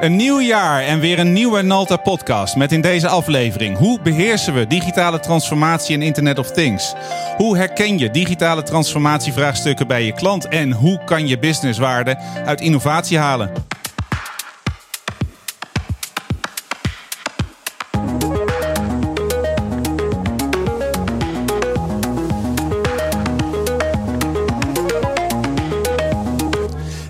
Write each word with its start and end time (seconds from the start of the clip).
Een 0.00 0.16
nieuw 0.16 0.40
jaar 0.40 0.82
en 0.82 1.00
weer 1.00 1.18
een 1.18 1.32
nieuwe 1.32 1.62
Nalta 1.62 1.96
podcast 1.96 2.56
met 2.56 2.72
in 2.72 2.80
deze 2.80 3.08
aflevering 3.08 3.76
hoe 3.76 4.00
beheersen 4.00 4.54
we 4.54 4.66
digitale 4.66 5.20
transformatie 5.20 5.94
en 5.94 6.02
Internet 6.02 6.38
of 6.38 6.50
Things? 6.50 6.94
Hoe 7.36 7.56
herken 7.56 7.98
je 7.98 8.10
digitale 8.10 8.62
transformatievraagstukken 8.62 9.86
bij 9.86 10.04
je 10.04 10.12
klant 10.12 10.48
en 10.48 10.72
hoe 10.72 11.04
kan 11.04 11.28
je 11.28 11.38
businesswaarde 11.38 12.18
uit 12.44 12.60
innovatie 12.60 13.18
halen? 13.18 13.50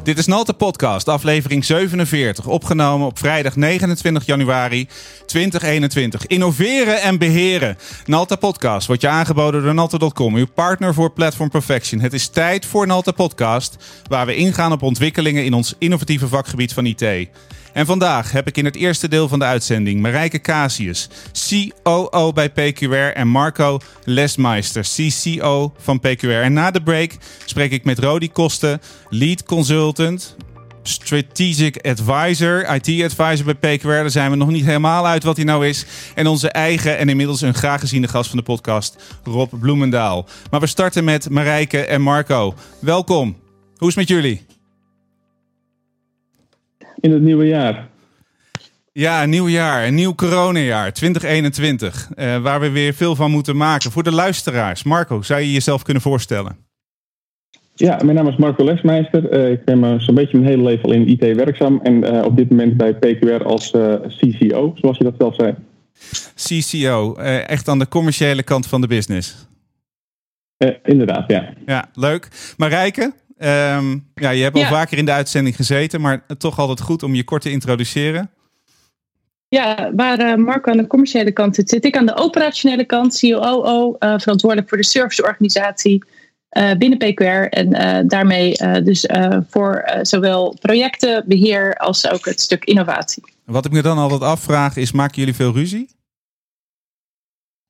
Dit 0.09 0.19
is 0.19 0.27
Nalte 0.27 0.53
Podcast, 0.55 1.09
aflevering 1.09 1.65
47, 1.65 2.47
opgenomen 2.47 3.07
op 3.07 3.19
vrijdag 3.19 3.57
29 3.57 4.27
januari 4.27 4.89
2021. 5.27 6.27
Innoveren 6.27 7.01
en 7.03 7.19
beheren. 7.19 7.77
Nalta 8.07 8.37
Podcast 8.37 8.87
wordt 8.87 9.03
je 9.03 9.09
aangeboden 9.09 9.63
door 9.63 9.75
Nalta.com, 9.75 10.35
uw 10.35 10.47
partner 10.55 10.95
voor 10.95 11.13
Platform 11.13 11.51
Perfection. 11.51 12.01
Het 12.01 12.13
is 12.13 12.29
tijd 12.29 12.67
voor 12.67 12.87
Nalta 12.87 13.13
Podcast, 13.13 13.77
waar 14.07 14.27
we 14.27 14.37
ingaan 14.37 14.73
op 14.73 14.83
ontwikkelingen 14.83 15.45
in 15.45 15.55
ons 15.55 15.75
innovatieve 15.79 16.29
vakgebied 16.29 16.73
van 16.73 16.87
IT. 16.87 17.29
En 17.79 17.87
vandaag 17.87 18.33
heb 18.33 18.47
ik 18.47 18.57
in 18.57 18.65
het 18.65 18.77
eerste 18.77 19.09
deel 19.09 19.29
van 19.29 19.39
de 19.39 19.45
uitzending 19.45 20.01
Marijke 20.01 20.41
Casius, 20.41 21.09
COO 21.49 22.33
bij 22.33 22.51
PQR 22.51 23.15
en 23.15 23.29
Marco 23.29 23.79
Lesmeister, 24.05 24.83
CCO 24.83 25.73
van 25.79 26.01
PQR. 26.01 26.43
En 26.43 26.53
na 26.53 26.71
de 26.71 26.83
break 26.83 27.13
spreek 27.45 27.71
ik 27.71 27.85
met 27.85 27.99
Rodi 27.99 28.31
Kosten, 28.33 28.81
Lead 29.09 29.43
Consultant, 29.43 30.37
Strategic 30.83 31.87
Advisor, 31.87 32.75
IT 32.75 33.03
Advisor 33.03 33.57
bij 33.57 33.79
PQR. 33.79 33.87
Daar 33.87 34.11
zijn 34.11 34.31
we 34.31 34.37
nog 34.37 34.51
niet 34.51 34.65
helemaal 34.65 35.07
uit 35.07 35.23
wat 35.23 35.37
hij 35.37 35.45
nou 35.45 35.67
is. 35.67 35.87
En 36.15 36.27
onze 36.27 36.51
eigen 36.51 36.99
en 36.99 37.09
inmiddels 37.09 37.41
een 37.41 37.55
graag 37.55 37.81
geziene 37.81 38.09
gast 38.09 38.29
van 38.29 38.39
de 38.39 38.45
podcast, 38.45 38.97
Rob 39.25 39.53
Bloemendaal. 39.61 40.29
Maar 40.51 40.61
we 40.61 40.67
starten 40.67 41.05
met 41.05 41.31
Marijke 41.31 41.85
en 41.85 42.01
Marco. 42.01 42.55
Welkom. 42.81 43.37
Hoe 43.77 43.89
is 43.89 43.95
het 43.95 44.09
met 44.09 44.09
jullie? 44.09 44.48
In 47.01 47.13
het 47.13 47.23
nieuwe 47.23 47.47
jaar. 47.47 47.89
Ja, 48.93 49.23
een 49.23 49.31
nieuw 49.31 49.49
jaar, 49.49 49.87
een 49.87 49.95
nieuw 49.95 50.15
coronajaar, 50.15 50.93
2021, 50.93 52.09
uh, 52.17 52.43
waar 52.43 52.61
we 52.61 52.71
weer 52.71 52.95
veel 52.95 53.15
van 53.15 53.31
moeten 53.31 53.57
maken. 53.57 53.91
Voor 53.91 54.03
de 54.03 54.13
luisteraars, 54.13 54.83
Marco, 54.83 55.23
zou 55.23 55.41
je 55.41 55.53
jezelf 55.53 55.83
kunnen 55.83 56.03
voorstellen? 56.03 56.57
Ja, 57.75 58.01
mijn 58.05 58.17
naam 58.17 58.29
is 58.29 58.37
Marco 58.37 58.65
Lesmeister. 58.65 59.33
Uh, 59.33 59.51
ik 59.51 59.65
ben 59.65 60.01
zo'n 60.01 60.15
beetje 60.15 60.39
mijn 60.39 60.51
hele 60.51 60.63
leven 60.63 60.85
al 60.85 60.93
in 60.93 61.09
IT 61.09 61.37
werkzaam 61.37 61.81
en 61.83 62.25
op 62.25 62.37
dit 62.37 62.51
moment 62.51 62.77
bij 62.77 62.95
PQR 62.95 63.45
als 63.45 63.71
CCO, 64.07 64.73
zoals 64.75 64.99
je 64.99 65.05
dat 65.05 65.15
zelf 65.19 65.35
zei. 65.35 65.55
CCO, 66.35 67.15
echt 67.47 67.69
aan 67.69 67.79
de 67.79 67.89
commerciële 67.89 68.43
kant 68.43 68.67
van 68.67 68.81
de 68.81 68.87
business. 68.87 69.49
inderdaad, 70.85 71.31
ja. 71.31 71.53
Ja, 71.67 71.89
leuk. 71.95 72.29
Marijke, 72.57 73.13
Um, 73.41 74.07
ja, 74.15 74.31
je 74.31 74.43
hebt 74.43 74.57
al 74.57 74.65
vaker 74.65 74.99
in 74.99 75.05
de 75.05 75.13
uitzending 75.13 75.57
gezeten, 75.57 76.01
maar 76.01 76.27
toch 76.39 76.59
altijd 76.59 76.81
goed 76.81 77.03
om 77.03 77.15
je 77.15 77.25
kort 77.25 77.43
te 77.43 77.51
introduceren. 77.51 78.31
Ja, 79.49 79.91
waar 79.95 80.21
uh, 80.21 80.35
Marco 80.35 80.71
aan 80.71 80.77
de 80.77 80.87
commerciële 80.87 81.33
kant 81.33 81.55
zit, 81.55 81.69
zit 81.69 81.85
ik 81.85 81.97
aan 81.97 82.07
de 82.07 82.17
operationele 82.17 82.85
kant, 82.85 83.19
COO, 83.21 83.97
uh, 83.99 84.13
eh, 84.13 84.21
verantwoordelijk 84.21 84.69
voor 84.69 84.79
de 84.79 84.85
serviceorganisatie 84.85 86.05
uh, 86.59 86.73
binnen 86.73 86.99
PQR. 86.99 87.49
En 87.49 88.07
daarmee 88.09 88.57
dus 88.83 89.09
voor 89.51 89.85
zowel 90.03 90.57
projecten, 90.61 91.25
beheer 91.27 91.75
als 91.75 92.11
ook 92.11 92.25
het 92.25 92.41
stuk 92.41 92.65
innovatie. 92.65 93.23
Wat 93.45 93.65
ik 93.65 93.73
me 93.73 93.83
dan 93.83 93.99
altijd 93.99 94.21
afvraag 94.21 94.77
is, 94.77 94.93
maken 94.93 95.19
jullie 95.19 95.35
veel 95.35 95.53
ruzie? 95.53 95.89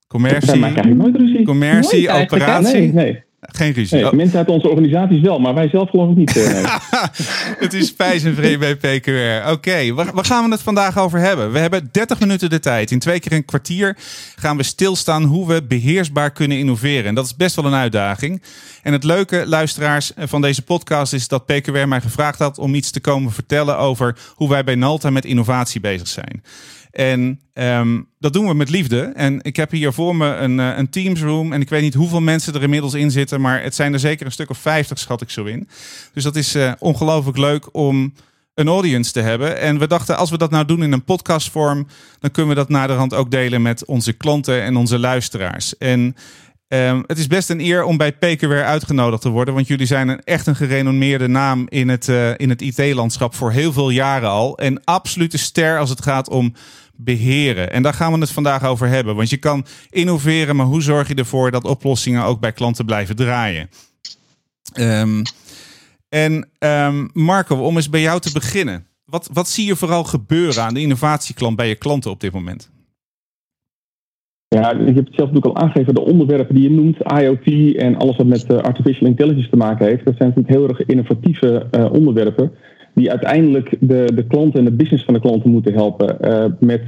Commercie, 0.06 0.58
nooit 0.94 1.16
ruzie. 1.16 1.44
commercie 1.44 2.10
operatie? 2.10 2.78
Nee, 2.78 2.92
nee. 2.92 3.26
Geen 3.52 3.72
ruzie. 3.72 3.96
Nee, 3.96 4.06
oh. 4.06 4.12
Mensen 4.12 4.38
uit 4.38 4.48
onze 4.48 4.68
organisaties 4.68 5.20
wel, 5.20 5.38
maar 5.38 5.54
wij 5.54 5.68
zelf 5.68 5.90
geloof 5.90 6.10
ik 6.10 6.16
niet. 6.16 6.36
Uh, 6.36 6.76
het 7.64 7.74
is 7.74 7.86
spijs 7.86 8.24
en 8.24 8.58
bij 8.58 8.76
PQR. 8.76 9.50
Oké, 9.50 9.92
waar, 9.94 10.12
waar, 10.14 10.24
gaan 10.24 10.44
we 10.44 10.50
het 10.50 10.62
vandaag 10.62 10.98
over 10.98 11.18
hebben? 11.18 11.52
We 11.52 11.58
hebben 11.58 11.88
30 11.92 12.20
minuten 12.20 12.50
de 12.50 12.58
tijd. 12.58 12.90
In 12.90 12.98
twee 12.98 13.20
keer 13.20 13.32
een 13.32 13.44
kwartier 13.44 13.96
gaan 14.36 14.56
we 14.56 14.62
stilstaan 14.62 15.22
hoe 15.22 15.46
we 15.46 15.62
beheersbaar 15.62 16.30
kunnen 16.30 16.58
innoveren. 16.58 17.04
En 17.04 17.14
dat 17.14 17.24
is 17.24 17.36
best 17.36 17.56
wel 17.56 17.64
een 17.64 17.74
uitdaging. 17.74 18.42
En 18.82 18.92
het 18.92 19.04
leuke, 19.04 19.44
luisteraars, 19.46 20.12
van 20.16 20.40
deze 20.40 20.62
podcast 20.62 21.12
is 21.12 21.28
dat 21.28 21.44
PQR 21.44 21.88
mij 21.88 22.00
gevraagd 22.00 22.38
had 22.38 22.58
om 22.58 22.74
iets 22.74 22.90
te 22.90 23.00
komen 23.00 23.32
vertellen 23.32 23.78
over 23.78 24.16
hoe 24.34 24.48
wij 24.48 24.64
bij 24.64 24.74
Nalta 24.74 25.10
met 25.10 25.24
innovatie 25.24 25.80
bezig 25.80 26.08
zijn. 26.08 26.42
En 26.90 27.40
um, 27.54 28.08
dat 28.18 28.32
doen 28.32 28.46
we 28.46 28.54
met 28.54 28.70
liefde. 28.70 29.00
En 29.00 29.38
ik 29.42 29.56
heb 29.56 29.70
hier 29.70 29.92
voor 29.92 30.16
me 30.16 30.34
een, 30.34 30.58
uh, 30.58 30.76
een 30.76 30.90
Teams 30.90 31.20
room. 31.20 31.52
En 31.52 31.60
ik 31.60 31.68
weet 31.68 31.82
niet 31.82 31.94
hoeveel 31.94 32.20
mensen 32.20 32.54
er 32.54 32.62
inmiddels 32.62 32.94
in 32.94 33.10
zitten. 33.10 33.40
Maar 33.40 33.62
het 33.62 33.74
zijn 33.74 33.92
er 33.92 33.98
zeker 33.98 34.26
een 34.26 34.32
stuk 34.32 34.50
of 34.50 34.58
50, 34.58 34.98
schat 34.98 35.20
ik 35.20 35.30
zo 35.30 35.44
in. 35.44 35.68
Dus 36.12 36.22
dat 36.22 36.36
is 36.36 36.56
uh, 36.56 36.72
ongelooflijk 36.78 37.36
leuk 37.36 37.68
om 37.74 38.12
een 38.54 38.68
audience 38.68 39.12
te 39.12 39.20
hebben. 39.20 39.60
En 39.60 39.78
we 39.78 39.86
dachten, 39.86 40.16
als 40.16 40.30
we 40.30 40.38
dat 40.38 40.50
nou 40.50 40.64
doen 40.64 40.82
in 40.82 40.92
een 40.92 41.04
podcastvorm, 41.04 41.86
dan 42.18 42.30
kunnen 42.30 42.54
we 42.54 42.60
dat 42.60 42.68
naderhand 42.68 43.14
ook 43.14 43.30
delen 43.30 43.62
met 43.62 43.84
onze 43.84 44.12
klanten 44.12 44.62
en 44.62 44.76
onze 44.76 44.98
luisteraars. 44.98 45.76
En 45.76 46.16
um, 46.68 47.04
het 47.06 47.18
is 47.18 47.26
best 47.26 47.50
een 47.50 47.60
eer 47.60 47.84
om 47.84 47.96
bij 47.96 48.12
PQR 48.12 48.64
uitgenodigd 48.64 49.22
te 49.22 49.28
worden, 49.28 49.54
want 49.54 49.66
jullie 49.66 49.86
zijn 49.86 50.08
een, 50.08 50.20
echt 50.20 50.46
een 50.46 50.56
gerenommeerde 50.56 51.28
naam 51.28 51.66
in 51.68 51.88
het, 51.88 52.08
uh, 52.08 52.30
in 52.36 52.48
het 52.48 52.62
IT-landschap 52.62 53.34
voor 53.34 53.52
heel 53.52 53.72
veel 53.72 53.90
jaren 53.90 54.28
al. 54.28 54.58
En 54.58 54.84
absolute 54.84 55.38
ster 55.38 55.78
als 55.78 55.90
het 55.90 56.02
gaat 56.02 56.28
om 56.28 56.54
beheren. 56.92 57.72
En 57.72 57.82
daar 57.82 57.94
gaan 57.94 58.12
we 58.12 58.18
het 58.18 58.30
vandaag 58.30 58.64
over 58.64 58.88
hebben. 58.88 59.16
Want 59.16 59.30
je 59.30 59.36
kan 59.36 59.66
innoveren, 59.90 60.56
maar 60.56 60.66
hoe 60.66 60.82
zorg 60.82 61.08
je 61.08 61.14
ervoor 61.14 61.50
dat 61.50 61.64
oplossingen 61.64 62.24
ook 62.24 62.40
bij 62.40 62.52
klanten 62.52 62.84
blijven 62.84 63.16
draaien? 63.16 63.70
Um, 64.74 65.22
en 66.08 66.48
um, 66.58 67.10
Marco, 67.12 67.56
om 67.56 67.76
eens 67.76 67.90
bij 67.90 68.00
jou 68.00 68.20
te 68.20 68.32
beginnen. 68.32 68.86
Wat, 69.04 69.28
wat 69.32 69.48
zie 69.48 69.66
je 69.66 69.76
vooral 69.76 70.04
gebeuren 70.04 70.62
aan 70.62 70.74
de 70.74 70.80
innovatieklant 70.80 71.56
bij 71.56 71.68
je 71.68 71.74
klanten 71.74 72.10
op 72.10 72.20
dit 72.20 72.32
moment? 72.32 72.70
Ja, 74.48 74.70
je 74.70 74.84
hebt 74.84 74.96
het 74.96 75.14
zelf 75.14 75.30
natuurlijk 75.30 75.46
al 75.46 75.56
aangegeven. 75.56 75.94
De 75.94 76.04
onderwerpen 76.04 76.54
die 76.54 76.70
je 76.70 76.76
noemt, 76.76 76.96
IoT 77.20 77.76
en 77.76 77.96
alles 77.96 78.16
wat 78.16 78.26
met 78.26 78.50
uh, 78.50 78.56
artificial 78.56 79.08
intelligence 79.08 79.50
te 79.50 79.56
maken 79.56 79.86
heeft, 79.86 80.04
dat 80.04 80.14
zijn 80.16 80.28
natuurlijk 80.28 80.56
heel 80.56 80.68
erg 80.68 80.86
innovatieve 80.86 81.66
uh, 81.78 81.92
onderwerpen 81.92 82.50
die 82.94 83.10
uiteindelijk 83.10 83.76
de, 83.80 84.10
de 84.14 84.26
klanten 84.26 84.58
en 84.58 84.64
de 84.64 84.76
business 84.76 85.04
van 85.04 85.14
de 85.14 85.20
klanten 85.20 85.50
moeten 85.50 85.74
helpen 85.74 86.16
uh, 86.20 86.44
met 86.60 86.82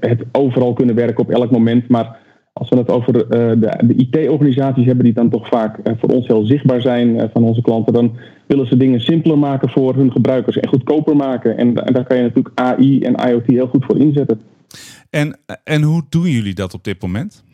het 0.00 0.24
overal 0.32 0.72
kunnen 0.72 0.94
werken 0.94 1.24
op 1.24 1.30
elk 1.30 1.50
moment. 1.50 1.88
Maar 1.88 2.16
als 2.52 2.68
we 2.68 2.76
het 2.76 2.90
over 2.90 3.12
de, 3.12 3.56
de 3.58 3.94
IT-organisaties 3.94 4.86
hebben, 4.86 5.04
die 5.04 5.14
dan 5.14 5.30
toch 5.30 5.48
vaak 5.48 5.78
voor 5.98 6.10
ons 6.10 6.26
heel 6.26 6.44
zichtbaar 6.44 6.80
zijn 6.80 7.30
van 7.32 7.44
onze 7.44 7.62
klanten, 7.62 7.92
dan 7.92 8.16
willen 8.46 8.66
ze 8.66 8.76
dingen 8.76 9.00
simpeler 9.00 9.38
maken 9.38 9.68
voor 9.68 9.94
hun 9.94 10.12
gebruikers 10.12 10.58
en 10.58 10.68
goedkoper 10.68 11.16
maken. 11.16 11.56
En, 11.56 11.84
en 11.84 11.92
daar 11.92 12.04
kan 12.04 12.16
je 12.16 12.22
natuurlijk 12.22 12.60
AI 12.60 13.00
en 13.00 13.30
IoT 13.30 13.46
heel 13.46 13.66
goed 13.66 13.84
voor 13.84 13.98
inzetten. 13.98 14.40
En, 15.10 15.38
en 15.64 15.82
hoe 15.82 16.02
doen 16.08 16.30
jullie 16.30 16.54
dat 16.54 16.74
op 16.74 16.84
dit 16.84 17.02
moment? 17.02 17.44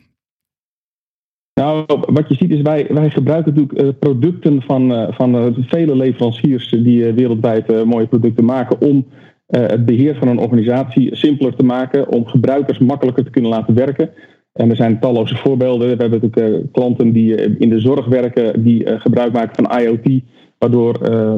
Nou, 1.60 1.84
wat 1.86 2.28
je 2.28 2.34
ziet 2.34 2.50
is, 2.50 2.62
wij, 2.62 2.86
wij 2.88 3.10
gebruiken 3.10 3.54
natuurlijk 3.54 3.82
uh, 3.82 3.98
producten 3.98 4.62
van, 4.62 4.92
uh, 4.92 5.06
van 5.10 5.36
uh, 5.36 5.47
vele 5.60 5.97
leveranciers 5.97 6.69
die 6.69 7.12
wereldwijd 7.12 7.84
mooie 7.84 8.06
producten 8.06 8.44
maken 8.44 8.80
om 8.80 9.06
het 9.47 9.86
beheer 9.86 10.16
van 10.16 10.28
een 10.28 10.38
organisatie 10.38 11.16
simpeler 11.16 11.56
te 11.56 11.64
maken, 11.64 12.09
om 12.09 12.26
gebruikers 12.26 12.78
makkelijker 12.78 13.25
te 13.25 13.30
kunnen 13.30 13.50
laten 13.50 13.75
werken. 13.75 14.10
En 14.53 14.70
er 14.70 14.76
zijn 14.76 15.00
talloze 15.00 15.36
voorbeelden. 15.36 15.97
We 15.97 16.03
hebben 16.03 16.20
natuurlijk 16.22 16.72
klanten 16.72 17.12
die 17.12 17.34
in 17.59 17.69
de 17.69 17.80
zorg 17.80 18.06
werken, 18.06 18.62
die 18.62 18.98
gebruik 18.98 19.32
maken 19.32 19.64
van 19.64 19.80
IoT, 19.80 20.22
waardoor 20.59 20.92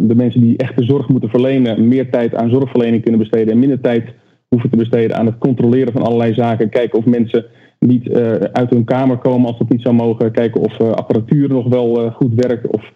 de 0.07 0.15
mensen 0.15 0.41
die 0.41 0.57
echt 0.57 0.77
de 0.77 0.85
zorg 0.85 1.09
moeten 1.09 1.29
verlenen 1.29 1.89
meer 1.89 2.11
tijd 2.11 2.35
aan 2.35 2.51
zorgverlening 2.51 3.03
kunnen 3.03 3.21
besteden 3.21 3.53
en 3.53 3.59
minder 3.59 3.81
tijd 3.81 4.05
hoeven 4.53 4.71
te 4.71 4.77
besteden 4.77 5.17
aan 5.17 5.27
het 5.27 5.39
controleren 5.39 5.93
van 5.93 6.03
allerlei 6.03 6.35
zaken, 6.35 6.69
kijken 6.69 6.99
of 6.99 7.05
mensen 7.05 7.47
niet 7.79 8.07
uh, 8.07 8.33
uit 8.33 8.71
hun 8.71 8.85
kamer 8.85 9.19
komen 9.19 9.49
als 9.49 9.59
dat 9.59 9.69
niet 9.69 9.83
zou 9.83 9.95
mogen. 9.95 10.33
Kijken 10.33 10.61
of 10.61 10.79
uh, 10.79 10.91
apparatuur 10.91 11.49
nog 11.49 11.69
wel 11.69 12.05
uh, 12.05 12.15
goed 12.15 12.35
werkt. 12.35 12.67
Of 12.67 12.93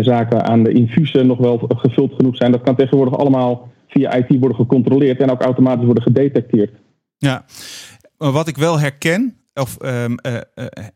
zaken 0.00 0.44
aan 0.44 0.62
de 0.62 0.72
infusen 0.72 1.26
nog 1.26 1.38
wel 1.38 1.68
gevuld 1.68 2.12
genoeg 2.14 2.36
zijn. 2.36 2.52
Dat 2.52 2.62
kan 2.62 2.76
tegenwoordig 2.76 3.18
allemaal 3.18 3.68
via 3.88 4.14
IT 4.14 4.38
worden 4.38 4.56
gecontroleerd 4.56 5.20
en 5.20 5.30
ook 5.30 5.42
automatisch 5.42 5.84
worden 5.84 6.02
gedetecteerd. 6.02 6.70
Ja, 7.16 7.44
wat 8.16 8.48
ik 8.48 8.56
wel 8.56 8.80
herken, 8.80 9.36
of 9.54 9.76
uh, 9.80 10.04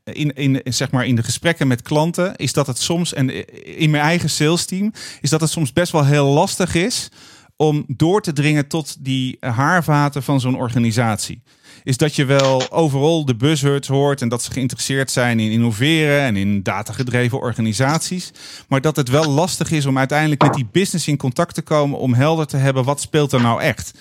in, 0.04 0.34
in, 0.34 0.60
zeg 0.64 0.90
maar 0.90 1.06
in 1.06 1.14
de 1.14 1.22
gesprekken 1.22 1.68
met 1.68 1.82
klanten, 1.82 2.36
is 2.36 2.52
dat 2.52 2.66
het 2.66 2.78
soms, 2.78 3.14
en 3.14 3.48
in 3.78 3.90
mijn 3.90 4.02
eigen 4.02 4.30
sales 4.30 4.66
team, 4.66 4.92
is 5.20 5.30
dat 5.30 5.40
het 5.40 5.50
soms 5.50 5.72
best 5.72 5.92
wel 5.92 6.04
heel 6.04 6.26
lastig 6.26 6.74
is 6.74 7.10
om 7.60 7.84
door 7.86 8.20
te 8.20 8.32
dringen 8.32 8.68
tot 8.68 9.04
die 9.04 9.36
haarvaten 9.40 10.22
van 10.22 10.40
zo'n 10.40 10.56
organisatie? 10.56 11.42
Is 11.84 11.96
dat 11.96 12.16
je 12.16 12.24
wel 12.24 12.70
overal 12.70 13.24
de 13.24 13.34
buzzwords 13.34 13.88
hoort 13.88 14.22
en 14.22 14.28
dat 14.28 14.42
ze 14.42 14.52
geïnteresseerd 14.52 15.10
zijn 15.10 15.40
in 15.40 15.50
innoveren 15.50 16.20
en 16.20 16.36
in 16.36 16.62
datagedreven 16.62 17.40
organisaties. 17.40 18.32
Maar 18.68 18.80
dat 18.80 18.96
het 18.96 19.10
wel 19.10 19.30
lastig 19.30 19.70
is 19.70 19.86
om 19.86 19.98
uiteindelijk 19.98 20.42
met 20.42 20.54
die 20.54 20.68
business 20.72 21.08
in 21.08 21.16
contact 21.16 21.54
te 21.54 21.62
komen 21.62 21.98
om 21.98 22.14
helder 22.14 22.46
te 22.46 22.56
hebben 22.56 22.84
wat 22.84 23.00
speelt 23.00 23.32
er 23.32 23.42
nou 23.42 23.60
echt. 23.60 24.00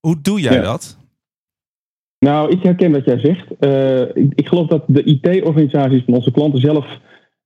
Hoe 0.00 0.20
doe 0.22 0.40
jij 0.40 0.60
dat? 0.60 0.96
Nou, 2.18 2.50
ik 2.50 2.62
herken 2.62 2.92
wat 2.92 3.04
jij 3.04 3.18
zegt. 3.18 3.46
Uh, 3.60 4.00
ik, 4.00 4.32
ik, 4.34 4.48
geloof 4.48 4.66
dat 4.66 4.84
de 4.86 5.02
IT-organisaties 5.02 6.04
van 6.04 6.14
onze 6.14 6.30
klanten 6.30 6.60
zelf, 6.60 6.86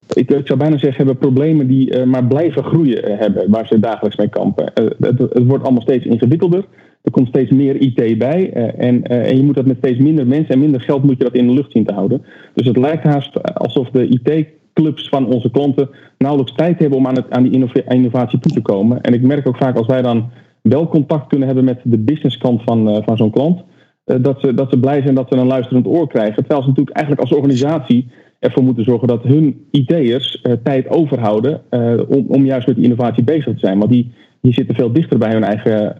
ik, 0.07 0.41
zou 0.45 0.59
bijna 0.59 0.79
zeggen, 0.79 0.97
hebben 0.97 1.17
problemen 1.17 1.67
die 1.67 1.97
uh, 1.97 2.05
maar 2.05 2.25
blijven 2.25 2.65
groeien 2.65 3.11
uh, 3.11 3.19
hebben, 3.19 3.51
waar 3.51 3.67
ze 3.67 3.81
dagelijks 3.81 4.17
mee 4.17 4.29
kampen. 4.29 4.71
Het, 4.75 5.19
het, 5.19 5.47
wordt 5.47 5.65
allemaal 5.65 5.83
steeds 5.83 6.05
ingewikkelder. 6.05 6.65
Er 7.03 7.11
komt 7.11 7.29
steeds 7.29 7.51
meer 7.51 7.77
IT 7.77 8.19
bij. 8.19 8.53
En, 8.53 9.03
en, 9.03 9.37
je 9.37 9.43
moet 9.43 9.55
dat 9.55 9.67
met 9.67 9.77
steeds 9.77 9.99
minder 9.99 10.27
mensen 10.27 10.55
en 10.55 10.61
minder 10.61 10.81
geld 10.81 11.03
moet 11.03 11.19
je 11.19 11.25
dat 11.25 11.35
in 11.35 11.47
de 11.47 11.53
lucht 11.53 11.73
zien 11.73 11.85
te 11.85 11.93
houden. 11.93 12.23
Dus 12.55 12.67
het 12.67 12.77
lijkt 12.77 13.05
haast 13.05 13.55
alsof 13.55 13.91
de 13.91 14.09
IT-clubs 14.09 15.09
van 15.09 15.27
onze 15.27 15.51
klanten 15.51 15.91
nauwelijks 16.19 16.55
tijd 16.55 16.79
hebben 16.79 16.99
om 16.99 17.07
aan, 17.07 17.17
het, 17.17 17.31
aan 17.31 17.43
die 17.43 17.69
innovatie 17.89 18.39
toe 18.39 18.53
te 18.53 18.63
komen. 18.63 19.01
En 19.01 19.15
ik 19.15 19.23
merk 19.23 19.49
ook 19.49 19.57
vaak 19.57 19.77
als 19.77 19.87
wij 19.87 20.03
dan 20.03 20.31
wel 20.63 20.89
contact 20.89 21.27
kunnen 21.27 21.47
hebben 21.47 21.65
met 21.65 21.81
de 21.85 21.99
businesskant 21.99 22.63
van, 22.63 23.03
van 23.05 23.17
zo'n 23.17 23.31
klant 23.31 23.63
eh, 24.05 24.17
dat, 24.21 24.41
ze, 24.41 24.55
dat 24.55 24.71
ze 24.71 24.79
blij 24.79 25.03
zijn 25.03 25.15
dat 25.15 25.29
ze 25.29 25.37
een 25.37 25.47
luisterend 25.47 25.87
oor 25.87 26.09
krijgen. 26.09 26.37
Terwijl 26.37 26.63
ze 26.63 26.69
natuurlijk 26.69 26.97
eigenlijk 26.97 27.27
als 27.29 27.39
organisatie 27.39 28.11
ervoor 28.43 28.63
moeten 28.63 28.85
zorgen 28.85 29.09
dat 29.09 29.23
hun 29.23 29.67
IT'ers 29.71 30.41
uh, 30.43 30.53
tijd 30.65 30.89
overhouden 30.89 31.61
uh, 31.71 32.01
om, 32.09 32.25
om 32.29 32.45
juist 32.45 32.67
met 32.67 32.77
die 32.77 32.85
innovatie 32.85 33.25
bezig 33.25 33.45
te 33.45 33.59
zijn. 33.59 33.79
Want 33.79 33.91
die, 33.91 34.13
die 34.41 34.53
zitten 34.53 34.75
veel 34.75 34.93
dichter 34.93 35.19
bij 35.19 35.33
hun 35.33 35.45
eigen 35.45 35.97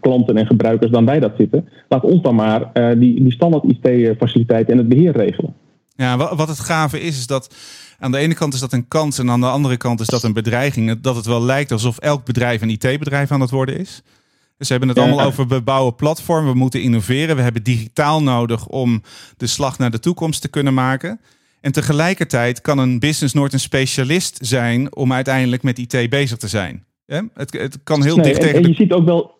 klanten 0.00 0.36
en 0.36 0.46
gebruikers 0.46 0.90
dan 0.90 1.04
wij 1.04 1.20
dat 1.20 1.32
zitten. 1.38 1.68
Laat 1.88 2.04
ons 2.04 2.22
dan 2.22 2.34
maar 2.34 2.70
die, 2.98 3.22
die 3.22 3.32
standaard 3.32 3.64
IT-faciliteiten 3.64 4.72
en 4.72 4.78
het 4.78 4.88
beheer 4.88 5.16
regelen. 5.16 5.54
Ja, 5.96 6.16
wat 6.16 6.48
het 6.48 6.60
gave 6.60 7.00
is, 7.00 7.18
is 7.18 7.26
dat 7.26 7.54
aan 7.98 8.12
de 8.12 8.18
ene 8.18 8.34
kant 8.34 8.54
is 8.54 8.60
dat 8.60 8.72
een 8.72 8.88
kans 8.88 9.18
en 9.18 9.30
aan 9.30 9.40
de 9.40 9.46
andere 9.46 9.76
kant 9.76 10.00
is 10.00 10.06
dat 10.06 10.22
een 10.22 10.32
bedreiging. 10.32 11.00
Dat 11.00 11.16
het 11.16 11.26
wel 11.26 11.42
lijkt 11.42 11.72
alsof 11.72 11.98
elk 11.98 12.24
bedrijf 12.24 12.62
een 12.62 12.70
IT-bedrijf 12.70 13.30
aan 13.30 13.40
het 13.40 13.50
worden 13.50 13.78
is. 13.78 14.02
Dus 14.58 14.68
we 14.68 14.74
hebben 14.74 14.88
het 14.88 14.98
allemaal 14.98 15.26
over 15.26 15.46
we 15.46 15.62
bouwen 15.62 15.94
platform, 15.94 16.46
we 16.46 16.54
moeten 16.54 16.82
innoveren, 16.82 17.36
we 17.36 17.42
hebben 17.42 17.62
digitaal 17.62 18.22
nodig 18.22 18.66
om 18.66 19.02
de 19.36 19.46
slag 19.46 19.78
naar 19.78 19.90
de 19.90 19.98
toekomst 19.98 20.40
te 20.40 20.48
kunnen 20.48 20.74
maken. 20.74 21.20
En 21.60 21.72
tegelijkertijd 21.72 22.60
kan 22.60 22.78
een 22.78 22.98
business 22.98 23.34
nooit 23.34 23.52
een 23.52 23.60
specialist 23.60 24.38
zijn 24.46 24.96
om 24.96 25.12
uiteindelijk 25.12 25.62
met 25.62 25.78
IT 25.78 26.10
bezig 26.10 26.38
te 26.38 26.48
zijn. 26.48 26.84
Het, 27.06 27.52
het 27.52 27.82
kan 27.82 28.02
heel 28.02 28.22
dicht 28.22 28.40
tegen. 28.40 28.62
En, 28.62 28.68
je 28.68 28.74
ziet 28.74 28.92
ook 28.92 29.04
wel. 29.04 29.38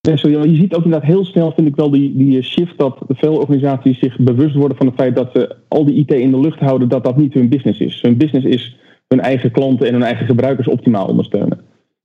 je 0.00 0.56
ziet 0.56 0.74
ook 0.74 0.84
inderdaad 0.84 1.08
heel 1.08 1.24
snel, 1.24 1.52
vind 1.52 1.68
ik 1.68 1.76
wel, 1.76 1.90
die, 1.90 2.16
die 2.16 2.42
shift 2.42 2.78
dat 2.78 2.98
veel 3.08 3.36
organisaties 3.36 3.98
zich 3.98 4.18
bewust 4.18 4.54
worden 4.54 4.76
van 4.76 4.86
het 4.86 4.94
feit 4.94 5.16
dat 5.16 5.30
ze 5.34 5.56
al 5.68 5.84
die 5.84 5.94
IT 5.94 6.12
in 6.12 6.30
de 6.30 6.40
lucht 6.40 6.58
houden, 6.58 6.88
dat 6.88 7.04
dat 7.04 7.16
niet 7.16 7.34
hun 7.34 7.48
business 7.48 7.80
is. 7.80 8.02
Hun 8.02 8.16
business 8.16 8.46
is 8.46 8.76
hun 9.08 9.20
eigen 9.20 9.50
klanten 9.50 9.86
en 9.86 9.92
hun 9.92 10.02
eigen 10.02 10.26
gebruikers 10.26 10.68
optimaal 10.68 11.06
ondersteunen. 11.06 11.60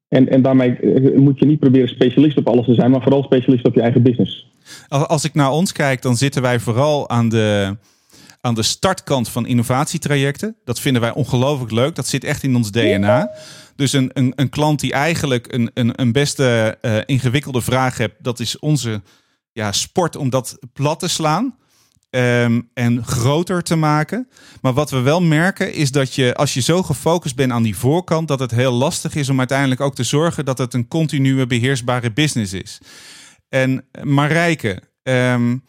En, 0.07 0.29
en 0.29 0.41
daarmee 0.41 0.75
eh, 0.75 1.17
moet 1.17 1.39
je 1.39 1.45
niet 1.45 1.59
proberen 1.59 1.89
specialist 1.89 2.37
op 2.37 2.47
alles 2.47 2.65
te 2.65 2.73
zijn, 2.73 2.91
maar 2.91 3.01
vooral 3.01 3.23
specialist 3.23 3.65
op 3.65 3.75
je 3.75 3.81
eigen 3.81 4.03
business. 4.03 4.49
Als 4.87 5.25
ik 5.25 5.33
naar 5.33 5.51
ons 5.51 5.71
kijk, 5.71 6.01
dan 6.01 6.15
zitten 6.15 6.41
wij 6.41 6.59
vooral 6.59 7.09
aan 7.09 7.29
de, 7.29 7.77
aan 8.41 8.55
de 8.55 8.63
startkant 8.63 9.29
van 9.29 9.45
innovatietrajecten. 9.45 10.55
Dat 10.63 10.79
vinden 10.79 11.01
wij 11.01 11.13
ongelooflijk 11.13 11.71
leuk. 11.71 11.95
Dat 11.95 12.07
zit 12.07 12.23
echt 12.23 12.43
in 12.43 12.55
ons 12.55 12.71
DNA. 12.71 13.31
Dus 13.75 13.93
een, 13.93 14.09
een, 14.13 14.33
een 14.35 14.49
klant 14.49 14.79
die 14.79 14.93
eigenlijk 14.93 15.53
een, 15.53 15.71
een, 15.73 16.01
een 16.01 16.11
beste 16.11 16.77
uh, 16.81 16.97
ingewikkelde 17.05 17.61
vraag 17.61 17.97
hebt, 17.97 18.23
dat 18.23 18.39
is 18.39 18.59
onze 18.59 19.01
ja, 19.51 19.71
sport 19.71 20.15
om 20.15 20.29
dat 20.29 20.57
plat 20.73 20.99
te 20.99 21.07
slaan. 21.07 21.59
Um, 22.09 22.69
en 22.73 23.05
groter 23.05 23.63
te 23.63 23.75
maken. 23.75 24.29
Maar 24.61 24.73
wat 24.73 24.89
we 24.89 24.99
wel 24.99 25.21
merken 25.21 25.73
is 25.73 25.91
dat 25.91 26.15
je, 26.15 26.35
als 26.35 26.53
je 26.53 26.61
zo 26.61 26.83
gefocust 26.83 27.35
bent 27.35 27.51
aan 27.51 27.63
die 27.63 27.77
voorkant, 27.77 28.27
dat 28.27 28.39
het 28.39 28.51
heel 28.51 28.71
lastig 28.71 29.15
is 29.15 29.29
om 29.29 29.39
uiteindelijk 29.39 29.81
ook 29.81 29.95
te 29.95 30.03
zorgen 30.03 30.45
dat 30.45 30.57
het 30.57 30.73
een 30.73 30.87
continue 30.87 31.47
beheersbare 31.47 32.11
business 32.11 32.53
is. 32.53 32.79
En 33.49 33.85
Marijke, 34.03 34.81
um, 35.03 35.63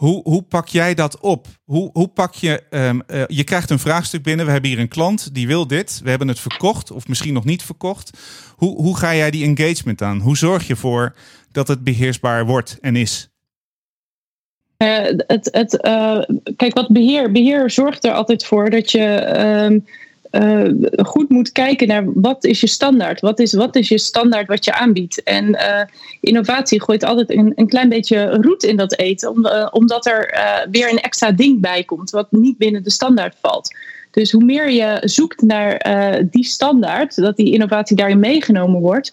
hoe, 0.00 0.20
hoe 0.22 0.42
pak 0.42 0.68
jij 0.68 0.94
dat 0.94 1.20
op? 1.20 1.46
Hoe, 1.64 1.90
hoe 1.92 2.08
pak 2.08 2.34
je, 2.34 2.62
um, 2.70 3.02
uh, 3.06 3.22
je 3.26 3.44
krijgt 3.44 3.70
een 3.70 3.78
vraagstuk 3.78 4.22
binnen. 4.22 4.46
We 4.46 4.52
hebben 4.52 4.70
hier 4.70 4.78
een 4.78 4.88
klant 4.88 5.34
die 5.34 5.46
wil 5.46 5.66
dit. 5.66 6.00
We 6.04 6.10
hebben 6.10 6.28
het 6.28 6.40
verkocht 6.40 6.90
of 6.90 7.08
misschien 7.08 7.34
nog 7.34 7.44
niet 7.44 7.62
verkocht. 7.62 8.18
Hoe, 8.56 8.76
hoe 8.76 8.96
ga 8.96 9.14
jij 9.14 9.30
die 9.30 9.44
engagement 9.44 10.02
aan? 10.02 10.20
Hoe 10.20 10.36
zorg 10.36 10.66
je 10.66 10.72
ervoor 10.72 11.14
dat 11.52 11.68
het 11.68 11.84
beheersbaar 11.84 12.46
wordt 12.46 12.78
en 12.80 12.96
is? 12.96 13.30
Uh, 14.78 15.04
het, 15.26 15.48
het, 15.52 15.78
uh, 15.86 16.20
kijk, 16.56 16.74
wat 16.74 16.88
beheer, 16.88 17.32
beheer 17.32 17.70
zorgt 17.70 18.04
er 18.04 18.12
altijd 18.12 18.44
voor 18.44 18.70
dat 18.70 18.90
je 18.90 19.82
uh, 20.30 20.70
goed 21.06 21.28
moet 21.28 21.52
kijken 21.52 21.88
naar 21.88 22.04
wat 22.14 22.44
is 22.44 22.60
je 22.60 22.66
standaard? 22.66 23.20
Wat 23.20 23.38
is, 23.38 23.52
wat 23.52 23.76
is 23.76 23.88
je 23.88 23.98
standaard 23.98 24.46
wat 24.46 24.64
je 24.64 24.74
aanbiedt? 24.74 25.22
En 25.22 25.58
innovatie 26.20 26.82
gooit 26.82 27.04
altijd 27.04 27.30
een, 27.30 27.52
een 27.54 27.68
klein 27.68 27.88
beetje 27.88 28.30
roet 28.40 28.62
in 28.62 28.76
dat 28.76 28.98
eten, 28.98 29.30
om, 29.30 29.46
omdat 29.70 30.06
er 30.06 30.38
weer 30.70 30.90
een 30.90 31.00
extra 31.00 31.32
ding 31.32 31.60
bij 31.60 31.84
komt 31.84 32.10
wat 32.10 32.26
niet 32.30 32.58
binnen 32.58 32.82
de 32.82 32.90
standaard 32.90 33.36
valt. 33.40 33.74
Dus 34.10 34.32
hoe 34.32 34.44
meer 34.44 34.70
je 34.70 35.00
zoekt 35.04 35.42
naar 35.42 35.82
die 36.30 36.44
standaard, 36.44 37.16
dat 37.16 37.36
die 37.36 37.52
innovatie 37.52 37.96
daarin 37.96 38.20
meegenomen 38.20 38.80
wordt, 38.80 39.12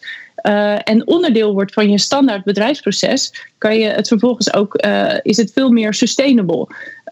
en 0.84 1.08
onderdeel 1.08 1.54
wordt 1.54 1.74
van 1.74 1.90
je 1.90 1.98
standaard 1.98 2.44
bedrijfsproces, 2.44 3.48
kan 3.58 3.78
je 3.78 3.88
het 3.88 4.08
vervolgens 4.08 4.54
ook, 4.54 4.76
is 5.22 5.38
het 5.38 5.52
veel 5.54 5.70
meer 5.70 5.94
sustainable. 5.94 6.68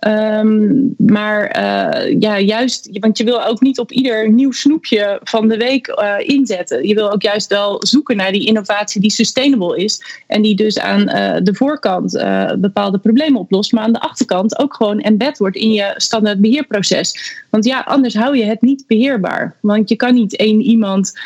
Um, 0.07 0.96
maar 0.98 1.57
uh, 1.57 2.16
ja, 2.19 2.40
juist, 2.40 2.90
want 3.00 3.18
je 3.18 3.24
wil 3.24 3.46
ook 3.46 3.62
niet 3.62 3.80
op 3.80 3.92
ieder 3.92 4.30
nieuw 4.30 4.52
snoepje 4.52 5.19
van 5.24 5.48
de 5.48 5.57
week 5.57 5.88
uh, 5.88 6.16
inzetten. 6.18 6.88
Je 6.88 6.94
wil 6.94 7.12
ook 7.12 7.22
juist 7.22 7.50
wel 7.50 7.86
zoeken 7.86 8.16
naar 8.16 8.31
die 8.31 8.46
innovatie 8.46 9.02
die 9.02 9.12
sustainable 9.12 9.84
is. 9.84 10.24
En 10.28 10.42
die 10.42 10.56
dus 10.56 10.80
aan 10.80 11.02
uh, 11.02 11.36
de 11.44 11.54
voorkant 11.54 12.12
bepaalde 12.60 12.98
problemen 12.98 13.40
oplost. 13.40 13.72
Maar 13.72 13.84
aan 13.84 13.94
de 13.94 14.00
achterkant 14.00 14.60
ook 14.60 14.74
gewoon 14.75 15.00
embed 15.00 15.38
wordt 15.38 15.56
in 15.57 15.72
je 15.72 15.94
standaard 15.98 16.42
beheerproces. 16.42 17.36
Want 17.50 17.66
ja, 17.66 17.80
anders 17.80 18.16
hou 18.16 18.38
je 18.38 18.44
het 18.44 18.62
niet 18.62 18.84
beheerbaar. 18.88 19.56
Want 19.60 19.90
je 19.90 19.96
kan 19.96 20.13
niet 20.13 20.36
één 20.36 20.62
iemand 20.62 21.19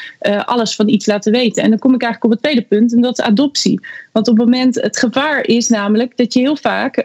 alles 0.45 0.75
van 0.75 0.87
iets 0.87 1.05
laten 1.05 1.31
weten. 1.31 1.63
En 1.63 1.69
dan 1.69 1.79
kom 1.79 1.93
ik 1.93 2.01
eigenlijk 2.01 2.33
op 2.33 2.39
het 2.39 2.51
tweede 2.51 2.67
punt, 2.67 2.93
en 2.93 3.01
dat 3.01 3.19
is 3.19 3.25
adoptie. 3.25 3.79
Want 4.11 4.27
op 4.27 4.37
het 4.37 4.45
moment, 4.45 4.75
het 4.75 4.97
gevaar 4.97 5.45
is 5.45 5.67
namelijk 5.67 6.17
dat 6.17 6.33
je 6.33 6.39
heel 6.39 6.57
vaak 6.57 7.03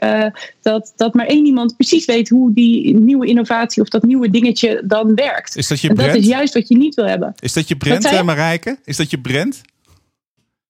dat, 0.62 0.93
dat 0.97 1.15
maar 1.15 1.27
één 1.27 1.47
iemand 1.47 1.77
precies 1.77 2.05
weet 2.05 2.29
hoe 2.29 2.53
die 2.53 2.97
nieuwe 2.97 3.27
innovatie 3.27 3.83
of 3.83 3.89
dat 3.89 4.03
nieuwe 4.03 4.31
dingetje 4.31 4.83
dan 4.85 5.15
werkt. 5.15 5.56
Is 5.56 5.69
dat 5.69 5.81
je 5.81 5.89
en 5.89 5.95
dat 5.95 6.15
is 6.15 6.27
juist 6.27 6.55
wat 6.55 6.69
je 6.69 6.77
niet 6.77 6.95
wil 6.95 7.06
hebben. 7.06 7.35
Is 7.39 7.53
dat 7.53 7.69
je 7.69 7.77
Brent, 7.77 8.05
uh, 8.05 8.23
Marijke? 8.23 8.79
Is 8.85 8.97
dat 8.97 9.11
je 9.11 9.21
Brent? 9.21 9.61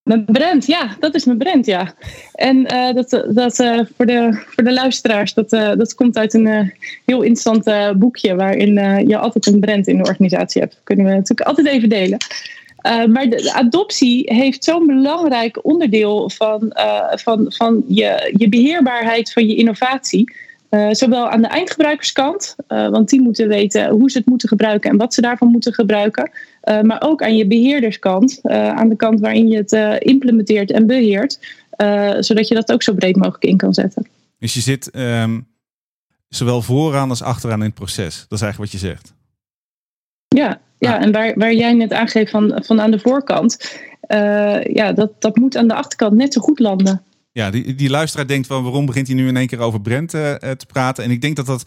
Mijn 0.02 0.24
Brent, 0.24 0.66
ja, 0.66 0.96
dat 1.00 1.14
is 1.14 1.24
mijn 1.24 1.38
Brent, 1.38 1.66
ja. 1.66 1.94
En 2.32 2.56
uh, 2.56 2.92
dat, 2.92 3.10
dat 3.34 3.58
uh, 3.58 3.80
voor, 3.96 4.06
de, 4.06 4.42
voor 4.46 4.64
de 4.64 4.72
luisteraars, 4.72 5.34
dat, 5.34 5.52
uh, 5.52 5.74
dat 5.76 5.94
komt 5.94 6.16
uit 6.16 6.34
een 6.34 6.72
heel 7.04 7.22
interessant 7.22 7.98
boekje 7.98 8.34
waarin 8.34 8.74
je 9.08 9.18
altijd 9.18 9.46
een 9.46 9.60
Brent 9.60 9.86
in 9.86 9.96
de 9.96 10.08
organisatie 10.08 10.60
hebt. 10.60 10.74
Dat 10.74 10.84
kunnen 10.84 11.06
we 11.06 11.12
natuurlijk 11.12 11.48
altijd 11.48 11.66
even 11.66 11.88
delen. 11.88 12.18
Maar 12.84 13.28
de, 13.28 13.36
de, 13.42 13.52
adoptie 13.52 14.34
heeft 14.34 14.64
zo'n 14.64 14.86
belangrijk 14.86 15.64
onderdeel 15.64 16.30
van, 16.30 16.72
van, 17.10 17.46
van 17.48 17.84
je, 17.88 18.34
je 18.36 18.48
beheerbaarheid 18.48 19.32
van 19.32 19.46
je 19.46 19.56
innovatie. 19.56 20.32
Uh, 20.70 20.88
zowel 20.90 21.28
aan 21.28 21.42
de 21.42 21.48
eindgebruikerskant, 21.48 22.56
want 22.66 23.08
die 23.08 23.20
moeten 23.20 23.48
weten 23.48 23.90
hoe 23.90 24.10
ze 24.10 24.18
het 24.18 24.26
moeten 24.26 24.48
gebruiken 24.48 24.90
en 24.90 24.96
wat 24.96 25.14
ze 25.14 25.20
daarvan 25.20 25.48
moeten 25.48 25.74
gebruiken. 25.74 26.30
Maar 26.82 27.02
ook 27.02 27.22
aan 27.22 27.36
je 27.36 27.46
beheerderskant, 27.46 28.40
aan 28.50 28.88
de 28.88 28.96
kant 28.96 29.20
waarin 29.20 29.48
je 29.48 29.56
het 29.56 30.02
implementeert 30.02 30.70
en 30.70 30.86
beheert, 30.86 31.38
zodat 32.18 32.48
je 32.48 32.54
dat 32.54 32.72
ook 32.72 32.82
zo 32.82 32.94
breed 32.94 33.16
mogelijk 33.16 33.44
in 33.44 33.56
kan 33.56 33.74
zetten. 33.74 34.06
Dus 34.38 34.54
je 34.54 34.60
zit 34.60 34.96
um, 34.96 35.46
zowel 36.28 36.62
vooraan 36.62 37.08
als 37.08 37.22
achteraan 37.22 37.58
in 37.58 37.64
het 37.64 37.74
proces. 37.74 38.26
Dat 38.28 38.38
is 38.38 38.44
eigenlijk 38.44 38.72
wat 38.72 38.80
je 38.80 38.86
zegt. 38.86 39.14
Ja, 40.28 40.60
ja 40.84 41.00
en 41.00 41.12
waar, 41.12 41.32
waar 41.34 41.54
jij 41.54 41.72
net 41.72 41.92
aangeeft 41.92 42.30
van, 42.30 42.60
van 42.64 42.80
aan 42.80 42.90
de 42.90 42.98
voorkant, 42.98 43.78
ja, 44.72 44.92
dat, 44.92 45.10
dat 45.18 45.36
moet 45.36 45.56
aan 45.56 45.68
de 45.68 45.74
achterkant 45.74 46.12
net 46.12 46.32
zo 46.32 46.40
goed 46.40 46.58
landen. 46.58 47.02
Ja, 47.34 47.50
die, 47.50 47.74
die 47.74 47.90
luisteraar 47.90 48.26
denkt 48.26 48.46
van 48.46 48.62
waarom 48.62 48.86
begint 48.86 49.06
hij 49.06 49.16
nu 49.16 49.28
in 49.28 49.36
één 49.36 49.46
keer 49.46 49.58
over 49.58 49.80
Brent 49.80 50.14
uh, 50.14 50.34
te 50.34 50.66
praten? 50.66 51.04
En 51.04 51.10
ik 51.10 51.20
denk 51.20 51.36
dat 51.36 51.46
dat, 51.46 51.62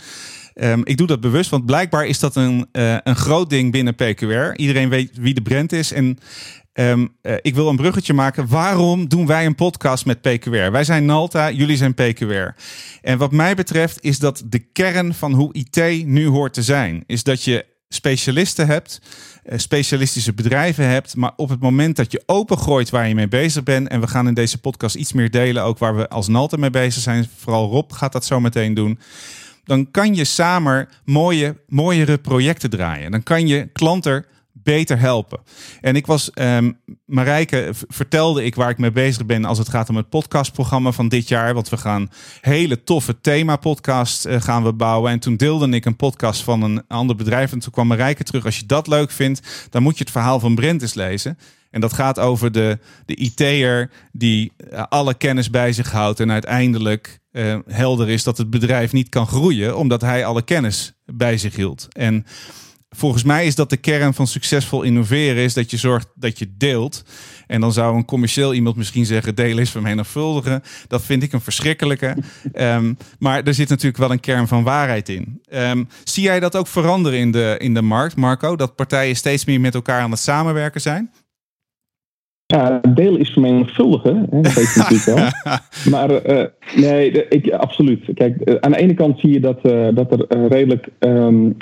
um, 0.56 0.82
ik 0.84 0.98
doe 0.98 1.08
dat 1.08 1.22
bewust, 1.22 1.50
want 1.50 1.66
blijkbaar 1.66 2.06
is 2.06 2.20
dat 2.20 2.36
een, 2.36 2.68
uh, 2.72 2.98
een 3.04 3.16
groot 3.16 3.50
ding 3.50 3.72
binnen 3.72 3.96
PQR. 3.96 4.56
Iedereen 4.56 4.90
weet 4.90 5.18
wie 5.18 5.34
de 5.34 5.42
Brent 5.42 5.72
is. 5.72 5.92
En 5.92 6.18
um, 6.74 7.16
uh, 7.22 7.34
ik 7.42 7.56
wil 7.56 7.70
een 7.70 7.76
bruggetje 7.76 8.14
maken. 8.14 8.48
Waarom 8.48 9.08
doen 9.08 9.26
wij 9.26 9.46
een 9.46 9.56
podcast 9.56 10.06
met 10.06 10.22
PQR? 10.22 10.72
Wij 10.72 10.84
zijn 10.84 11.06
Nalta, 11.06 11.52
jullie 11.52 11.78
zijn 11.78 11.94
PQR. 11.94 12.56
En 13.02 13.18
wat 13.18 13.32
mij 13.32 13.56
betreft 13.56 14.04
is 14.04 14.20
dat 14.20 14.44
de 14.46 14.60
kern 14.60 15.14
van 15.14 15.34
hoe 15.34 15.54
IT 15.54 16.06
nu 16.06 16.28
hoort 16.28 16.54
te 16.54 16.64
zijn. 16.64 17.04
Is 17.06 17.24
dat 17.24 17.44
je 17.44 17.66
specialisten 17.90 18.68
hebt, 18.68 19.02
eh, 19.44 19.58
specialistische 19.58 20.34
bedrijven 20.34 20.88
hebt, 20.88 21.16
maar 21.16 21.32
op 21.36 21.50
het 21.50 21.60
moment 21.60 21.96
dat 21.96 22.12
je 22.12 22.24
opengooit 22.26 22.90
waar 22.90 23.08
je 23.08 23.16
mee 23.16 23.28
bezig 23.28 23.64
bent, 23.64 23.88
en 23.88 24.02
we 24.02 24.08
gaan 24.08 24.28
in 24.28 24.34
deze 24.34 24.58
podcast 24.58 24.96
iets 24.96 25.14
meer 25.14 25.32
delen, 25.32 25.64
ook 25.64 25.78
waar 25.78 25.96
we 25.96 26.10
als 26.10 26.28
Nalte 26.28 26.58
mee 26.58 26.70
bezig 26.70 27.02
zijn, 27.02 27.30
vooral 27.38 27.70
Rob 27.70 27.92
gaat 27.92 28.12
dat 28.12 28.26
zo 28.26 28.40
meteen 28.40 28.74
doen, 28.74 29.00
dan 29.64 29.92
kan 29.92 30.16
je 30.16 30.24
samen 30.24 30.90
mooie, 31.06 31.58
mooiere 31.68 32.18
projecten 32.18 32.70
draaien. 32.70 33.12
Dan 33.12 33.24
kan 33.24 33.48
je 33.48 33.70
klanten 33.74 34.26
beter 34.64 35.00
helpen. 35.00 35.40
En 35.82 35.96
ik 35.96 36.06
was, 36.06 36.32
um, 36.34 36.80
Marijke 37.06 37.70
vertelde 37.88 38.44
ik 38.44 38.56
waar 38.56 38.70
ik 38.70 38.78
mee 38.78 38.92
bezig 38.92 39.26
ben 39.26 39.46
als 39.46 39.58
het 39.58 39.70
gaat 39.70 39.90
om 39.90 39.96
het 39.96 40.10
podcastprogramma 40.10 40.92
van 40.92 41.08
dit 41.08 41.28
jaar. 41.28 41.54
Want 41.54 41.70
we 41.70 41.78
gaan 41.78 42.10
hele 42.42 42.84
toffe 42.84 43.22
thema-podcast 43.22 44.26
uh, 44.26 44.42
gaan 44.42 44.64
we 44.64 44.74
bouwen. 44.74 45.12
En 45.12 45.20
toen 45.20 45.36
deelde 45.36 45.70
ik 45.70 45.86
een 45.86 45.96
podcast 45.96 46.42
van 46.42 46.62
een 46.62 46.88
ander 46.88 47.16
bedrijf. 47.16 47.52
En 47.52 47.60
toen 47.60 47.72
kwam 47.72 47.88
Marijke 47.88 48.24
terug. 48.24 48.46
Als 48.46 48.60
je 48.60 48.66
dat 48.66 48.88
leuk 48.88 49.12
vindt, 49.12 49.68
dan 49.70 49.84
moet 49.84 49.98
je 49.98 50.04
het 50.04 50.14
verhaal 50.14 50.40
van 50.40 50.56
Brent 50.56 50.82
eens 50.82 50.94
lezen. 50.94 51.38
En 51.72 51.82
dat 51.82 51.94
gaat 51.94 52.20
over 52.20 52.52
de, 52.52 52.80
de 53.06 53.16
IT'er 53.16 53.90
die 54.12 54.52
eh, 54.70 54.84
alle 54.90 55.14
kennis 55.14 55.50
bij 55.50 55.74
zich 55.74 55.92
houdt 55.92 56.20
en 56.20 56.32
uiteindelijk 56.32 57.20
uh, 57.32 57.58
helder 57.68 58.10
is 58.10 58.24
dat 58.24 58.38
het 58.38 58.50
bedrijf 58.50 58.92
niet 58.92 59.10
kan 59.10 59.28
groeien 59.28 59.78
omdat 59.78 60.02
hij 60.02 60.26
alle 60.26 60.42
kennis 60.42 60.94
bij 61.06 61.38
zich 61.38 61.56
hield. 61.56 61.88
En 61.90 62.26
volgens 62.98 63.24
mij 63.24 63.46
is 63.46 63.56
dat 63.56 63.70
de 63.70 63.78
kern 63.78 64.14
van 64.14 64.28
succesvol 64.28 64.82
innoveren, 64.82 65.44
is 65.44 65.54
dat 65.54 65.72
je 65.72 65.78
zorgt 65.78 66.08
dat 66.16 66.40
je 66.40 66.48
deelt. 66.58 67.04
En 67.48 67.62
dan 67.62 67.74
zou 67.74 67.96
een 67.96 68.06
commercieel 68.06 68.54
iemand 68.54 68.76
misschien 68.76 69.06
zeggen, 69.06 69.36
delen 69.36 69.64
is 69.64 69.70
vermenigvuldigen. 69.70 70.64
Dat 70.88 71.02
vind 71.02 71.24
ik 71.24 71.34
een 71.34 71.42
verschrikkelijke. 71.42 72.18
um, 72.54 72.98
maar 73.20 73.44
er 73.44 73.54
zit 73.54 73.70
natuurlijk 73.70 73.98
wel 73.98 74.12
een 74.12 74.20
kern 74.20 74.48
van 74.48 74.64
waarheid 74.64 75.10
in. 75.10 75.42
Um, 75.54 75.88
zie 76.04 76.24
jij 76.24 76.40
dat 76.40 76.56
ook 76.56 76.68
veranderen 76.68 77.20
in 77.20 77.32
de, 77.32 77.56
in 77.60 77.74
de 77.74 77.82
markt, 77.82 78.16
Marco? 78.16 78.56
Dat 78.56 78.76
partijen 78.76 79.16
steeds 79.16 79.46
meer 79.46 79.60
met 79.60 79.76
elkaar 79.76 80.02
aan 80.02 80.12
het 80.12 80.20
samenwerken 80.20 80.82
zijn? 80.82 81.12
Ja, 82.54 82.82
deel 82.94 83.16
is 83.16 83.30
vermenigvuldigen, 83.30 84.28
hè, 84.30 84.42
dat 84.42 84.54
weet 84.54 84.74
je 84.74 84.80
natuurlijk 84.80 85.04
wel. 85.44 85.56
Maar 85.94 86.10
uh, 86.12 86.44
nee, 86.76 87.28
ik, 87.30 87.52
absoluut. 87.52 88.10
Kijk, 88.14 88.50
uh, 88.50 88.56
aan 88.60 88.72
de 88.72 88.78
ene 88.78 88.94
kant 88.94 89.20
zie 89.20 89.32
je 89.32 89.40
dat, 89.40 89.60
uh, 89.64 89.88
dat 89.94 90.12
er 90.12 90.48
redelijk 90.48 90.88
um, 91.00 91.58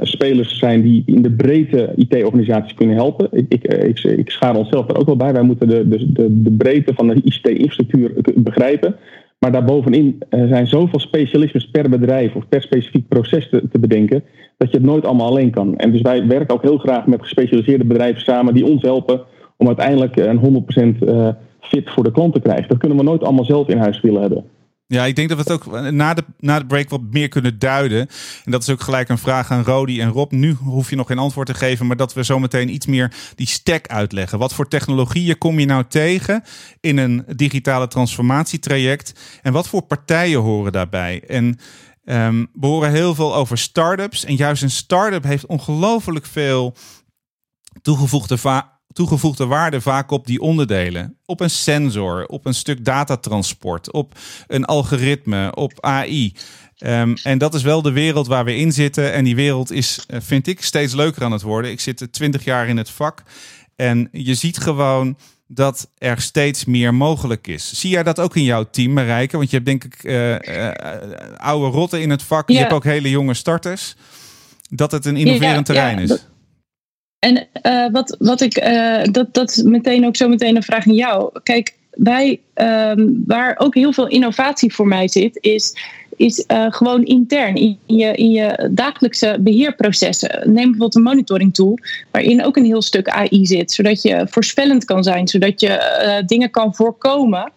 spelers 0.00 0.58
zijn 0.58 0.82
die 0.82 1.02
in 1.06 1.22
de 1.22 1.30
breedte 1.30 1.92
IT-organisaties 1.96 2.74
kunnen 2.74 2.96
helpen. 2.96 3.28
Ik, 3.30 3.46
ik, 3.48 3.64
ik, 3.64 3.98
ik 3.98 4.30
schaar 4.30 4.56
onszelf 4.56 4.88
er 4.88 4.98
ook 4.98 5.06
wel 5.06 5.16
bij. 5.16 5.32
Wij 5.32 5.42
moeten 5.42 5.68
de, 5.68 5.88
de, 5.88 6.12
de, 6.12 6.42
de 6.42 6.52
breedte 6.52 6.94
van 6.94 7.08
de 7.08 7.14
ICT-infrastructuur 7.14 8.12
begrijpen. 8.34 8.96
Maar 9.38 9.52
daarbovenin 9.52 10.22
zijn 10.30 10.66
zoveel 10.66 11.00
specialismes 11.00 11.70
per 11.70 11.88
bedrijf 11.88 12.34
of 12.34 12.48
per 12.48 12.62
specifiek 12.62 13.08
proces 13.08 13.48
te, 13.48 13.62
te 13.70 13.78
bedenken, 13.78 14.24
dat 14.56 14.70
je 14.70 14.76
het 14.76 14.86
nooit 14.86 15.06
allemaal 15.06 15.28
alleen 15.28 15.50
kan. 15.50 15.76
En 15.76 15.92
dus 15.92 16.00
wij 16.00 16.26
werken 16.26 16.54
ook 16.54 16.62
heel 16.62 16.78
graag 16.78 17.06
met 17.06 17.22
gespecialiseerde 17.22 17.84
bedrijven 17.84 18.22
samen 18.22 18.54
die 18.54 18.66
ons 18.66 18.82
helpen 18.82 19.20
om 19.56 19.66
uiteindelijk 19.66 20.16
een 20.16 20.64
100% 20.98 21.02
eh, 21.08 21.28
fit 21.60 21.90
voor 21.90 22.04
de 22.04 22.12
klant 22.12 22.34
te 22.34 22.40
krijgen. 22.40 22.68
Dat 22.68 22.78
kunnen 22.78 22.98
we 22.98 23.04
nooit 23.04 23.22
allemaal 23.22 23.44
zelf 23.44 23.68
in 23.68 23.78
huis 23.78 24.00
willen 24.00 24.20
hebben. 24.20 24.44
Ja, 24.92 25.04
ik 25.04 25.16
denk 25.16 25.28
dat 25.28 25.38
we 25.38 25.52
het 25.52 25.52
ook 25.52 25.90
na 25.90 26.14
de, 26.14 26.24
na 26.38 26.58
de 26.58 26.66
break 26.66 26.88
wat 26.88 27.00
meer 27.10 27.28
kunnen 27.28 27.58
duiden. 27.58 28.00
En 28.44 28.50
dat 28.50 28.62
is 28.62 28.70
ook 28.70 28.80
gelijk 28.80 29.08
een 29.08 29.18
vraag 29.18 29.50
aan 29.50 29.64
Rodi 29.64 30.00
en 30.00 30.10
Rob. 30.10 30.32
Nu 30.32 30.52
hoef 30.52 30.90
je 30.90 30.96
nog 30.96 31.06
geen 31.06 31.18
antwoord 31.18 31.46
te 31.46 31.54
geven, 31.54 31.86
maar 31.86 31.96
dat 31.96 32.14
we 32.14 32.22
zometeen 32.22 32.74
iets 32.74 32.86
meer 32.86 33.12
die 33.34 33.46
stack 33.46 33.86
uitleggen. 33.86 34.38
Wat 34.38 34.54
voor 34.54 34.68
technologieën 34.68 35.38
kom 35.38 35.58
je 35.58 35.66
nou 35.66 35.84
tegen 35.88 36.42
in 36.80 36.98
een 36.98 37.24
digitale 37.36 37.88
transformatietraject? 37.88 39.40
En 39.42 39.52
wat 39.52 39.68
voor 39.68 39.82
partijen 39.82 40.40
horen 40.40 40.72
daarbij? 40.72 41.22
En 41.26 41.58
um, 42.04 42.48
we 42.52 42.66
horen 42.66 42.90
heel 42.90 43.14
veel 43.14 43.34
over 43.34 43.58
startups. 43.58 44.24
En 44.24 44.36
juist 44.36 44.62
een 44.62 44.70
start-up 44.70 45.24
heeft 45.24 45.46
ongelooflijk 45.46 46.26
veel 46.26 46.74
toegevoegde 47.82 48.38
toegevoegde 48.92 49.46
waarde 49.46 49.80
vaak 49.80 50.10
op 50.10 50.26
die 50.26 50.40
onderdelen. 50.40 51.16
Op 51.24 51.40
een 51.40 51.50
sensor, 51.50 52.26
op 52.26 52.46
een 52.46 52.54
stuk 52.54 52.84
datatransport, 52.84 53.92
op 53.92 54.18
een 54.46 54.64
algoritme, 54.64 55.54
op 55.54 55.72
AI. 55.80 56.32
Um, 56.78 56.88
ehm, 56.88 57.14
en 57.22 57.38
dat 57.38 57.54
is 57.54 57.62
wel 57.62 57.82
de 57.82 57.92
wereld 57.92 58.26
waar 58.26 58.44
we 58.44 58.56
in 58.56 58.72
zitten. 58.72 59.12
En 59.12 59.24
die 59.24 59.34
wereld 59.34 59.72
is, 59.72 60.04
eh, 60.06 60.20
vind 60.20 60.46
ik, 60.46 60.62
steeds 60.62 60.94
leuker 60.94 61.24
aan 61.24 61.32
het 61.32 61.42
worden. 61.42 61.70
Ik 61.70 61.80
zit 61.80 62.08
twintig 62.10 62.44
jaar 62.44 62.68
in 62.68 62.76
het 62.76 62.90
vak. 62.90 63.22
En 63.76 64.08
je 64.12 64.34
ziet 64.34 64.58
gewoon 64.58 65.16
dat 65.46 65.90
er 65.98 66.20
steeds 66.20 66.64
meer 66.64 66.94
mogelijk 66.94 67.46
is. 67.46 67.72
Zie 67.80 67.90
jij 67.90 68.02
dat 68.02 68.20
ook 68.20 68.36
in 68.36 68.42
jouw 68.42 68.64
team, 68.70 68.92
Marijke? 68.92 69.36
Want 69.36 69.50
je 69.50 69.56
hebt 69.56 69.68
denk 69.68 69.84
ik 69.84 70.04
uh, 70.04 70.30
uh, 70.30 70.70
oude 71.36 71.76
rotten 71.76 72.00
in 72.00 72.10
het 72.10 72.22
vak. 72.22 72.48
Je 72.48 72.58
hebt 72.58 72.72
ook 72.72 72.84
hele 72.84 73.10
jonge 73.10 73.34
starters. 73.34 73.94
Dat 74.68 74.92
het 74.92 75.04
een 75.04 75.16
innoverend 75.16 75.66
terrein 75.66 75.98
is. 75.98 76.26
En 77.22 77.46
uh, 77.66 77.86
wat, 77.92 78.16
wat 78.18 78.40
ik, 78.40 78.64
uh, 78.64 79.02
dat, 79.02 79.34
dat 79.34 79.50
is 79.50 79.62
meteen 79.62 80.06
ook 80.06 80.16
zo 80.16 80.28
meteen 80.28 80.56
een 80.56 80.62
vraag 80.62 80.86
aan 80.86 80.94
jou. 80.94 81.30
Kijk, 81.42 81.74
wij, 81.90 82.40
um, 82.54 83.22
waar 83.26 83.54
ook 83.58 83.74
heel 83.74 83.92
veel 83.92 84.08
innovatie 84.08 84.74
voor 84.74 84.86
mij 84.86 85.08
zit, 85.08 85.38
is, 85.40 85.76
is 86.16 86.44
uh, 86.48 86.66
gewoon 86.68 87.04
intern 87.04 87.54
in 87.54 87.78
je, 87.86 88.12
in 88.12 88.30
je 88.30 88.68
dagelijkse 88.72 89.36
beheerprocessen. 89.40 90.40
Neem 90.44 90.54
bijvoorbeeld 90.54 90.94
een 90.94 91.02
monitoring 91.02 91.54
tool, 91.54 91.78
waarin 92.10 92.44
ook 92.44 92.56
een 92.56 92.64
heel 92.64 92.82
stuk 92.82 93.08
AI 93.08 93.46
zit, 93.46 93.72
zodat 93.72 94.02
je 94.02 94.26
voorspellend 94.28 94.84
kan 94.84 95.02
zijn, 95.02 95.28
zodat 95.28 95.60
je 95.60 96.22
dingen 96.26 96.50
kan 96.50 96.74
voorkomen 96.74 97.52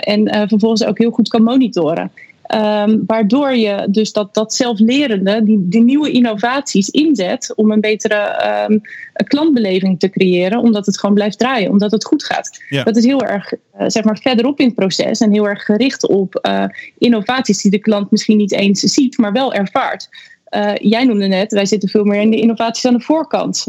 en 0.00 0.48
vervolgens 0.48 0.84
ook 0.84 0.98
heel 0.98 1.10
goed 1.10 1.28
kan 1.28 1.42
monitoren. 1.42 2.12
Um, 2.54 3.02
waardoor 3.06 3.54
je 3.54 3.86
dus 3.90 4.12
dat, 4.12 4.34
dat 4.34 4.54
zelflerende, 4.54 5.42
die, 5.42 5.68
die 5.68 5.82
nieuwe 5.82 6.10
innovaties 6.10 6.88
inzet 6.88 7.52
om 7.56 7.70
een 7.70 7.80
betere 7.80 8.44
um, 8.68 8.80
klantbeleving 9.26 9.98
te 9.98 10.10
creëren, 10.10 10.58
omdat 10.58 10.86
het 10.86 10.98
gewoon 10.98 11.14
blijft 11.14 11.38
draaien, 11.38 11.70
omdat 11.70 11.90
het 11.90 12.04
goed 12.04 12.24
gaat. 12.24 12.62
Ja. 12.68 12.84
Dat 12.84 12.96
is 12.96 13.04
heel 13.04 13.22
erg 13.22 13.52
uh, 13.52 13.84
zeg 13.86 14.04
maar 14.04 14.18
verderop 14.18 14.58
in 14.60 14.66
het 14.66 14.74
proces 14.74 15.20
en 15.20 15.32
heel 15.32 15.48
erg 15.48 15.64
gericht 15.64 16.06
op 16.06 16.38
uh, 16.48 16.64
innovaties 16.98 17.62
die 17.62 17.70
de 17.70 17.78
klant 17.78 18.10
misschien 18.10 18.36
niet 18.36 18.52
eens 18.52 18.80
ziet, 18.80 19.18
maar 19.18 19.32
wel 19.32 19.52
ervaart. 19.52 20.08
Uh, 20.50 20.74
jij 20.74 21.04
noemde 21.04 21.26
net, 21.26 21.52
wij 21.52 21.66
zitten 21.66 21.88
veel 21.88 22.04
meer 22.04 22.20
in 22.20 22.30
de 22.30 22.40
innovaties 22.40 22.86
aan 22.86 22.94
de 22.94 23.00
voorkant. 23.00 23.64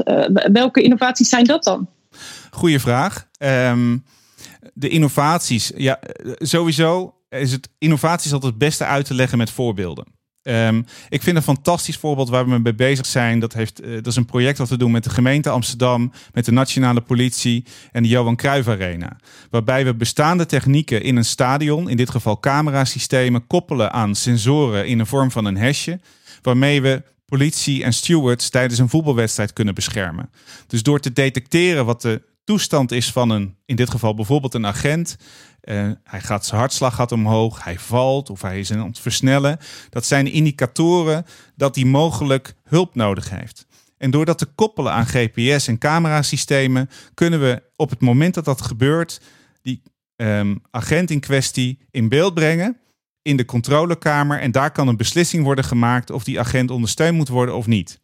welke 0.53 0.81
innovaties 0.81 1.29
zijn 1.29 1.45
dat 1.45 1.63
dan? 1.63 1.87
Goeie 2.51 2.79
vraag. 2.79 3.27
Um, 3.39 4.03
de 4.73 4.89
innovaties, 4.89 5.71
ja, 5.75 5.99
sowieso 6.37 7.13
is 7.39 7.51
het 7.51 7.69
innovaties 7.77 8.33
altijd 8.33 8.51
het 8.51 8.61
beste 8.61 8.85
uit 8.85 9.05
te 9.05 9.13
leggen 9.13 9.37
met 9.37 9.51
voorbeelden. 9.51 10.05
Um, 10.43 10.85
ik 11.09 11.21
vind 11.21 11.37
een 11.37 11.43
fantastisch 11.43 11.97
voorbeeld 11.97 12.29
waar 12.29 12.49
we 12.49 12.59
mee 12.59 12.75
bezig 12.75 13.05
zijn. 13.05 13.39
Dat, 13.39 13.53
heeft, 13.53 13.83
uh, 13.83 13.93
dat 13.95 14.07
is 14.07 14.15
een 14.15 14.25
project 14.25 14.57
dat 14.57 14.69
we 14.69 14.77
doen 14.77 14.91
met 14.91 15.03
de 15.03 15.09
gemeente 15.09 15.49
Amsterdam, 15.49 16.11
met 16.33 16.45
de 16.45 16.51
nationale 16.51 17.01
politie 17.01 17.65
en 17.91 18.03
de 18.03 18.09
Johan 18.09 18.35
Cruijff 18.35 18.67
Arena. 18.67 19.17
Waarbij 19.49 19.85
we 19.85 19.95
bestaande 19.95 20.45
technieken 20.45 21.03
in 21.03 21.15
een 21.15 21.25
stadion, 21.25 21.89
in 21.89 21.97
dit 21.97 22.09
geval 22.09 22.39
camerasystemen, 22.39 23.47
koppelen 23.47 23.91
aan 23.91 24.15
sensoren 24.15 24.87
in 24.87 24.97
de 24.97 25.05
vorm 25.05 25.31
van 25.31 25.45
een 25.45 25.57
hesje. 25.57 25.99
Waarmee 26.41 26.81
we 26.81 27.03
politie 27.25 27.83
en 27.83 27.93
stewards 27.93 28.49
tijdens 28.49 28.79
een 28.79 28.89
voetbalwedstrijd 28.89 29.53
kunnen 29.53 29.75
beschermen. 29.75 30.29
Dus 30.67 30.83
door 30.83 30.99
te 30.99 31.13
detecteren 31.13 31.85
wat 31.85 32.01
de 32.01 32.21
toestand 32.43 32.91
is 32.91 33.11
van 33.11 33.29
een, 33.29 33.55
in 33.65 33.75
dit 33.75 33.89
geval 33.89 34.13
bijvoorbeeld 34.13 34.53
een 34.53 34.65
agent. 34.65 35.17
Hij 35.61 36.21
gaat 36.21 36.45
zijn 36.45 36.59
hartslag 36.59 36.95
gaat 36.95 37.11
omhoog, 37.11 37.63
hij 37.63 37.79
valt 37.79 38.29
of 38.29 38.41
hij 38.41 38.59
is 38.59 38.71
aan 38.71 38.87
het 38.87 38.99
versnellen. 38.99 39.57
Dat 39.89 40.05
zijn 40.05 40.27
indicatoren 40.27 41.25
dat 41.55 41.75
hij 41.75 41.85
mogelijk 41.85 42.55
hulp 42.63 42.95
nodig 42.95 43.29
heeft. 43.29 43.65
En 43.97 44.11
door 44.11 44.25
dat 44.25 44.37
te 44.37 44.45
koppelen 44.45 44.91
aan 44.91 45.05
GPS 45.05 45.67
en 45.67 45.77
camerasystemen, 45.77 46.89
kunnen 47.13 47.39
we 47.39 47.63
op 47.75 47.89
het 47.89 48.01
moment 48.01 48.33
dat 48.33 48.45
dat 48.45 48.61
gebeurt, 48.61 49.21
die 49.61 49.81
um, 50.15 50.61
agent 50.71 51.09
in 51.09 51.19
kwestie 51.19 51.79
in 51.91 52.09
beeld 52.09 52.33
brengen 52.33 52.77
in 53.21 53.37
de 53.37 53.45
controlekamer. 53.45 54.39
En 54.39 54.51
daar 54.51 54.71
kan 54.71 54.87
een 54.87 54.97
beslissing 54.97 55.43
worden 55.43 55.63
gemaakt 55.63 56.09
of 56.09 56.23
die 56.23 56.39
agent 56.39 56.71
ondersteund 56.71 57.17
moet 57.17 57.27
worden 57.27 57.55
of 57.55 57.67
niet 57.67 57.99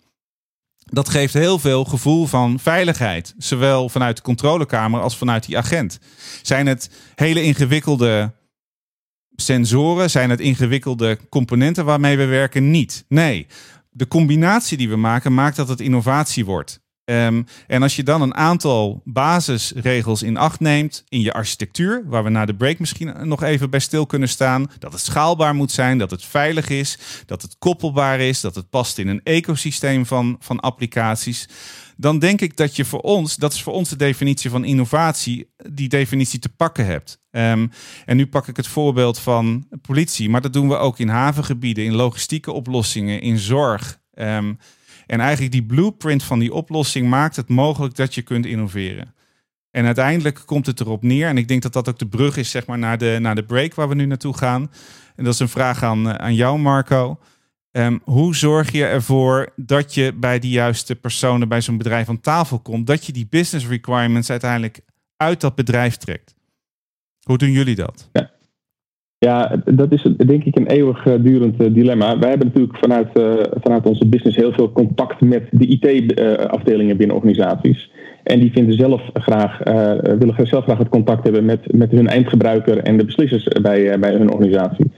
dat 0.89 1.09
geeft 1.09 1.33
heel 1.33 1.59
veel 1.59 1.85
gevoel 1.85 2.25
van 2.25 2.59
veiligheid. 2.59 3.33
Zowel 3.37 3.89
vanuit 3.89 4.15
de 4.15 4.21
controlekamer 4.21 5.01
als 5.01 5.17
vanuit 5.17 5.45
die 5.45 5.57
agent. 5.57 5.99
Zijn 6.41 6.67
het 6.67 6.89
hele 7.15 7.43
ingewikkelde 7.43 8.33
sensoren? 9.35 10.09
Zijn 10.09 10.29
het 10.29 10.39
ingewikkelde 10.39 11.19
componenten 11.29 11.85
waarmee 11.85 12.17
we 12.17 12.25
werken? 12.25 12.71
Niet. 12.71 13.05
Nee. 13.07 13.47
De 13.89 14.07
combinatie 14.07 14.77
die 14.77 14.89
we 14.89 14.95
maken 14.95 15.33
maakt 15.33 15.55
dat 15.55 15.67
het 15.67 15.79
innovatie 15.79 16.45
wordt. 16.45 16.79
Um, 17.09 17.45
en 17.67 17.81
als 17.81 17.95
je 17.95 18.03
dan 18.03 18.21
een 18.21 18.35
aantal 18.35 19.01
basisregels 19.05 20.23
in 20.23 20.37
acht 20.37 20.59
neemt 20.59 21.03
in 21.09 21.21
je 21.21 21.33
architectuur, 21.33 22.03
waar 22.05 22.23
we 22.23 22.29
na 22.29 22.45
de 22.45 22.55
break 22.55 22.79
misschien 22.79 23.27
nog 23.27 23.43
even 23.43 23.69
bij 23.69 23.79
stil 23.79 24.05
kunnen 24.05 24.29
staan, 24.29 24.71
dat 24.79 24.91
het 24.91 25.01
schaalbaar 25.01 25.55
moet 25.55 25.71
zijn, 25.71 25.97
dat 25.97 26.11
het 26.11 26.25
veilig 26.25 26.69
is, 26.69 26.97
dat 27.25 27.41
het 27.41 27.55
koppelbaar 27.59 28.19
is, 28.19 28.41
dat 28.41 28.55
het 28.55 28.69
past 28.69 28.97
in 28.97 29.07
een 29.07 29.21
ecosysteem 29.23 30.05
van, 30.05 30.35
van 30.39 30.59
applicaties, 30.59 31.47
dan 31.97 32.19
denk 32.19 32.41
ik 32.41 32.57
dat 32.57 32.75
je 32.75 32.85
voor 32.85 33.01
ons, 33.01 33.35
dat 33.35 33.53
is 33.53 33.63
voor 33.63 33.73
ons 33.73 33.89
de 33.89 33.95
definitie 33.95 34.49
van 34.49 34.65
innovatie, 34.65 35.49
die 35.71 35.89
definitie 35.89 36.39
te 36.39 36.49
pakken 36.49 36.85
hebt. 36.85 37.19
Um, 37.31 37.71
en 38.05 38.17
nu 38.17 38.27
pak 38.27 38.47
ik 38.47 38.57
het 38.57 38.67
voorbeeld 38.67 39.19
van 39.19 39.67
politie, 39.81 40.29
maar 40.29 40.41
dat 40.41 40.53
doen 40.53 40.67
we 40.67 40.75
ook 40.75 40.99
in 40.99 41.09
havengebieden, 41.09 41.85
in 41.85 41.95
logistieke 41.95 42.51
oplossingen, 42.51 43.21
in 43.21 43.37
zorg. 43.37 43.99
Um, 44.13 44.57
En 45.07 45.19
eigenlijk 45.19 45.51
die 45.51 45.65
blueprint 45.65 46.23
van 46.23 46.39
die 46.39 46.53
oplossing 46.53 47.09
maakt 47.09 47.35
het 47.35 47.49
mogelijk 47.49 47.95
dat 47.95 48.15
je 48.15 48.21
kunt 48.21 48.45
innoveren. 48.45 49.13
En 49.71 49.85
uiteindelijk 49.85 50.41
komt 50.45 50.65
het 50.65 50.79
erop 50.79 51.03
neer. 51.03 51.27
En 51.27 51.37
ik 51.37 51.47
denk 51.47 51.61
dat 51.61 51.73
dat 51.73 51.89
ook 51.89 51.99
de 51.99 52.07
brug 52.07 52.37
is 52.37 52.49
zeg 52.49 52.65
maar, 52.65 52.77
naar, 52.77 52.97
de, 52.97 53.17
naar 53.21 53.35
de 53.35 53.43
break 53.43 53.73
waar 53.73 53.89
we 53.89 53.95
nu 53.95 54.05
naartoe 54.05 54.37
gaan. 54.37 54.71
En 55.15 55.23
dat 55.23 55.33
is 55.33 55.39
een 55.39 55.49
vraag 55.49 55.83
aan, 55.83 56.09
eh, 56.09 56.15
aan 56.15 56.35
jou, 56.35 56.59
Marco. 56.59 57.19
Um, 57.71 58.01
hoe 58.03 58.35
zorg 58.35 58.71
je 58.71 58.85
ervoor 58.85 59.53
dat 59.55 59.93
je 59.93 60.13
bij 60.13 60.39
die 60.39 60.51
juiste 60.51 60.95
personen 60.95 61.47
bij 61.47 61.61
zo'n 61.61 61.77
bedrijf 61.77 62.09
aan 62.09 62.19
tafel 62.19 62.59
komt? 62.59 62.87
Dat 62.87 63.05
je 63.05 63.11
die 63.11 63.27
business 63.29 63.67
requirements 63.67 64.29
uiteindelijk 64.29 64.79
uit 65.17 65.41
dat 65.41 65.55
bedrijf 65.55 65.95
trekt? 65.95 66.35
Hoe 67.21 67.37
doen 67.37 67.51
jullie 67.51 67.75
dat? 67.75 68.09
Ja. 68.11 68.31
Ja, 69.19 69.61
dat 69.65 69.91
is 69.91 70.01
denk 70.01 70.43
ik 70.43 70.55
een 70.55 70.67
eeuwigdurend 70.67 71.61
uh, 71.61 71.73
dilemma. 71.73 72.19
Wij 72.19 72.29
hebben 72.29 72.47
natuurlijk 72.47 72.77
vanuit, 72.77 73.07
uh, 73.19 73.33
vanuit 73.61 73.85
onze 73.85 74.07
business 74.07 74.37
heel 74.37 74.51
veel 74.51 74.71
contact 74.71 75.21
met 75.21 75.43
de 75.51 75.67
IT-afdelingen 75.67 76.97
binnen 76.97 77.15
organisaties. 77.15 77.91
En 78.23 78.39
die 78.39 78.51
vinden 78.51 78.73
zelf 78.73 79.01
graag, 79.13 79.59
willen 80.19 80.47
zelf 80.47 80.63
graag 80.63 80.77
het 80.77 80.89
contact 80.89 81.23
hebben 81.23 81.45
met, 81.45 81.73
met 81.73 81.91
hun 81.91 82.07
eindgebruiker 82.07 82.77
en 82.77 82.97
de 82.97 83.05
beslissers 83.05 83.43
bij, 83.61 83.99
bij 83.99 84.13
hun 84.13 84.31
organisatie. 84.31 84.91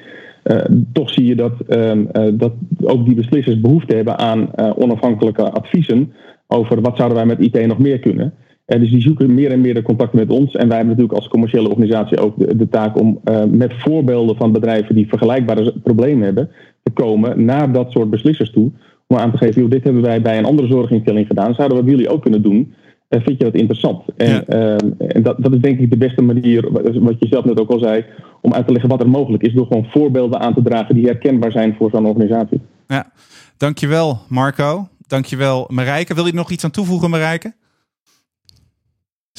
toch 0.94 1.10
zie 1.10 1.26
je 1.26 1.36
dat, 1.36 1.54
ehm, 1.68 2.06
dat 2.34 2.54
ook 2.82 3.06
die 3.06 3.16
beslissers 3.16 3.62
behoefte 3.62 3.96
hebben 3.96 4.18
aan 4.18 4.50
onafhankelijke 4.76 5.52
adviezen 5.52 6.14
over 6.48 6.82
wat 6.82 6.98
zouden 6.98 7.18
wij 7.18 7.26
met 7.26 7.40
IT 7.40 7.68
nog 7.68 7.80
meer 7.80 8.00
kunnen. 8.00 8.34
Uh, 8.70 8.80
dus 8.80 8.90
die 8.90 9.02
zoeken 9.02 9.34
meer 9.34 9.52
en 9.52 9.62
meer 9.62 9.74
de 9.74 9.82
contacten 9.82 10.20
met 10.20 10.30
ons. 10.30 10.56
En 10.56 10.68
wij 10.68 10.78
hebben 10.78 10.96
natuurlijk 10.96 11.20
als 11.20 11.28
commerciële 11.28 11.70
organisatie 11.70 12.20
ook 12.20 12.38
de, 12.38 12.56
de 12.56 12.70
taak 12.70 13.00
om 13.00 13.20
uh, 13.26 13.44
met 13.44 13.74
voorbeelden 13.78 14.36
van 14.36 14.52
bedrijven 14.52 14.96
die 14.96 15.08
vergelijkbare 15.08 15.74
problemen 15.84 16.24
hebben, 16.24 16.50
te 16.84 16.92
komen 16.92 17.46
naar 17.46 17.72
dat 17.72 17.92
soort 17.92 18.10
beslissers 18.10 18.52
toe. 18.52 18.72
Om 19.08 19.18
aan 19.18 19.32
te 19.32 19.38
geven, 19.38 19.62
joh, 19.62 19.70
dit 19.70 19.84
hebben 19.84 20.02
wij 20.02 20.22
bij 20.22 20.38
een 20.38 20.46
andere 20.46 20.68
zorginstelling 20.68 21.28
gedaan. 21.28 21.54
Zouden 21.54 21.84
we 21.84 21.90
jullie 21.90 22.10
ook 22.10 22.22
kunnen 22.22 22.42
doen? 22.42 22.74
Uh, 23.10 23.22
vind 23.22 23.38
je 23.38 23.44
dat 23.44 23.54
interessant? 23.54 24.04
En, 24.18 24.30
ja. 24.30 24.44
Ehm, 24.46 24.90
en 24.98 25.24
dat, 25.24 25.36
dat 25.38 25.54
is 25.54 25.60
denk 25.60 25.80
ik 25.80 25.90
de 25.90 25.98
beste 25.98 26.22
manier, 26.22 26.72
wat 27.02 27.16
je 27.20 27.28
zelf 27.28 27.46
net 27.46 27.60
ook 27.60 27.72
al 27.72 27.80
zei, 27.80 28.06
om 28.42 28.54
uit 28.54 28.66
te 28.66 28.72
leggen 28.72 28.90
wat 28.90 29.02
er 29.02 29.10
mogelijk 29.10 29.44
is. 29.44 29.54
Door 29.54 29.66
gewoon 29.66 29.88
voorbeelden 29.90 30.40
aan 30.40 30.54
te 30.54 30.62
dragen 30.62 30.96
die 30.96 31.06
herkenbaar 31.06 31.52
zijn 31.52 31.76
voor 31.78 31.90
zo'n 31.90 32.06
organisatie. 32.06 32.62
Ja, 32.88 33.12
dankjewel 33.58 34.20
Marco. 34.28 34.88
Dankjewel 35.08 35.66
Marijke. 35.70 36.14
Wil 36.14 36.26
je 36.26 36.34
nog 36.34 36.52
iets 36.52 36.64
aan 36.64 36.72
toevoegen 36.72 37.10
Marijke? 37.10 37.54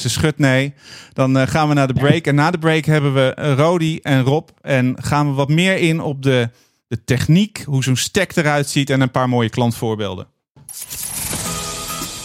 Ze 0.00 0.08
schudt 0.08 0.38
nee. 0.38 0.74
Dan 1.12 1.36
uh, 1.36 1.46
gaan 1.46 1.68
we 1.68 1.74
naar 1.74 1.86
de 1.86 1.92
break. 1.92 2.26
En 2.26 2.34
na 2.34 2.50
de 2.50 2.58
break 2.58 2.84
hebben 2.84 3.14
we 3.14 3.54
Rodi 3.56 3.98
en 4.02 4.22
Rob. 4.22 4.48
En 4.60 4.96
gaan 5.02 5.28
we 5.28 5.34
wat 5.34 5.48
meer 5.48 5.76
in 5.76 6.00
op 6.00 6.22
de, 6.22 6.50
de 6.88 7.04
techniek, 7.04 7.62
hoe 7.66 7.82
zo'n 7.82 7.96
stack 7.96 8.36
eruit 8.36 8.68
ziet 8.68 8.90
en 8.90 9.00
een 9.00 9.10
paar 9.10 9.28
mooie 9.28 9.50
klantvoorbeelden. 9.50 10.26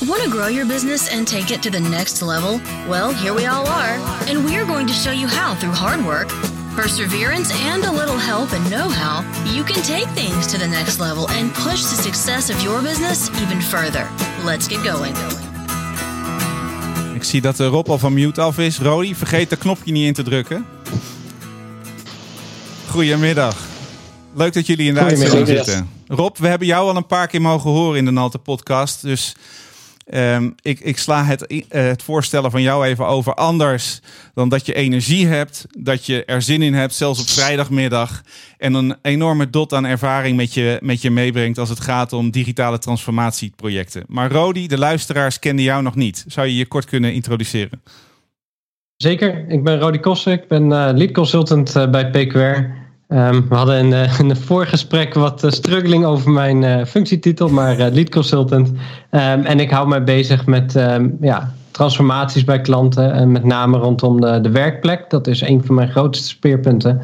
Want 0.08 0.22
to 0.24 0.30
grow 0.30 0.50
your 0.50 0.68
business 0.68 1.10
and 1.10 1.28
take 1.28 1.52
it 1.54 1.62
to 1.64 1.70
the 1.70 1.80
next 1.80 2.22
level? 2.22 2.60
Well, 2.88 3.12
here 3.14 3.34
we 3.34 3.48
all 3.48 3.66
are. 3.66 3.98
And 4.28 4.46
we're 4.46 4.66
going 4.66 4.88
to 4.88 4.94
show 4.94 5.12
you 5.12 5.28
how 5.28 5.56
through 5.56 5.74
hard 5.74 6.06
work, 6.06 6.28
perseverance, 6.76 7.52
and 7.64 7.84
a 7.86 7.92
little 7.92 8.18
help 8.18 8.54
and 8.54 8.70
know 8.70 8.88
how, 8.88 9.24
you 9.52 9.64
can 9.64 9.82
take 9.82 10.08
things 10.10 10.46
to 10.48 10.60
the 10.60 10.68
next 10.68 11.00
level 11.00 11.28
and 11.32 11.52
push 11.54 11.82
the 11.82 11.96
success 11.96 12.50
of 12.50 12.62
your 12.62 12.82
business 12.84 13.30
even 13.42 13.62
further. 13.62 14.08
Let's 14.44 14.68
get 14.68 14.84
going. 14.84 15.16
Ik 17.26 17.32
zie 17.32 17.42
dat 17.42 17.60
Rob 17.60 17.90
al 17.90 18.00
van 18.00 18.14
mute 18.14 18.42
af 18.42 18.58
is. 18.58 18.80
Rodi, 18.80 19.16
vergeet 19.16 19.50
dat 19.50 19.60
knopje 19.60 19.92
niet 19.92 20.06
in 20.06 20.14
te 20.14 20.24
drukken. 20.24 20.66
Goedemiddag. 22.90 23.58
Leuk 24.36 24.54
dat 24.54 24.66
jullie 24.66 24.88
in 24.88 24.94
de 24.94 25.00
uitzending 25.00 25.48
zitten. 25.48 25.90
Rob, 26.08 26.38
we 26.38 26.48
hebben 26.48 26.68
jou 26.68 26.90
al 26.90 26.96
een 26.96 27.06
paar 27.06 27.28
keer 27.28 27.42
mogen 27.42 27.70
horen 27.72 27.98
in 27.98 28.06
de 28.06 28.12
Nalte 28.12 28.38
podcast. 28.38 29.02
Dus 29.02 29.36
um, 30.14 30.56
ik, 30.62 30.80
ik, 30.80 30.98
sla 30.98 31.24
het, 31.24 31.46
uh, 31.52 31.62
het 31.70 32.04
voorstellen 32.04 32.52
van 32.52 32.62
jou 32.62 32.86
even 32.86 33.08
over 33.08 33.34
anders 33.34 34.00
dan 34.34 34.50
dat 34.50 34.66
je 34.66 34.74
energie 34.74 35.28
hebt, 35.28 35.66
dat 35.78 36.06
je 36.06 36.26
er 36.26 36.42
zin 36.42 36.62
in 36.62 36.74
hebt, 36.74 36.94
zelfs 36.94 37.20
op 37.20 37.28
vrijdagmiddag. 37.28 38.22
En 38.58 38.74
een 38.74 38.96
enorme 39.02 39.50
dot 39.50 39.74
aan 39.74 39.86
ervaring 39.86 40.38
met 40.38 40.54
je, 40.54 40.78
met 40.82 41.02
je 41.02 41.12
meebrengt 41.12 41.58
als 41.58 41.70
het 41.70 41.80
gaat 41.80 42.14
om 42.14 42.32
digitale 42.32 42.80
transformatieprojecten. 42.80 44.04
Maar 44.08 44.32
Rodi, 44.32 44.68
de 44.68 44.78
luisteraars 44.78 45.40
kenden 45.40 45.66
jou 45.66 45.84
nog 45.84 45.96
niet. 45.96 46.26
Zou 46.28 46.48
je 46.48 46.56
je 46.56 46.66
kort 46.66 46.86
kunnen 46.86 47.14
introduceren? 47.14 47.82
Zeker, 48.96 49.46
ik 49.48 49.64
ben 49.64 49.80
Rodi 49.80 50.00
Kossen, 50.00 50.32
ik 50.32 50.48
ben 50.48 50.64
uh, 50.64 50.90
lead 50.94 51.12
consultant 51.12 51.76
uh, 51.76 51.90
bij 51.90 52.10
PQR. 52.10 52.85
Um, 53.08 53.48
we 53.50 53.56
hadden 53.56 53.78
in, 53.78 53.92
een 54.20 54.36
voorgesprek 54.52 55.14
wat 55.14 55.44
uh, 55.44 55.52
struggling 55.52 56.06
over 56.06 56.32
mijn 56.32 56.62
uh, 56.62 56.86
functietitel, 56.86 57.50
maar 57.50 57.76
lead 57.78 58.10
consultant. 58.10 58.70
Um, 58.70 58.76
en 59.46 59.60
ik 59.60 59.72
hou 59.72 59.88
mij 59.88 60.04
bezig 60.04 60.46
met 60.46 60.76
um, 60.76 61.18
ja, 61.22 61.54
transformaties 61.72 62.44
bij 62.44 62.62
klanten 62.62 63.14
en 63.14 63.32
met 63.32 63.44
name 63.44 63.78
rondom 63.78 64.22
de, 64.22 64.42
de 64.42 64.50
werkplek. 64.50 65.10
Dat 65.10 65.28
is 65.28 65.42
een 65.42 65.66
van 65.66 65.76
mijn 65.76 65.90
grootste 65.90 66.28
speerpunten. 66.28 67.02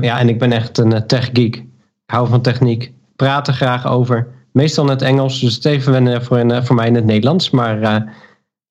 ja, 0.00 0.18
en 0.18 0.28
ik 0.28 0.38
ben 0.38 0.52
echt 0.52 0.78
een 0.78 1.06
tech 1.06 1.24
geek. 1.32 1.56
Ik 1.56 1.64
hou 2.06 2.28
van 2.28 2.40
techniek, 2.40 2.92
praat 3.16 3.48
er 3.48 3.54
graag 3.54 3.86
over. 3.86 4.28
Meestal 4.52 4.84
in 4.84 4.90
het 4.90 5.02
Engels, 5.02 5.40
dus 5.40 5.64
het 5.64 5.84
wennen 5.84 6.24
voor, 6.24 6.62
voor 6.64 6.76
mij 6.76 6.86
in 6.86 6.94
het 6.94 7.04
Nederlands. 7.04 7.50
Maar 7.50 8.04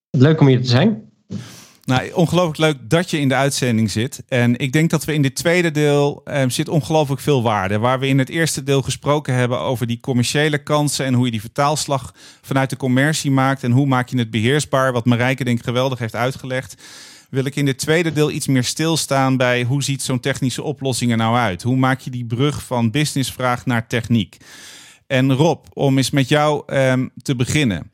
leuk 0.09 0.41
om 0.41 0.47
hier 0.47 0.61
te 0.61 0.67
zijn. 0.67 1.04
Nou, 1.85 2.11
ongelooflijk 2.11 2.57
leuk 2.57 2.89
dat 2.89 3.09
je 3.09 3.19
in 3.19 3.27
de 3.27 3.35
uitzending 3.35 3.91
zit. 3.91 4.23
En 4.27 4.57
ik 4.57 4.71
denk 4.71 4.89
dat 4.89 5.05
we 5.05 5.13
in 5.13 5.21
dit 5.21 5.35
tweede 5.35 5.71
deel 5.71 6.21
um, 6.25 6.49
zit 6.49 6.69
ongelooflijk 6.69 7.21
veel 7.21 7.43
waarde. 7.43 7.79
Waar 7.79 7.99
we 7.99 8.07
in 8.07 8.19
het 8.19 8.29
eerste 8.29 8.63
deel 8.63 8.81
gesproken 8.81 9.33
hebben 9.33 9.59
over 9.59 9.87
die 9.87 9.99
commerciële 9.99 10.63
kansen 10.63 11.05
en 11.05 11.13
hoe 11.13 11.25
je 11.25 11.31
die 11.31 11.41
vertaalslag 11.41 12.13
vanuit 12.41 12.69
de 12.69 12.77
commercie 12.77 13.31
maakt 13.31 13.63
en 13.63 13.71
hoe 13.71 13.85
maak 13.85 14.09
je 14.09 14.17
het 14.17 14.31
beheersbaar. 14.31 14.91
Wat 14.91 15.05
Marijke 15.05 15.43
denk 15.43 15.57
ik 15.57 15.63
geweldig 15.63 15.99
heeft 15.99 16.15
uitgelegd. 16.15 16.81
Wil 17.29 17.45
ik 17.45 17.55
in 17.55 17.65
dit 17.65 17.77
tweede 17.77 18.11
deel 18.11 18.31
iets 18.31 18.47
meer 18.47 18.63
stilstaan 18.63 19.37
bij 19.37 19.63
hoe 19.63 19.83
ziet 19.83 20.01
zo'n 20.01 20.19
technische 20.19 20.63
oplossing 20.63 21.11
er 21.11 21.17
nou 21.17 21.35
uit? 21.35 21.61
Hoe 21.63 21.77
maak 21.77 21.99
je 21.99 22.09
die 22.09 22.25
brug 22.25 22.63
van 22.63 22.91
businessvraag 22.91 23.65
naar 23.65 23.87
techniek? 23.87 24.37
En 25.07 25.33
Rob, 25.33 25.65
om 25.73 25.97
eens 25.97 26.11
met 26.11 26.29
jou 26.29 26.73
um, 26.75 27.11
te 27.21 27.35
beginnen. 27.35 27.91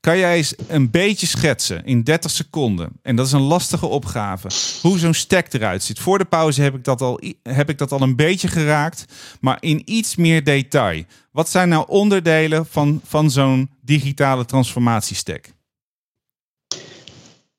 Kan 0.00 0.18
jij 0.18 0.36
eens 0.36 0.54
een 0.68 0.90
beetje 0.90 1.26
schetsen 1.26 1.84
in 1.84 2.02
30 2.02 2.30
seconden, 2.30 2.90
en 3.02 3.16
dat 3.16 3.26
is 3.26 3.32
een 3.32 3.40
lastige 3.40 3.86
opgave, 3.86 4.48
hoe 4.82 4.98
zo'n 4.98 5.14
stack 5.14 5.52
eruit 5.52 5.82
ziet? 5.82 5.98
Voor 5.98 6.18
de 6.18 6.24
pauze 6.24 6.62
heb 6.62 6.74
ik 6.74 6.84
dat 6.84 7.00
al, 7.00 7.20
heb 7.42 7.68
ik 7.68 7.78
dat 7.78 7.92
al 7.92 8.00
een 8.00 8.16
beetje 8.16 8.48
geraakt, 8.48 9.04
maar 9.40 9.56
in 9.60 9.82
iets 9.84 10.16
meer 10.16 10.44
detail. 10.44 11.04
Wat 11.32 11.48
zijn 11.48 11.68
nou 11.68 11.84
onderdelen 11.88 12.66
van, 12.66 13.00
van 13.04 13.30
zo'n 13.30 13.70
digitale 13.80 14.44
transformatiestack? 14.44 15.52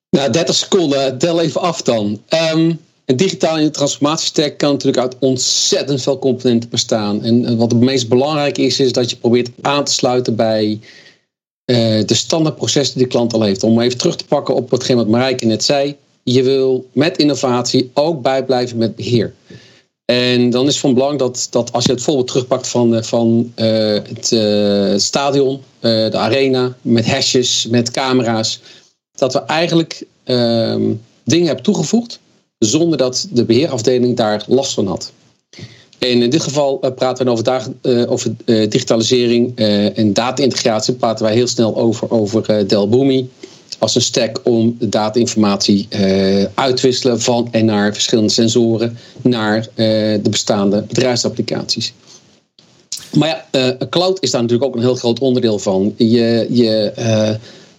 Nou, 0.10 0.32
30 0.32 0.56
seconden, 0.56 1.18
tel 1.18 1.42
even 1.42 1.62
af 1.62 1.82
dan. 1.82 2.22
Um, 2.54 2.80
een 3.06 3.18
digitale 3.18 3.70
transformatiestack 3.70 4.58
kan 4.58 4.72
natuurlijk 4.72 5.02
uit 5.04 5.16
ontzettend 5.20 6.02
veel 6.02 6.20
componenten 6.20 6.70
bestaan. 6.70 7.24
En 7.24 7.58
wat 7.58 7.72
het 7.72 7.82
meest 7.82 8.10
belangrijk 8.10 8.58
is, 8.58 8.80
is 8.80 8.92
dat 8.92 9.10
je 9.10 9.16
probeert 9.16 9.50
aan 9.62 9.84
te 9.84 9.94
sluiten 9.94 10.36
bij 10.36 10.80
uh, 11.66 11.78
de 12.06 12.14
standaardprocessen 12.14 12.98
die 12.98 13.08
de 13.08 13.12
klant 13.12 13.34
al 13.34 13.42
heeft. 13.42 13.64
Om 13.64 13.82
even 13.82 13.98
terug 13.98 14.16
te 14.16 14.26
pakken 14.26 14.56
op 14.56 14.72
hetgeen 14.72 14.96
wat 14.96 15.08
Marijke 15.08 15.46
net 15.46 15.64
zei. 15.64 15.96
Je 16.24 16.44
wil 16.44 16.90
met 16.92 17.18
innovatie 17.18 17.92
ook 17.94 18.22
bijblijven 18.22 18.78
met 18.78 18.96
beheer. 18.96 19.34
En 20.06 20.50
dan 20.50 20.66
is 20.66 20.72
het 20.72 20.82
van 20.82 20.94
belang 20.94 21.20
dat, 21.20 21.48
dat 21.50 21.72
als 21.72 21.86
je 21.86 21.92
het 21.92 22.02
voorbeeld 22.02 22.28
terugpakt 22.28 22.68
van, 22.68 22.96
eh, 22.96 23.04
van 23.04 23.54
uh, 23.56 23.94
het 23.94 25.02
stadion, 25.02 25.62
de 25.80 26.18
arena, 26.18 26.76
met 26.82 27.06
hashjes, 27.06 27.68
met 27.68 27.92
camera's, 27.92 28.62
dat 29.12 29.34
we 29.34 29.40
eigenlijk 29.40 30.06
ehm, 30.24 30.94
dingen 31.24 31.46
hebben 31.46 31.64
toegevoegd 31.64 32.20
zonder 32.58 32.98
dat 32.98 33.28
de 33.32 33.46
beheerafdeling 33.46 34.18
daar 34.18 34.44
last 34.48 34.74
van 34.74 34.88
had. 34.88 35.12
En 36.02 36.22
in 36.22 36.30
dit 36.30 36.42
geval 36.42 36.80
uh, 36.82 36.92
praten 36.92 37.26
we 37.26 37.32
over, 37.32 37.68
uh, 37.82 38.12
over 38.12 38.36
uh, 38.46 38.70
digitalisering 38.70 39.56
en 39.96 40.14
data-integratie. 40.14 40.94
Praten 40.94 41.26
wij 41.26 41.34
heel 41.34 41.48
snel 41.48 41.78
over, 41.78 42.12
over 42.12 42.68
Delboomi 42.68 43.30
als 43.80 43.96
een 43.96 44.02
stack 44.02 44.40
om 44.44 44.76
data-informatie 44.80 45.88
uit 46.54 46.78
te 46.78 46.82
wisselen 46.82 47.22
van 47.22 47.48
en 47.52 47.66
naar 47.66 47.94
verschillende 47.94 48.30
sensoren 48.30 48.98
naar 49.22 49.68
de 49.76 50.30
bestaande 50.30 50.82
bedrijfsapplicaties. 50.82 51.94
Maar 53.14 53.46
ja, 53.52 53.78
cloud 53.90 54.18
is 54.22 54.32
daar 54.32 54.42
natuurlijk 54.42 54.70
ook 54.70 54.76
een 54.76 54.82
heel 54.82 54.96
groot 54.96 55.20
onderdeel 55.20 55.60
van. 55.60 55.94
Je, 55.98 56.48
je 56.50 56.92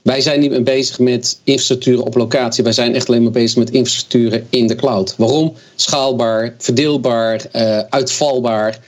wij 0.03 0.21
zijn 0.21 0.41
niet 0.41 0.51
meer 0.51 0.63
bezig 0.63 0.99
met 0.99 1.41
infrastructuren 1.45 2.05
op 2.05 2.15
locatie. 2.15 2.65
Wij 2.65 2.73
zijn 2.73 2.95
echt 2.95 3.09
alleen 3.09 3.23
maar 3.23 3.33
bezig 3.33 3.59
met 3.59 3.71
infrastructuren 3.71 4.47
in 4.51 4.67
de 4.67 4.75
cloud. 4.75 5.15
Waarom? 5.17 5.55
Schaalbaar, 5.75 6.55
verdeelbaar, 6.59 7.47
uh, 7.53 7.79
uitvalbaar. 7.79 8.79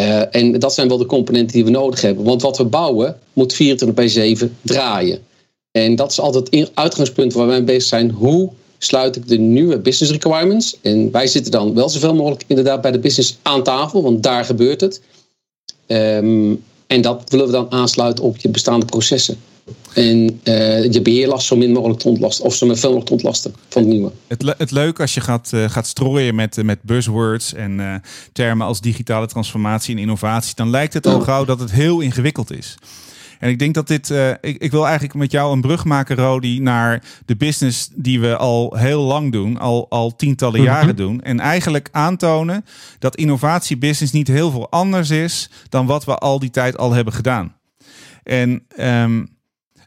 Uh, 0.00 0.34
en 0.34 0.58
dat 0.58 0.74
zijn 0.74 0.88
wel 0.88 0.98
de 0.98 1.06
componenten 1.06 1.54
die 1.54 1.64
we 1.64 1.70
nodig 1.70 2.00
hebben. 2.00 2.24
Want 2.24 2.42
wat 2.42 2.58
we 2.58 2.64
bouwen 2.64 3.18
moet 3.32 3.54
24 3.54 3.96
bij 3.96 4.08
7 4.08 4.56
draaien. 4.62 5.18
En 5.70 5.96
dat 5.96 6.10
is 6.10 6.20
altijd 6.20 6.48
het 6.50 6.70
uitgangspunt 6.74 7.32
waar 7.32 7.46
wij 7.46 7.56
mee 7.56 7.64
bezig 7.64 7.88
zijn. 7.88 8.10
Hoe 8.10 8.50
sluit 8.78 9.16
ik 9.16 9.28
de 9.28 9.38
nieuwe 9.38 9.78
business 9.78 10.12
requirements? 10.12 10.76
En 10.80 11.10
wij 11.10 11.26
zitten 11.26 11.52
dan 11.52 11.74
wel 11.74 11.88
zoveel 11.88 12.14
mogelijk 12.14 12.44
inderdaad 12.46 12.80
bij 12.80 12.90
de 12.90 12.98
business 12.98 13.38
aan 13.42 13.62
tafel, 13.62 14.02
want 14.02 14.22
daar 14.22 14.44
gebeurt 14.44 14.80
het. 14.80 15.00
Um, 15.86 16.64
En 16.86 17.00
dat 17.00 17.22
willen 17.26 17.46
we 17.46 17.52
dan 17.52 17.70
aansluiten 17.70 18.24
op 18.24 18.36
je 18.36 18.48
bestaande 18.48 18.86
processen. 18.86 19.36
En 19.94 20.40
uh, 20.44 20.92
je 20.92 21.00
beheerlast 21.02 21.46
zo 21.46 21.56
min 21.56 21.72
mogelijk 21.72 22.00
te 22.00 22.08
ontlasten. 22.08 22.44
Of 22.44 22.54
zo 22.54 22.66
met 22.66 22.80
veel 22.80 22.88
mogelijk 22.88 23.08
te 23.08 23.12
ontlasten 23.12 23.54
van 23.68 23.82
het 23.82 23.90
nieuwe. 23.90 24.10
Het, 24.26 24.42
le 24.42 24.54
het 24.58 24.70
leuke 24.70 25.00
als 25.00 25.14
je 25.14 25.20
gaat, 25.20 25.50
uh, 25.54 25.68
gaat 25.68 25.86
strooien 25.86 26.34
met, 26.34 26.56
uh, 26.56 26.64
met 26.64 26.82
buzzwords 26.82 27.54
en 27.54 28.02
termen 28.32 28.66
als 28.66 28.80
digitale 28.80 29.26
transformatie 29.26 29.94
en 29.94 30.00
innovatie. 30.00 30.54
Dan 30.54 30.70
lijkt 30.70 30.94
het 30.94 31.06
al 31.06 31.20
gauw 31.20 31.44
dat 31.44 31.60
het 31.60 31.72
heel 31.72 32.00
ingewikkeld 32.00 32.52
is. 32.52 32.76
En 33.42 33.48
ik 33.48 33.58
denk 33.58 33.74
dat 33.74 33.86
dit. 33.86 34.10
Uh, 34.10 34.30
ik, 34.30 34.56
ik, 34.58 34.70
wil 34.70 34.84
eigenlijk 34.84 35.14
met 35.14 35.30
jou 35.30 35.52
een 35.52 35.60
brug 35.60 35.84
maken, 35.84 36.16
Rodi, 36.16 36.60
naar 36.60 37.02
de 37.26 37.36
business 37.36 37.88
die 37.94 38.20
we 38.20 38.36
al 38.36 38.76
heel 38.76 39.02
lang 39.02 39.32
doen, 39.32 39.58
al, 39.58 39.86
al 39.88 40.16
tientallen 40.16 40.60
mm 40.60 40.66
-hmm. 40.66 40.74
jaren 40.74 40.96
doen. 40.96 41.20
En 41.20 41.40
eigenlijk 41.40 41.88
aantonen 41.92 42.64
dat 42.98 43.16
innovatiebusiness 43.16 44.12
niet 44.12 44.28
heel 44.28 44.50
veel 44.50 44.70
anders 44.70 45.10
is 45.10 45.50
dan 45.68 45.86
wat 45.86 46.04
we 46.04 46.14
al 46.14 46.38
die 46.38 46.50
tijd 46.50 46.78
al 46.78 46.92
hebben 46.92 47.12
gedaan. 47.12 47.56
En 48.22 48.66
um, 48.78 49.28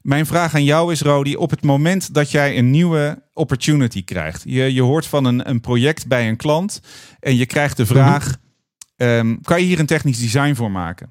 mijn 0.05 0.25
vraag 0.25 0.55
aan 0.55 0.63
jou 0.63 0.91
is, 0.91 1.01
Rodi, 1.01 1.35
op 1.35 1.49
het 1.49 1.63
moment 1.63 2.13
dat 2.13 2.31
jij 2.31 2.57
een 2.57 2.69
nieuwe 2.69 3.23
opportunity 3.33 4.03
krijgt. 4.03 4.43
Je, 4.45 4.73
je 4.73 4.81
hoort 4.81 5.05
van 5.05 5.25
een, 5.25 5.49
een 5.49 5.61
project 5.61 6.07
bij 6.07 6.27
een 6.27 6.35
klant 6.35 6.81
en 7.19 7.35
je 7.35 7.45
krijgt 7.45 7.77
de 7.77 7.85
vraag: 7.85 8.27
mm 8.27 8.33
-hmm. 8.97 9.07
um, 9.07 9.41
kan 9.41 9.59
je 9.59 9.65
hier 9.65 9.79
een 9.79 9.85
technisch 9.85 10.19
design 10.19 10.53
voor 10.53 10.71
maken? 10.71 11.09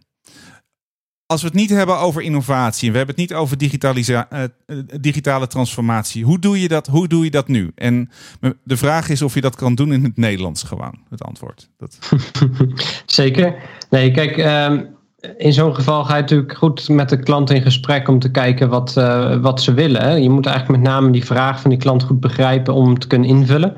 Als 1.27 1.41
we 1.41 1.47
het 1.47 1.57
niet 1.57 1.71
hebben 1.71 1.99
over 1.99 2.23
innovatie 2.23 2.87
en 2.87 2.93
we 2.93 2.97
hebben 2.99 3.17
het 3.17 3.29
niet 3.29 3.39
over 3.39 3.57
uh, 3.61 4.79
digitale 5.01 5.47
transformatie, 5.47 6.25
hoe 6.25 6.39
doe, 6.39 6.61
je 6.61 6.69
dat, 6.69 6.87
hoe 6.87 7.09
doe 7.09 7.25
je 7.25 7.31
dat 7.31 7.49
nu? 7.49 7.73
En 7.75 8.11
de 8.65 8.77
vraag 8.77 9.09
is 9.09 9.23
of 9.23 9.35
je 9.35 9.41
dat 9.41 9.57
kan 9.57 9.75
doen 9.75 9.93
in 9.93 10.05
het 10.05 10.17
Nederlands 10.17 10.63
gewoon, 10.63 10.99
het 11.09 11.23
antwoord. 11.23 11.71
Dat... 11.77 11.99
Zeker. 13.07 13.57
Nee, 13.91 14.11
kijk, 14.11 14.37
um, 14.71 14.97
in 15.37 15.53
zo'n 15.53 15.75
geval 15.75 16.05
ga 16.05 16.15
je 16.15 16.21
natuurlijk 16.21 16.57
goed 16.57 16.89
met 16.89 17.09
de 17.09 17.19
klant 17.19 17.51
in 17.51 17.63
gesprek 17.63 18.09
om 18.09 18.19
te 18.19 18.31
kijken 18.31 18.69
wat, 18.69 18.95
uh, 18.99 19.37
wat 19.37 19.63
ze 19.63 19.75
willen. 19.75 20.23
Je 20.23 20.31
moet 20.31 20.47
eigenlijk 20.47 20.81
met 20.81 20.91
name 20.91 21.11
die 21.11 21.25
vraag 21.25 21.61
van 21.61 21.71
die 21.71 21.79
klant 21.79 22.03
goed 22.03 22.21
begrijpen 22.21 22.75
om 22.75 22.99
te 22.99 23.07
kunnen 23.07 23.29
invullen. 23.29 23.77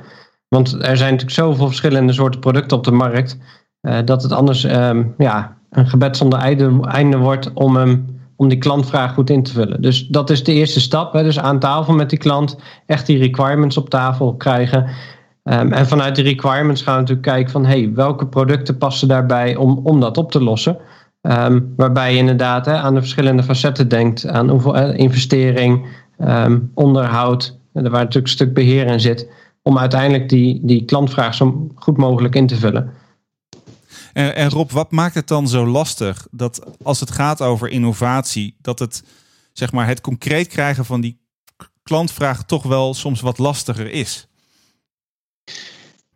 Want 0.48 0.72
er 0.72 0.96
zijn 0.96 1.10
natuurlijk 1.10 1.30
zoveel 1.30 1.66
verschillende 1.66 2.12
soorten 2.12 2.40
producten 2.40 2.76
op 2.76 2.84
de 2.84 2.90
markt, 2.90 3.38
uh, 3.82 3.98
dat 4.04 4.22
het 4.22 4.32
anders 4.32 4.64
um, 4.64 5.14
ja, 5.18 5.56
een 5.70 5.88
gebed 5.88 6.16
zonder 6.16 6.38
einde, 6.38 6.80
einde 6.80 7.16
wordt 7.16 7.52
om, 7.52 8.04
om 8.36 8.48
die 8.48 8.58
klantvraag 8.58 9.14
goed 9.14 9.30
in 9.30 9.42
te 9.42 9.52
vullen. 9.52 9.82
Dus 9.82 10.06
dat 10.06 10.30
is 10.30 10.44
de 10.44 10.52
eerste 10.52 10.80
stap. 10.80 11.12
Hè. 11.12 11.22
Dus 11.22 11.38
aan 11.38 11.58
tafel 11.58 11.94
met 11.94 12.10
die 12.10 12.18
klant 12.18 12.58
echt 12.86 13.06
die 13.06 13.18
requirements 13.18 13.76
op 13.76 13.90
tafel 13.90 14.34
krijgen. 14.34 14.86
Um, 15.44 15.72
en 15.72 15.86
vanuit 15.86 16.14
die 16.14 16.24
requirements 16.24 16.82
gaan 16.82 16.94
we 16.94 17.00
natuurlijk 17.00 17.26
kijken 17.26 17.52
van 17.52 17.64
hey, 17.64 17.92
welke 17.94 18.26
producten 18.26 18.78
passen 18.78 19.08
daarbij 19.08 19.56
om, 19.56 19.80
om 19.82 20.00
dat 20.00 20.16
op 20.16 20.30
te 20.30 20.42
lossen. 20.42 20.78
Um, 21.30 21.72
waarbij 21.76 22.12
je 22.12 22.18
inderdaad 22.18 22.66
hè, 22.66 22.76
aan 22.76 22.94
de 22.94 23.00
verschillende 23.00 23.42
facetten 23.42 23.88
denkt. 23.88 24.26
Aan 24.26 24.48
hoeveel 24.48 24.74
investering, 24.92 25.86
um, 26.20 26.70
onderhoud, 26.74 27.58
waar 27.72 27.82
natuurlijk 27.82 28.26
een 28.26 28.28
stuk 28.28 28.54
beheer 28.54 28.86
in 28.86 29.00
zit. 29.00 29.28
Om 29.62 29.78
uiteindelijk 29.78 30.28
die, 30.28 30.60
die 30.62 30.84
klantvraag 30.84 31.34
zo 31.34 31.70
goed 31.74 31.96
mogelijk 31.96 32.34
in 32.34 32.46
te 32.46 32.56
vullen. 32.56 32.92
En, 34.12 34.36
en, 34.36 34.50
Rob, 34.50 34.70
wat 34.70 34.90
maakt 34.90 35.14
het 35.14 35.28
dan 35.28 35.48
zo 35.48 35.66
lastig 35.66 36.26
dat 36.30 36.66
als 36.82 37.00
het 37.00 37.10
gaat 37.10 37.42
over 37.42 37.68
innovatie, 37.68 38.56
dat 38.60 38.78
het, 38.78 39.02
zeg 39.52 39.72
maar, 39.72 39.86
het 39.86 40.00
concreet 40.00 40.46
krijgen 40.46 40.84
van 40.84 41.00
die 41.00 41.20
klantvraag 41.82 42.44
toch 42.44 42.62
wel 42.62 42.94
soms 42.94 43.20
wat 43.20 43.38
lastiger 43.38 43.90
is? 43.90 44.26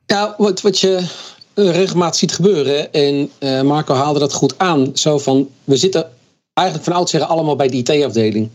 Nou, 0.07 0.35
wat, 0.37 0.61
wat 0.61 0.81
je 0.81 1.11
regelmatig 1.55 2.19
ziet 2.19 2.33
gebeuren, 2.33 2.93
en 2.93 3.31
uh, 3.41 3.63
Marco 3.63 3.95
haalde 3.95 4.19
dat 4.19 4.33
goed 4.33 4.59
aan, 4.59 4.91
zo 4.95 5.19
van, 5.19 5.49
we 5.65 5.77
zitten 5.77 6.11
eigenlijk 6.53 6.89
van 6.89 6.97
oudsher 6.97 7.23
allemaal 7.23 7.57
bij 7.57 7.69
de 7.69 7.77
IT-afdeling. 7.77 8.49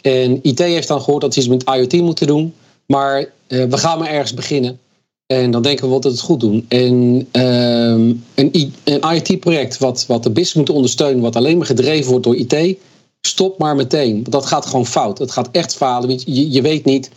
En 0.00 0.38
IT 0.42 0.58
heeft 0.58 0.88
dan 0.88 1.00
gehoord 1.00 1.22
dat 1.22 1.34
ze 1.34 1.40
iets 1.40 1.48
met 1.48 1.70
IoT 1.76 1.92
moeten 1.92 2.26
doen, 2.26 2.54
maar 2.86 3.20
uh, 3.20 3.64
we 3.64 3.78
gaan 3.78 3.98
maar 3.98 4.08
ergens 4.08 4.34
beginnen. 4.34 4.78
En 5.26 5.50
dan 5.50 5.62
denken 5.62 5.84
we 5.84 5.90
wel 5.90 6.00
dat 6.00 6.12
het 6.12 6.20
goed 6.20 6.40
doen. 6.40 6.64
En 6.68 6.92
um, 7.32 8.24
een, 8.34 8.74
een 8.84 9.14
IT-project 9.14 9.78
wat, 9.78 10.04
wat 10.06 10.22
de 10.22 10.30
business 10.30 10.54
moet 10.54 10.70
ondersteunen, 10.70 11.22
wat 11.22 11.36
alleen 11.36 11.56
maar 11.56 11.66
gedreven 11.66 12.10
wordt 12.10 12.24
door 12.24 12.36
IT, 12.36 12.78
stop 13.20 13.58
maar 13.58 13.76
meteen. 13.76 14.12
Want 14.12 14.32
dat 14.32 14.46
gaat 14.46 14.66
gewoon 14.66 14.86
fout. 14.86 15.18
Het 15.18 15.30
gaat 15.30 15.48
echt 15.52 15.74
falen. 15.74 16.20
Je, 16.24 16.50
je 16.50 16.62
weet 16.62 16.84
niet. 16.84 17.10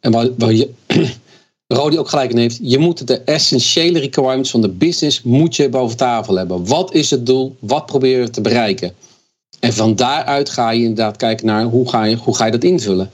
En 0.00 0.12
waar, 0.12 0.28
waar 0.38 0.52
je, 0.52 0.70
Rodi 1.68 1.98
ook 1.98 2.08
gelijk 2.08 2.30
in 2.30 2.38
heeft. 2.38 2.58
Je 2.62 2.78
moet 2.78 3.06
de 3.06 3.18
essentiële 3.18 3.98
requirements 3.98 4.50
van 4.50 4.60
de 4.60 4.68
business 4.68 5.22
moet 5.22 5.56
je 5.56 5.68
boven 5.68 5.96
tafel 5.96 6.36
hebben. 6.36 6.66
Wat 6.66 6.94
is 6.94 7.10
het 7.10 7.26
doel? 7.26 7.56
Wat 7.58 7.86
probeer 7.86 8.20
je 8.20 8.30
te 8.30 8.40
bereiken? 8.40 8.94
En 9.60 9.72
van 9.72 9.94
daaruit 9.94 10.50
ga 10.50 10.70
je 10.70 10.80
inderdaad 10.80 11.16
kijken 11.16 11.46
naar 11.46 11.64
hoe 11.64 11.88
ga 11.88 12.04
je, 12.04 12.16
hoe 12.16 12.36
ga 12.36 12.44
je 12.44 12.50
dat 12.50 12.64
invullen. 12.64 13.10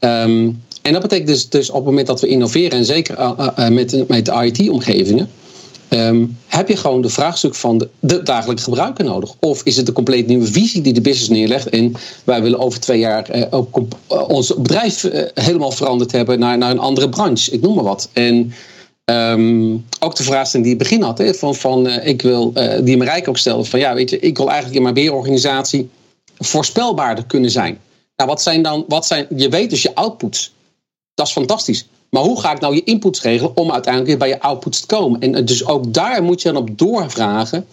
Um, 0.00 0.62
en 0.82 0.92
dat 0.92 1.02
betekent 1.02 1.28
dus, 1.28 1.48
dus 1.48 1.68
op 1.68 1.76
het 1.76 1.84
moment 1.84 2.06
dat 2.06 2.20
we 2.20 2.28
innoveren, 2.28 2.78
en 2.78 2.84
zeker 2.84 3.18
uh, 3.18 3.48
uh, 3.58 3.68
met, 3.68 4.08
met 4.08 4.26
de 4.26 4.32
IT-omgevingen, 4.32 5.30
um, 5.90 6.38
heb 6.46 6.68
je 6.68 6.76
gewoon 6.76 7.00
de 7.00 7.08
vraagstuk 7.08 7.54
van 7.54 7.78
de, 7.78 7.88
de, 8.00 8.22
dagelijkse 8.22 8.64
gebruiker 8.64 9.04
nodig. 9.04 9.34
Of 9.40 9.62
is 9.62 9.76
het 9.76 9.88
een 9.88 9.94
compleet 9.94 10.26
nieuwe 10.26 10.46
visie 10.46 10.82
die 10.82 10.92
de 10.92 11.00
business 11.00 11.28
neerlegt 11.28 11.68
en 11.68 11.92
wij 12.24 12.42
willen 12.42 12.58
over 12.58 12.80
twee 12.80 12.98
jaar 12.98 13.36
uh, 13.36 13.44
ook 13.50 13.80
ons 14.08 14.54
bedrijf 14.56 15.08
helemaal 15.34 15.70
veranderd 15.70 16.12
hebben 16.12 16.38
naar, 16.38 16.58
naar 16.58 16.70
een 16.70 16.78
andere 16.78 17.08
branche, 17.08 17.50
ik 17.50 17.60
noem 17.60 17.74
maar 17.74 17.84
wat. 17.84 18.08
En 18.12 18.52
um, 19.04 19.86
ook 20.00 20.16
de 20.16 20.22
vraagstelling 20.22 20.68
die 20.68 20.76
je 20.78 20.82
begin 20.84 21.02
had, 21.02 21.18
hè, 21.18 21.34
van, 21.34 21.54
van 21.54 21.88
ik 21.88 22.22
wil, 22.22 22.52
die 22.82 22.96
Marijke 22.96 23.28
ook 23.28 23.38
stelde, 23.38 23.64
van 23.64 23.78
ja, 23.78 23.94
weet 23.94 24.10
je, 24.10 24.18
ik 24.18 24.36
wil 24.36 24.46
eigenlijk 24.46 24.76
in 24.76 24.82
mijn 24.82 24.94
beheerorganisatie 24.94 25.90
voorspelbaarder 26.38 27.24
kunnen 27.24 27.50
zijn. 27.50 27.78
Nou, 28.16 28.30
wat 28.30 28.42
zijn 28.42 28.62
dan, 28.62 28.84
wat 28.88 29.06
zijn, 29.06 29.26
je 29.36 29.48
weet 29.48 29.70
dus 29.70 29.82
je 29.82 29.94
outputs. 29.94 30.52
Dat 31.14 31.26
is 31.26 31.32
fantastisch. 31.32 31.86
Maar 32.10 32.22
hoe 32.22 32.40
ga 32.40 32.52
ik 32.52 32.60
nou 32.60 32.74
je 32.74 32.84
inputs 32.84 33.22
regelen 33.22 33.56
om 33.56 33.72
uiteindelijk 33.72 34.06
weer 34.06 34.28
bij 34.28 34.28
je 34.28 34.40
outputs 34.40 34.80
te 34.80 34.86
komen? 34.86 35.20
En 35.20 35.44
dus 35.44 35.66
ook 35.66 35.92
daar 35.94 36.22
moet 36.22 36.42
je 36.42 36.52
dan 36.52 36.62
op 36.62 36.78
doorvragen. 36.78 37.66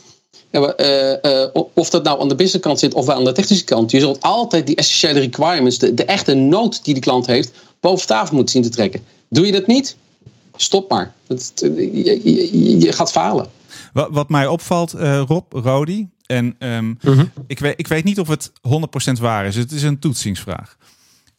Ja, 0.51 0.73
uh, 0.79 1.31
uh, 1.31 1.63
of 1.73 1.89
dat 1.89 2.03
nou 2.03 2.21
aan 2.21 2.29
de 2.29 2.35
businesskant 2.35 2.79
zit 2.79 2.93
of 2.93 3.05
wel 3.05 3.15
aan 3.15 3.23
de 3.23 3.31
technische 3.31 3.63
kant. 3.63 3.91
Je 3.91 3.99
zult 3.99 4.21
altijd 4.21 4.67
die 4.67 4.75
essentiële 4.75 5.19
requirements, 5.19 5.77
de, 5.77 5.93
de 5.93 6.05
echte 6.05 6.33
nood 6.33 6.83
die 6.83 6.93
de 6.93 6.99
klant 6.99 7.25
heeft, 7.25 7.51
boven 7.79 8.07
tafel 8.07 8.35
moeten 8.35 8.53
zien 8.53 8.63
te 8.63 8.69
trekken. 8.69 9.03
Doe 9.29 9.45
je 9.45 9.51
dat 9.51 9.67
niet? 9.67 9.95
Stop 10.55 10.89
maar. 10.89 11.13
Dat, 11.27 11.51
je, 11.55 12.21
je, 12.23 12.79
je, 12.79 12.91
gaat 12.91 13.11
falen. 13.11 13.47
Wat, 13.93 14.07
wat 14.11 14.29
mij 14.29 14.47
opvalt, 14.47 14.95
uh, 14.95 15.21
Rob, 15.27 15.53
Rodi, 15.53 16.07
en 16.25 16.55
um, 16.59 16.97
uh 17.01 17.15
-huh. 17.15 17.25
ik, 17.47 17.59
weet, 17.59 17.73
ik 17.77 17.87
weet 17.87 18.03
niet 18.03 18.19
of 18.19 18.27
het 18.27 18.51
100% 19.17 19.19
waar 19.19 19.45
is. 19.45 19.55
Het 19.55 19.71
is 19.71 19.83
een 19.83 19.99
toetsingsvraag 19.99 20.77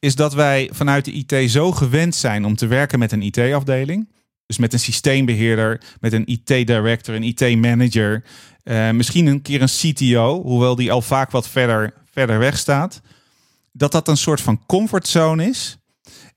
is 0.07 0.15
dat 0.15 0.35
wij 0.35 0.71
vanuit 0.73 1.05
de 1.05 1.13
IT 1.13 1.51
zo 1.51 1.73
gewend 1.73 2.15
zijn 2.15 2.45
om 2.45 2.57
te 2.57 2.67
werken 2.67 2.99
met 2.99 3.13
een 3.13 3.23
IT-afdeling. 3.23 4.09
Dus 4.47 4.59
met 4.59 4.73
een 4.73 4.79
systeembeheerder, 4.79 5.81
met 6.01 6.13
een 6.13 6.27
IT-director, 6.27 7.15
een 7.15 7.23
IT-manager. 7.23 8.25
Uh, 8.65 8.91
misschien 8.91 9.27
een 9.27 9.43
keer 9.43 9.63
een 9.63 9.93
CTO, 9.93 10.43
hoewel 10.43 10.75
die 10.75 10.93
al 10.93 11.03
vaak 11.03 11.31
wat 11.31 11.49
verder, 11.49 11.95
verder 12.11 12.39
weg 12.39 12.59
staat. 12.59 13.01
Dat 13.73 13.93
dat 13.93 14.09
een 14.09 14.17
soort 14.17 14.41
van 14.41 14.67
comfortzone 14.67 15.49
is. 15.49 15.79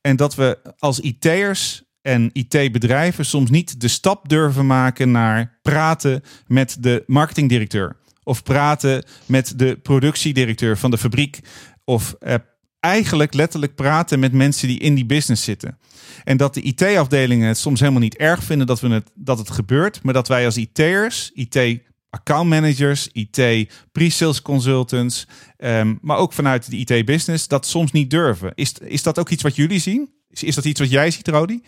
En 0.02 0.16
dat 0.16 0.36
we 0.36 0.74
als 0.80 1.00
IT'ers 1.00 1.84
en 2.02 2.30
IT-bedrijven 2.34 3.26
soms 3.26 3.50
niet 3.50 3.82
de 3.82 3.88
stap 3.88 4.30
durven 4.30 4.68
maken 4.68 5.12
naar 5.12 5.60
praten 5.62 6.24
met 6.48 6.78
de 6.80 7.04
marketingdirecteur. 7.08 7.96
Of 8.24 8.44
praten 8.44 9.04
met 9.26 9.54
de 9.56 9.80
productiedirecteur 9.84 10.78
van 10.78 10.92
de 10.92 10.98
fabriek. 10.98 11.40
Of 11.84 12.16
uh, 12.20 12.36
eigenlijk 12.80 13.34
letterlijk 13.34 13.76
praten 13.76 14.20
met 14.20 14.34
mensen 14.34 14.68
die 14.68 14.80
in 14.80 14.96
die 14.96 15.06
business 15.06 15.44
zitten. 15.44 15.78
En 16.24 16.38
dat 16.38 16.54
de 16.54 16.62
IT-afdelingen 16.62 17.48
het 17.48 17.58
soms 17.58 17.80
helemaal 17.80 18.02
niet 18.02 18.18
erg 18.18 18.44
vinden 18.44 18.68
dat, 18.68 18.80
we 18.80 18.90
het, 18.90 19.12
dat 19.14 19.38
het 19.38 19.52
gebeurt, 19.52 20.04
maar 20.04 20.14
dat 20.14 20.28
wij 20.28 20.46
als 20.46 20.58
IT'ers, 20.58 21.32
IT 21.34 21.82
accountmanagers, 22.10 23.10
IT 23.12 23.70
pre-sales 23.92 24.42
consultants, 24.42 25.28
um, 25.58 26.00
maar 26.02 26.18
ook 26.18 26.34
vanuit 26.34 26.70
de 26.70 26.78
IT-business, 26.78 27.48
dat 27.48 27.66
soms 27.66 27.92
niet 27.92 28.10
durven. 28.10 28.52
Is, 28.56 28.74
is 28.74 29.04
dat 29.04 29.20
ook 29.20 29.30
iets 29.30 29.44
wat 29.44 29.56
jullie 29.56 29.80
zien? 29.80 30.10
Is, 30.30 30.44
is 30.44 30.56
dat 30.56 30.66
iets 30.66 30.80
wat 30.80 30.90
jij 30.90 31.12
ziet, 31.12 31.28
Rodi? 31.28 31.62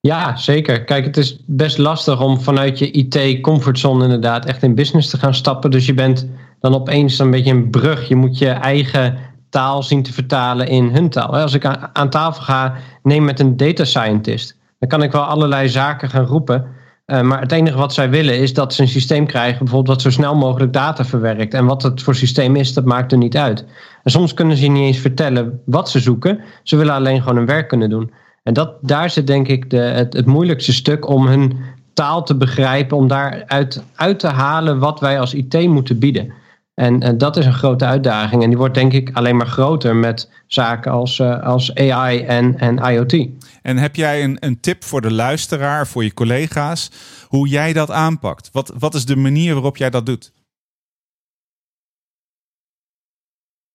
Ja, 0.00 0.36
zeker. 0.36 0.84
Kijk, 0.84 1.04
het 1.04 1.16
is 1.16 1.42
best 1.46 1.78
lastig 1.78 2.20
om 2.20 2.40
vanuit 2.40 2.78
je 2.78 2.90
IT-comfortzone 2.90 4.04
inderdaad 4.04 4.44
echt 4.44 4.62
in 4.62 4.74
business 4.74 5.10
te 5.10 5.18
gaan 5.18 5.34
stappen. 5.34 5.70
Dus 5.70 5.86
je 5.86 5.94
bent 5.94 6.28
dan 6.60 6.74
opeens 6.74 7.18
een 7.18 7.30
beetje 7.30 7.50
een 7.50 7.70
brug. 7.70 8.08
Je 8.08 8.16
moet 8.16 8.38
je 8.38 8.48
eigen 8.48 9.18
taal 9.50 9.82
zien 9.82 10.02
te 10.02 10.12
vertalen 10.12 10.68
in 10.68 10.84
hun 10.84 11.10
taal. 11.10 11.36
Als 11.36 11.54
ik 11.54 11.64
aan 11.92 12.10
tafel 12.10 12.42
ga, 12.42 12.74
neem 13.02 13.24
met 13.24 13.40
een 13.40 13.56
data 13.56 13.84
scientist. 13.84 14.56
Dan 14.78 14.88
kan 14.88 15.02
ik 15.02 15.12
wel 15.12 15.22
allerlei 15.22 15.68
zaken 15.68 16.10
gaan 16.10 16.24
roepen. 16.24 16.66
Uh, 17.06 17.20
maar 17.20 17.40
het 17.40 17.52
enige 17.52 17.76
wat 17.76 17.94
zij 17.94 18.10
willen 18.10 18.38
is 18.38 18.54
dat 18.54 18.74
ze 18.74 18.82
een 18.82 18.88
systeem 18.88 19.26
krijgen, 19.26 19.58
bijvoorbeeld 19.58 19.94
wat 19.94 20.02
zo 20.02 20.10
snel 20.10 20.34
mogelijk 20.34 20.72
data 20.72 21.04
verwerkt. 21.04 21.54
En 21.54 21.66
wat 21.66 21.82
het 21.82 22.02
voor 22.02 22.14
systeem 22.14 22.56
is, 22.56 22.72
dat 22.72 22.84
maakt 22.84 23.12
er 23.12 23.18
niet 23.18 23.36
uit. 23.36 23.64
En 24.02 24.10
soms 24.10 24.34
kunnen 24.34 24.56
ze 24.56 24.66
niet 24.66 24.82
eens 24.82 24.98
vertellen 24.98 25.60
wat 25.64 25.90
ze 25.90 26.00
zoeken. 26.00 26.40
Ze 26.62 26.76
willen 26.76 26.94
alleen 26.94 27.20
gewoon 27.20 27.36
hun 27.36 27.46
werk 27.46 27.68
kunnen 27.68 27.90
doen. 27.90 28.12
En 28.42 28.54
dat, 28.54 28.74
daar 28.80 29.10
zit 29.10 29.26
denk 29.26 29.48
ik 29.48 29.70
de, 29.70 29.76
het, 29.76 30.12
het 30.12 30.26
moeilijkste 30.26 30.72
stuk 30.72 31.08
om 31.08 31.26
hun 31.26 31.56
taal 31.94 32.22
te 32.22 32.36
begrijpen, 32.36 32.96
om 32.96 33.08
daaruit 33.08 33.82
uit 33.94 34.18
te 34.18 34.28
halen 34.28 34.78
wat 34.78 35.00
wij 35.00 35.20
als 35.20 35.34
IT 35.34 35.68
moeten 35.68 35.98
bieden. 35.98 36.32
En 36.78 37.04
uh, 37.04 37.08
dat 37.16 37.36
is 37.36 37.46
een 37.46 37.52
grote 37.54 37.84
uitdaging. 37.84 38.42
En 38.42 38.48
die 38.48 38.58
wordt 38.58 38.74
denk 38.74 38.92
ik 38.92 39.10
alleen 39.12 39.36
maar 39.36 39.46
groter 39.46 39.96
met 39.96 40.30
zaken 40.46 40.92
als, 40.92 41.18
uh, 41.18 41.42
als 41.42 41.74
AI 41.74 42.20
en, 42.20 42.58
en 42.58 42.76
IoT. 42.76 43.28
En 43.62 43.76
heb 43.76 43.96
jij 43.96 44.24
een, 44.24 44.36
een 44.40 44.60
tip 44.60 44.84
voor 44.84 45.00
de 45.00 45.12
luisteraar, 45.12 45.86
voor 45.86 46.04
je 46.04 46.14
collega's, 46.14 46.90
hoe 47.26 47.48
jij 47.48 47.72
dat 47.72 47.90
aanpakt? 47.90 48.48
Wat, 48.52 48.72
wat 48.78 48.94
is 48.94 49.04
de 49.04 49.16
manier 49.16 49.52
waarop 49.52 49.76
jij 49.76 49.90
dat 49.90 50.06
doet? 50.06 50.32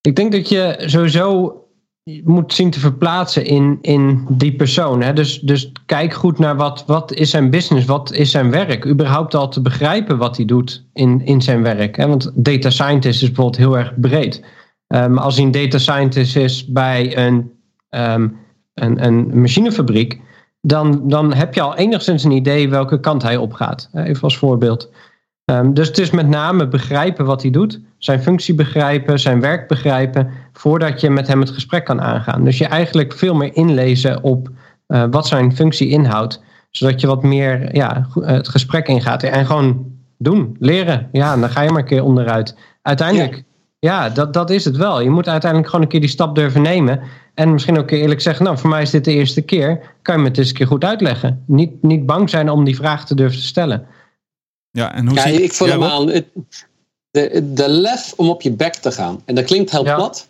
Ik 0.02 0.16
denk 0.16 0.32
dat 0.32 0.50
je 0.50 0.84
sowieso 0.86 1.58
moet 2.04 2.54
zien 2.54 2.70
te 2.70 2.80
verplaatsen 2.80 3.46
in, 3.46 3.78
in 3.82 4.26
die 4.30 4.56
persoon. 4.56 5.02
Hè? 5.02 5.14
Dus, 5.14 5.40
dus 5.40 5.72
kijk 5.86 6.14
goed 6.14 6.40
naar 6.40 6.56
wat, 6.56 6.84
wat 6.88 7.14
is 7.14 7.30
zijn 7.30 7.50
business, 7.50 7.86
wat 7.86 8.12
is 8.12 8.32
zijn 8.32 8.52
werk. 8.52 8.86
Überhaupt 8.86 9.36
al 9.36 9.50
te 9.50 9.62
begrijpen 9.62 10.18
wat 10.18 10.38
hij 10.38 10.46
doet 10.46 10.86
in, 10.94 11.26
in 11.26 11.42
zijn 11.42 11.64
werk. 11.64 11.98
Hè? 11.98 12.08
Want 12.08 12.32
data 12.34 12.70
scientist 12.70 13.22
is 13.22 13.28
bijvoorbeeld 13.28 13.58
heel 13.58 13.78
erg 13.78 14.00
breed. 14.00 14.44
Um, 14.88 15.18
als 15.18 15.36
hij 15.36 15.46
een 15.46 15.52
data 15.52 15.78
scientist 15.78 16.36
is 16.36 16.66
bij 16.66 17.18
een, 17.18 17.52
um, 17.90 18.38
een, 18.74 19.06
een 19.06 19.40
machinefabriek, 19.42 20.22
dan, 20.62 21.08
dan 21.08 21.34
heb 21.34 21.54
je 21.54 21.62
al 21.62 21.76
enigszins 21.76 22.24
een 22.24 22.32
idee 22.32 22.70
welke 22.70 23.00
kant 23.00 23.22
hij 23.22 23.38
opgaat. 23.38 23.90
Even 23.94 24.22
als 24.22 24.38
voorbeeld. 24.38 24.92
Um, 25.46 25.74
dus 25.74 25.88
het 25.88 25.98
is 25.98 26.12
met 26.12 26.28
name 26.28 26.68
begrijpen 26.68 27.26
wat 27.26 27.42
hij 27.42 27.52
doet, 27.52 27.80
zijn 27.98 28.22
functie 28.22 28.56
begrijpen, 28.56 29.20
zijn 29.20 29.42
werk 29.42 29.68
begrijpen, 29.68 30.30
voordat 30.54 31.02
je 31.02 31.10
met 31.10 31.28
hem 31.28 31.40
het 31.40 31.50
gesprek 31.50 31.86
kan 31.86 32.02
aangaan. 32.02 32.44
Dus 32.44 32.58
je 32.58 32.66
eigenlijk 32.66 33.14
veel 33.14 33.36
meer 33.36 33.56
inlezen 33.56 34.24
op 34.24 34.50
uh, 34.88 35.04
wat 35.12 35.28
zijn 35.28 35.56
functie 35.56 35.90
inhoudt, 35.90 36.42
zodat 36.72 37.02
je 37.02 37.08
wat 37.08 37.24
meer 37.24 37.76
ja, 37.76 38.08
het 38.20 38.48
gesprek 38.48 38.88
ingaat 38.88 39.24
en 39.24 39.46
gewoon 39.46 39.92
doen, 40.18 40.56
leren. 40.60 41.10
Ja, 41.12 41.34
en 41.34 41.40
dan 41.40 41.50
ga 41.50 41.62
je 41.62 41.70
maar 41.72 41.82
een 41.82 41.88
keer 41.88 42.04
onderuit. 42.04 42.56
Uiteindelijk, 42.82 43.36
ja, 43.80 44.04
ja 44.04 44.10
dat, 44.10 44.34
dat 44.34 44.50
is 44.50 44.66
het 44.66 44.78
wel. 44.78 45.02
Je 45.02 45.10
moet 45.10 45.28
uiteindelijk 45.28 45.70
gewoon 45.70 45.86
een 45.86 45.92
keer 45.92 46.00
die 46.02 46.10
stap 46.10 46.36
durven 46.36 46.62
nemen. 46.62 47.00
En 47.34 47.52
misschien 47.54 47.78
ook 47.78 47.92
eerlijk 47.92 48.22
zeggen, 48.22 48.46
nou, 48.46 48.58
voor 48.58 48.70
mij 48.70 48.82
is 48.82 48.90
dit 48.90 49.06
de 49.06 49.12
eerste 49.14 49.42
keer. 49.42 49.96
Kan 50.02 50.16
je 50.16 50.22
me 50.22 50.28
het 50.28 50.38
eens 50.38 50.50
een 50.50 50.54
keer 50.56 50.68
goed 50.68 50.84
uitleggen? 50.84 51.44
Niet, 51.48 51.84
niet 51.84 52.06
bang 52.06 52.30
zijn 52.30 52.50
om 52.50 52.64
die 52.64 52.76
vraag 52.76 53.06
te 53.06 53.16
durven 53.16 53.40
te 53.40 53.46
stellen. 53.46 53.86
Ja, 54.72 54.94
en 54.94 55.08
hoe 55.08 55.16
ja, 55.16 55.22
zie 55.28 55.44
ik 55.44 55.54
vul 55.54 55.68
ja, 55.68 55.72
hem 55.72 55.82
Rob? 55.82 55.92
aan. 55.92 56.08
Het- 56.10 56.26
De, 57.12 57.54
de 57.54 57.70
lef 57.70 58.14
om 58.18 58.30
op 58.30 58.42
je 58.42 58.52
bek 58.52 58.74
te 58.74 58.92
gaan. 58.92 59.22
En 59.26 59.36
dat 59.36 59.44
klinkt 59.46 59.72
heel 59.72 59.86
Ja. 59.86 59.96
plat. 59.96 60.28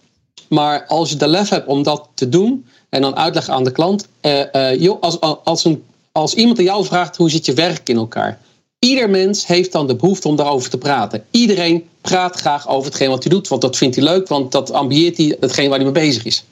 Maar 0.53 0.85
als 0.87 1.09
je 1.09 1.15
de 1.15 1.27
lef 1.27 1.49
hebt 1.49 1.67
om 1.67 1.83
dat 1.83 2.07
te 2.13 2.29
doen. 2.29 2.65
En 2.89 3.01
dan 3.01 3.15
uitleggen 3.15 3.53
aan 3.53 3.63
de 3.63 3.71
klant. 3.71 4.07
eh, 4.21 4.71
eh, 4.71 4.81
joh, 4.81 5.01
als, 5.01 5.19
als, 5.43 5.65
een, 5.65 5.83
als 6.11 6.33
iemand 6.33 6.57
aan 6.57 6.63
jou 6.63 6.85
vraagt 6.85 7.17
hoe 7.17 7.29
zit 7.29 7.45
je 7.45 7.53
werk 7.53 7.89
in 7.89 7.95
elkaar. 7.95 8.39
Ieder 8.79 9.09
mens 9.09 9.47
heeft 9.47 9.71
dan 9.71 9.87
de 9.87 9.95
behoefte 9.95 10.27
om 10.27 10.35
daarover 10.35 10.69
te 10.69 10.77
praten. 10.77 11.23
Iedereen 11.31 11.83
praat 12.01 12.35
graag 12.35 12.67
over 12.67 12.85
hetgeen 12.85 13.09
wat 13.09 13.23
hij 13.23 13.31
doet. 13.31 13.47
Want 13.47 13.61
dat 13.61 13.77
vindt 13.77 13.95
hij 13.95 14.03
leuk. 14.03 14.27
Want 14.27 14.51
dat 14.51 14.71
ambieert 14.71 15.17
hij 15.17 15.37
hetgeen 15.39 15.69
waar 15.69 15.79
hij 15.79 15.91
mee 15.91 16.03
bezig 16.03 16.25
is. 16.25 16.43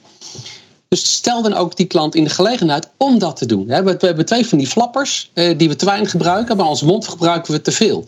Dus 0.88 1.12
stel 1.12 1.42
dan 1.42 1.54
ook 1.54 1.76
die 1.76 1.86
klant 1.86 2.14
in 2.14 2.24
de 2.24 2.30
gelegenheid 2.30 2.88
om 2.96 3.18
dat 3.18 3.36
te 3.36 3.46
doen. 3.46 3.66
We 3.66 3.74
hebben, 3.74 3.98
we 3.98 4.06
hebben 4.06 4.26
twee 4.26 4.46
van 4.46 4.58
die 4.58 4.66
flappers 4.66 5.30
eh, 5.32 5.58
die 5.58 5.68
we 5.68 5.76
te 5.76 5.84
weinig 5.84 6.10
gebruiken. 6.10 6.56
Maar 6.56 6.66
onze 6.68 6.84
mond 6.84 7.08
gebruiken 7.08 7.52
we 7.52 7.60
te 7.60 7.72
veel. 7.72 8.04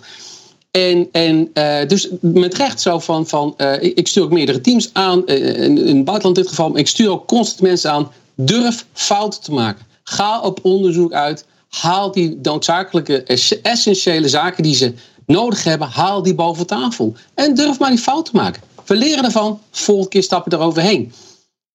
En, 0.74 1.08
en 1.12 1.50
eh, 1.52 1.88
dus 1.88 2.08
met 2.20 2.54
recht 2.54 2.80
zo 2.80 2.98
van, 2.98 3.26
van 3.26 3.54
eh, 3.56 3.82
ik 3.82 4.08
stuur 4.08 4.22
ook 4.22 4.30
meerdere 4.32 4.60
teams 4.60 4.90
aan, 4.92 5.26
eh, 5.26 5.62
in, 5.62 5.78
in 5.78 5.96
het 5.96 6.04
buitenland 6.04 6.36
in 6.36 6.42
dit 6.42 6.48
geval, 6.48 6.68
maar 6.68 6.80
ik 6.80 6.88
stuur 6.88 7.10
ook 7.10 7.26
constant 7.26 7.60
mensen 7.60 7.90
aan. 7.90 8.10
Durf 8.34 8.86
fouten 8.92 9.40
te 9.40 9.52
maken. 9.52 9.86
Ga 10.02 10.40
op 10.40 10.58
onderzoek 10.62 11.12
uit. 11.12 11.46
Haal 11.68 12.10
die 12.12 12.38
noodzakelijke, 12.42 13.22
ess- 13.22 13.60
essentiële 13.62 14.28
zaken 14.28 14.62
die 14.62 14.74
ze 14.74 14.94
nodig 15.26 15.64
hebben, 15.64 15.88
haal 15.88 16.22
die 16.22 16.34
boven 16.34 16.66
tafel. 16.66 17.14
En 17.34 17.54
durf 17.54 17.78
maar 17.78 17.90
die 17.90 17.98
fout 17.98 18.24
te 18.24 18.36
maken. 18.36 18.62
We 18.86 18.96
leren 18.96 19.24
ervan, 19.24 19.60
volgende 19.70 20.10
keer 20.10 20.22
stap 20.22 20.50
je 20.50 20.56
eroverheen. 20.56 21.12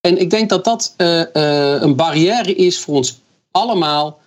En 0.01 0.19
ik 0.19 0.29
denk 0.29 0.49
dat 0.49 0.63
dat 0.63 0.93
een 1.77 1.95
barrière 1.95 2.55
is 2.55 2.79
voor 2.79 2.95
ons 2.95 3.19
allemaal 3.51 4.19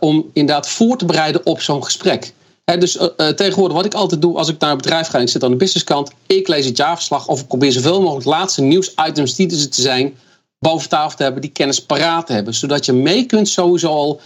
om 0.00 0.30
inderdaad 0.32 0.68
voor 0.68 0.96
te 0.98 1.04
bereiden 1.04 1.46
op 1.46 1.60
zo'n 1.60 1.84
gesprek. 1.84 2.32
Dus 2.74 2.96
eh, 2.96 3.08
eh, 3.16 3.34
tegenwoordig, 3.34 3.76
wat 3.76 3.84
ik 3.86 3.94
altijd 3.94 4.20
doe 4.20 4.36
als 4.36 4.48
ik 4.48 4.58
naar 4.58 4.70
een 4.70 4.76
bedrijf 4.76 5.08
ga 5.08 5.16
en 5.16 5.22
ik 5.24 5.28
zit 5.28 5.44
aan 5.44 5.50
de 5.50 5.56
businesskant, 5.56 6.10
ik 6.26 6.48
lees 6.48 6.66
het 6.66 6.76
jaarverslag 6.76 7.28
of 7.28 7.40
ik 7.40 7.46
probeer 7.46 7.72
zoveel 7.72 8.00
mogelijk 8.02 8.26
laatste 8.26 8.62
nieuwsitems 8.62 9.34
die 9.34 9.50
er 9.50 9.68
zijn, 9.70 10.14
boven 10.58 10.88
tafel 10.88 11.16
te 11.16 11.22
hebben, 11.22 11.42
die 11.42 11.50
kennis 11.50 11.82
paraat 11.82 12.26
te 12.26 12.32
hebben. 12.32 12.54
Zodat 12.54 12.84
je 12.84 12.92
mee 12.92 13.24
kunt 13.26 13.48
sowieso 13.48 13.88
al, 13.88 14.20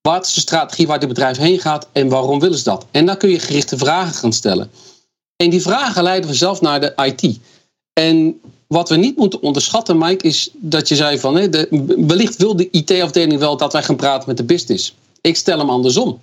wat 0.00 0.26
is 0.26 0.34
de 0.34 0.40
strategie 0.40 0.86
waar 0.86 0.98
dit 0.98 1.08
bedrijf 1.08 1.36
heen 1.36 1.60
gaat 1.60 1.88
en 1.92 2.08
waarom 2.08 2.40
willen 2.40 2.58
ze 2.58 2.64
dat? 2.64 2.86
En 2.90 3.06
dan 3.06 3.16
kun 3.16 3.30
je 3.30 3.38
gerichte 3.38 3.76
vragen 3.76 4.14
gaan 4.14 4.32
stellen. 4.32 4.70
En 5.36 5.50
die 5.50 5.62
vragen 5.62 6.02
leiden 6.02 6.28
vanzelf 6.28 6.60
naar 6.60 6.80
de 6.80 6.92
IT. 6.96 7.38
En 7.92 8.40
wat 8.66 8.88
we 8.88 8.96
niet 8.96 9.16
moeten 9.16 9.42
onderschatten, 9.42 9.98
Mike, 9.98 10.26
is 10.26 10.50
dat 10.52 10.88
je 10.88 10.96
zei 10.96 11.18
van, 11.18 11.34
de, 11.34 11.68
wellicht 12.06 12.36
wil 12.36 12.56
de 12.56 12.70
IT-afdeling 12.70 13.38
wel 13.38 13.56
dat 13.56 13.72
wij 13.72 13.82
gaan 13.82 13.96
praten 13.96 14.28
met 14.28 14.36
de 14.36 14.44
business. 14.44 14.94
Ik 15.20 15.36
stel 15.36 15.58
hem 15.58 15.70
andersom. 15.70 16.20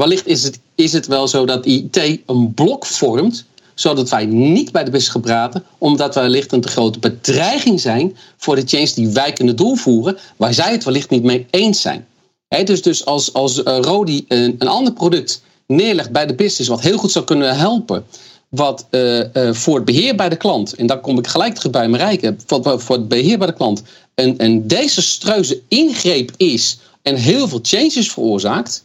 Wellicht 0.00 0.26
is 0.26 0.42
het, 0.42 0.60
is 0.74 0.92
het 0.92 1.06
wel 1.06 1.28
zo 1.28 1.46
dat 1.46 1.66
IT 1.66 2.20
een 2.26 2.54
blok 2.54 2.86
vormt, 2.86 3.44
zodat 3.74 4.10
wij 4.10 4.26
niet 4.26 4.72
bij 4.72 4.84
de 4.84 5.00
gaan 5.00 5.20
praten, 5.20 5.64
omdat 5.78 6.14
wij 6.14 6.22
wellicht 6.22 6.52
een 6.52 6.60
te 6.60 6.68
grote 6.68 6.98
bedreiging 6.98 7.80
zijn 7.80 8.16
voor 8.36 8.56
de 8.56 8.62
change 8.66 8.92
die 8.94 9.08
wij 9.08 9.32
kunnen 9.32 9.56
doorvoeren, 9.56 10.18
waar 10.36 10.54
zij 10.54 10.72
het 10.72 10.84
wellicht 10.84 11.10
niet 11.10 11.22
mee 11.22 11.46
eens 11.50 11.80
zijn. 11.80 12.06
Hè, 12.48 12.62
dus, 12.62 12.82
dus 12.82 13.04
als, 13.04 13.32
als 13.32 13.62
eh, 13.62 13.78
Rodi 13.80 14.24
een, 14.28 14.56
een 14.58 14.68
ander 14.68 14.92
product 14.92 15.42
neerlegt 15.66 16.10
bij 16.10 16.26
de 16.26 16.34
business, 16.34 16.70
wat 16.70 16.80
heel 16.80 16.98
goed 16.98 17.12
zou 17.12 17.24
kunnen 17.24 17.56
helpen, 17.56 18.04
wat 18.48 18.86
eh, 18.90 19.48
eh, 19.48 19.54
voor 19.54 19.74
het 19.74 19.84
beheer 19.84 20.16
bij 20.16 20.28
de 20.28 20.36
klant, 20.36 20.74
en 20.74 20.86
daar 20.86 21.00
kom 21.00 21.18
ik 21.18 21.26
gelijk 21.26 21.54
terug 21.54 21.72
bij 21.72 21.88
Marijke, 21.88 22.36
wat 22.46 22.82
voor 22.82 22.96
het 22.96 23.08
beheer 23.08 23.38
bij 23.38 23.46
de 23.46 23.52
klant 23.54 23.82
een, 24.14 24.34
een 24.38 24.66
desastreuze 24.66 25.60
ingreep 25.68 26.30
is 26.36 26.78
en 27.02 27.14
heel 27.14 27.48
veel 27.48 27.60
changes 27.62 28.12
veroorzaakt, 28.12 28.84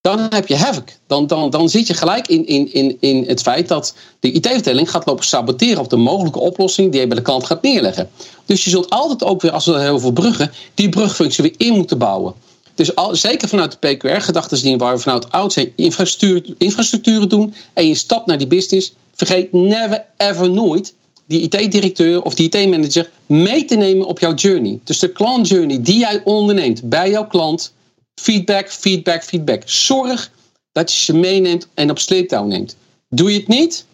dan 0.00 0.26
heb 0.30 0.46
je 0.46 0.56
havoc. 0.56 0.88
Dan, 1.06 1.26
dan, 1.26 1.50
dan 1.50 1.68
zit 1.68 1.86
je 1.86 1.94
gelijk 1.94 2.28
in, 2.28 2.46
in, 2.46 2.72
in, 2.72 2.96
in 3.00 3.24
het 3.26 3.40
feit 3.40 3.68
dat 3.68 3.94
de 4.20 4.32
IT-afdeling 4.32 4.90
gaat 4.90 5.06
lopen 5.06 5.24
saboteren 5.24 5.82
op 5.82 5.90
de 5.90 5.96
mogelijke 5.96 6.38
oplossing 6.38 6.92
die 6.92 7.00
je 7.00 7.06
bij 7.06 7.16
de 7.16 7.22
klant 7.22 7.46
gaat 7.46 7.62
neerleggen. 7.62 8.10
Dus 8.46 8.64
je 8.64 8.70
zult 8.70 8.90
altijd 8.90 9.24
ook 9.24 9.42
weer, 9.42 9.50
als 9.50 9.66
we 9.66 9.80
heel 9.80 9.98
veel 9.98 10.12
bruggen, 10.12 10.52
die 10.74 10.88
brugfunctie 10.88 11.42
weer 11.42 11.54
in 11.56 11.74
moeten 11.74 11.98
bouwen. 11.98 12.34
Dus 12.74 12.94
al, 12.94 13.16
zeker 13.16 13.48
vanuit 13.48 13.76
de 13.80 13.88
PQR-gedachtesdien, 13.88 14.78
waar 14.78 14.94
we 14.94 15.00
vanuit 15.00 15.32
oud 15.32 15.52
zijn 15.52 15.72
infrastructuur, 15.76 16.54
infrastructuren 16.58 17.28
doen 17.28 17.54
en 17.72 17.86
je 17.86 17.94
stapt 17.94 18.26
naar 18.26 18.38
die 18.38 18.46
business, 18.46 18.92
vergeet 19.14 19.52
never 19.52 20.04
ever 20.16 20.50
nooit 20.50 20.94
die 21.26 21.40
IT-directeur 21.40 22.22
of 22.22 22.34
die 22.34 22.48
IT-manager 22.50 23.10
mee 23.26 23.64
te 23.64 23.76
nemen 23.76 24.06
op 24.06 24.18
jouw 24.18 24.34
journey. 24.34 24.78
Dus 24.84 24.98
de 24.98 25.12
klant 25.12 25.48
journey 25.48 25.82
die 25.82 25.98
jij 25.98 26.20
onderneemt 26.24 26.82
bij 26.88 27.10
jouw 27.10 27.26
klant, 27.26 27.72
feedback, 28.14 28.70
feedback, 28.70 29.24
feedback. 29.24 29.62
Zorg 29.64 30.30
dat 30.72 30.92
je 30.92 30.98
ze 31.00 31.16
meeneemt 31.16 31.68
en 31.74 31.90
op 31.90 31.98
sleeptouw 31.98 32.44
neemt. 32.44 32.76
Doe 33.08 33.32
je 33.32 33.38
het 33.38 33.48
niet, 33.48 33.84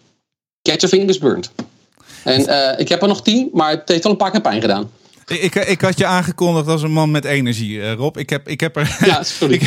get 0.61 0.81
your 0.81 0.97
fingers 0.97 1.17
burned. 1.17 1.51
En 2.23 2.41
uh, 2.41 2.79
ik 2.79 2.89
heb 2.89 3.01
er 3.01 3.07
nog 3.07 3.21
tien, 3.21 3.49
maar 3.53 3.69
het 3.69 3.89
heeft 3.89 4.05
al 4.05 4.11
een 4.11 4.17
paar 4.17 4.31
keer 4.31 4.41
pijn 4.41 4.61
gedaan. 4.61 4.91
Ik, 5.27 5.55
ik 5.55 5.81
had 5.81 5.97
je 5.97 6.05
aangekondigd 6.05 6.67
als 6.67 6.81
een 6.81 6.91
man 6.91 7.11
met 7.11 7.25
energie, 7.25 7.77
uh, 7.77 7.93
Rob. 7.93 8.17
Ik 8.17 8.29
heb, 8.29 8.47
ik 8.47 8.59
heb 8.59 8.75
er. 8.75 8.97
Ja, 9.05 9.23
sorry. 9.23 9.55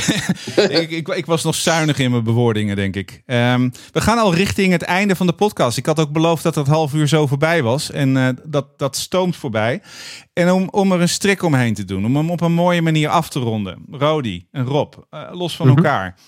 ik, 0.56 0.70
ik, 0.70 0.90
ik, 0.90 1.08
ik, 1.08 1.26
was 1.26 1.42
nog 1.42 1.54
zuinig 1.54 1.98
in 1.98 2.10
mijn 2.10 2.24
bewoordingen, 2.24 2.76
denk 2.76 2.96
ik. 2.96 3.22
Um, 3.26 3.72
we 3.92 4.00
gaan 4.00 4.18
al 4.18 4.34
richting 4.34 4.72
het 4.72 4.82
einde 4.82 5.16
van 5.16 5.26
de 5.26 5.32
podcast. 5.32 5.76
Ik 5.76 5.86
had 5.86 6.00
ook 6.00 6.12
beloofd 6.12 6.42
dat 6.42 6.54
het 6.54 6.66
half 6.66 6.94
uur 6.94 7.08
zo 7.08 7.26
voorbij 7.26 7.62
was. 7.62 7.90
En 7.90 8.16
uh, 8.16 8.28
dat, 8.44 8.78
dat 8.78 8.96
stoomt 8.96 9.36
voorbij. 9.36 9.82
En 10.32 10.50
om, 10.50 10.68
om 10.70 10.92
er 10.92 11.00
een 11.00 11.08
strik 11.08 11.42
omheen 11.42 11.74
te 11.74 11.84
doen, 11.84 12.04
om 12.04 12.16
hem 12.16 12.30
op 12.30 12.40
een 12.40 12.52
mooie 12.52 12.82
manier 12.82 13.08
af 13.08 13.28
te 13.28 13.38
ronden. 13.38 13.84
Rodi 13.90 14.46
en 14.50 14.64
Rob, 14.64 14.94
uh, 15.10 15.28
los 15.32 15.56
van 15.56 15.66
mm 15.66 15.74
-hmm. 15.74 15.84
elkaar. 15.84 16.18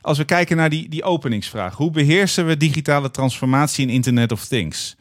Als 0.00 0.18
we 0.18 0.24
kijken 0.24 0.56
naar 0.56 0.70
die, 0.70 0.88
die 0.88 1.02
openingsvraag. 1.02 1.76
Hoe 1.76 1.90
beheersen 1.90 2.46
we 2.46 2.56
digitale 2.56 3.10
transformatie 3.10 3.86
in 3.86 3.92
Internet 3.92 4.32
of 4.32 4.44
Things? 4.46 4.96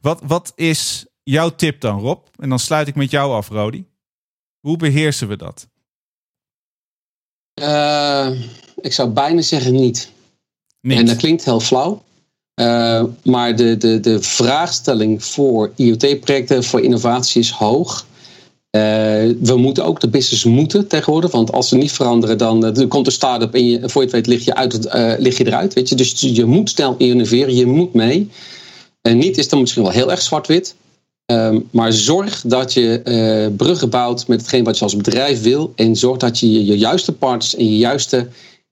Wat, 0.00 0.20
wat 0.24 0.52
is 0.56 1.06
jouw 1.30 1.50
tip 1.50 1.80
dan, 1.80 2.00
Rob? 2.00 2.18
En 2.36 2.48
dan 2.48 2.58
sluit 2.58 2.88
ik 2.88 2.94
met 2.94 3.10
jou 3.10 3.32
af, 3.32 3.48
Rodi. 3.48 3.84
Hoe 4.60 4.76
beheersen 4.76 5.28
we 5.28 5.36
dat? 5.36 5.68
Uh, 7.62 8.30
ik 8.80 8.92
zou 8.92 9.08
bijna 9.08 9.40
zeggen 9.40 9.72
niet. 9.72 10.10
niet. 10.80 10.98
En 10.98 11.06
dat 11.06 11.16
klinkt 11.16 11.44
heel 11.44 11.60
flauw. 11.60 12.02
Uh, 12.60 13.04
maar 13.24 13.56
de, 13.56 13.76
de, 13.76 14.00
de 14.00 14.22
vraagstelling 14.22 15.24
voor 15.24 15.72
IoT-projecten, 15.76 16.64
voor 16.64 16.80
innovatie 16.80 17.40
is 17.40 17.50
hoog. 17.50 18.06
Uh, 18.76 18.82
we 19.40 19.54
moeten 19.56 19.84
ook 19.84 20.00
de 20.00 20.08
business 20.08 20.44
moeten 20.44 20.88
tegenwoordig. 20.88 21.30
Want 21.30 21.52
als 21.52 21.68
ze 21.68 21.76
niet 21.76 21.92
veranderen, 21.92 22.38
dan 22.38 22.78
uh, 22.78 22.88
komt 22.88 23.06
een 23.06 23.12
start-up 23.12 23.54
en 23.54 23.66
je, 23.66 23.88
voor 23.88 24.02
je 24.02 24.08
het 24.08 24.16
weet 24.16 24.26
lig 24.26 24.44
je, 24.44 24.54
uit, 24.54 24.88
lig 25.18 25.38
je 25.38 25.46
eruit. 25.46 25.74
Weet 25.74 25.88
je? 25.88 25.94
Dus 25.94 26.20
je 26.20 26.44
moet 26.44 26.70
snel 26.70 26.94
innoveren, 26.98 27.54
je 27.54 27.66
moet 27.66 27.94
mee. 27.94 28.30
En 29.02 29.18
niet 29.18 29.38
is 29.38 29.48
dan 29.48 29.60
misschien 29.60 29.82
wel 29.82 29.92
heel 29.92 30.10
erg 30.10 30.22
zwart-wit. 30.22 30.74
Um, 31.30 31.68
maar 31.70 31.92
zorg 31.92 32.42
dat 32.46 32.72
je 32.72 33.00
uh, 33.04 33.56
bruggen 33.56 33.90
bouwt 33.90 34.26
met 34.26 34.40
hetgeen 34.40 34.64
wat 34.64 34.78
je 34.78 34.84
als 34.84 34.96
bedrijf 34.96 35.42
wil. 35.42 35.72
En 35.76 35.96
zorg 35.96 36.18
dat 36.18 36.38
je 36.38 36.64
je, 36.64 36.78
juiste 36.78 37.12
partners 37.12 37.56
en 37.56 37.64
je 37.64 37.76
juiste 37.76 38.28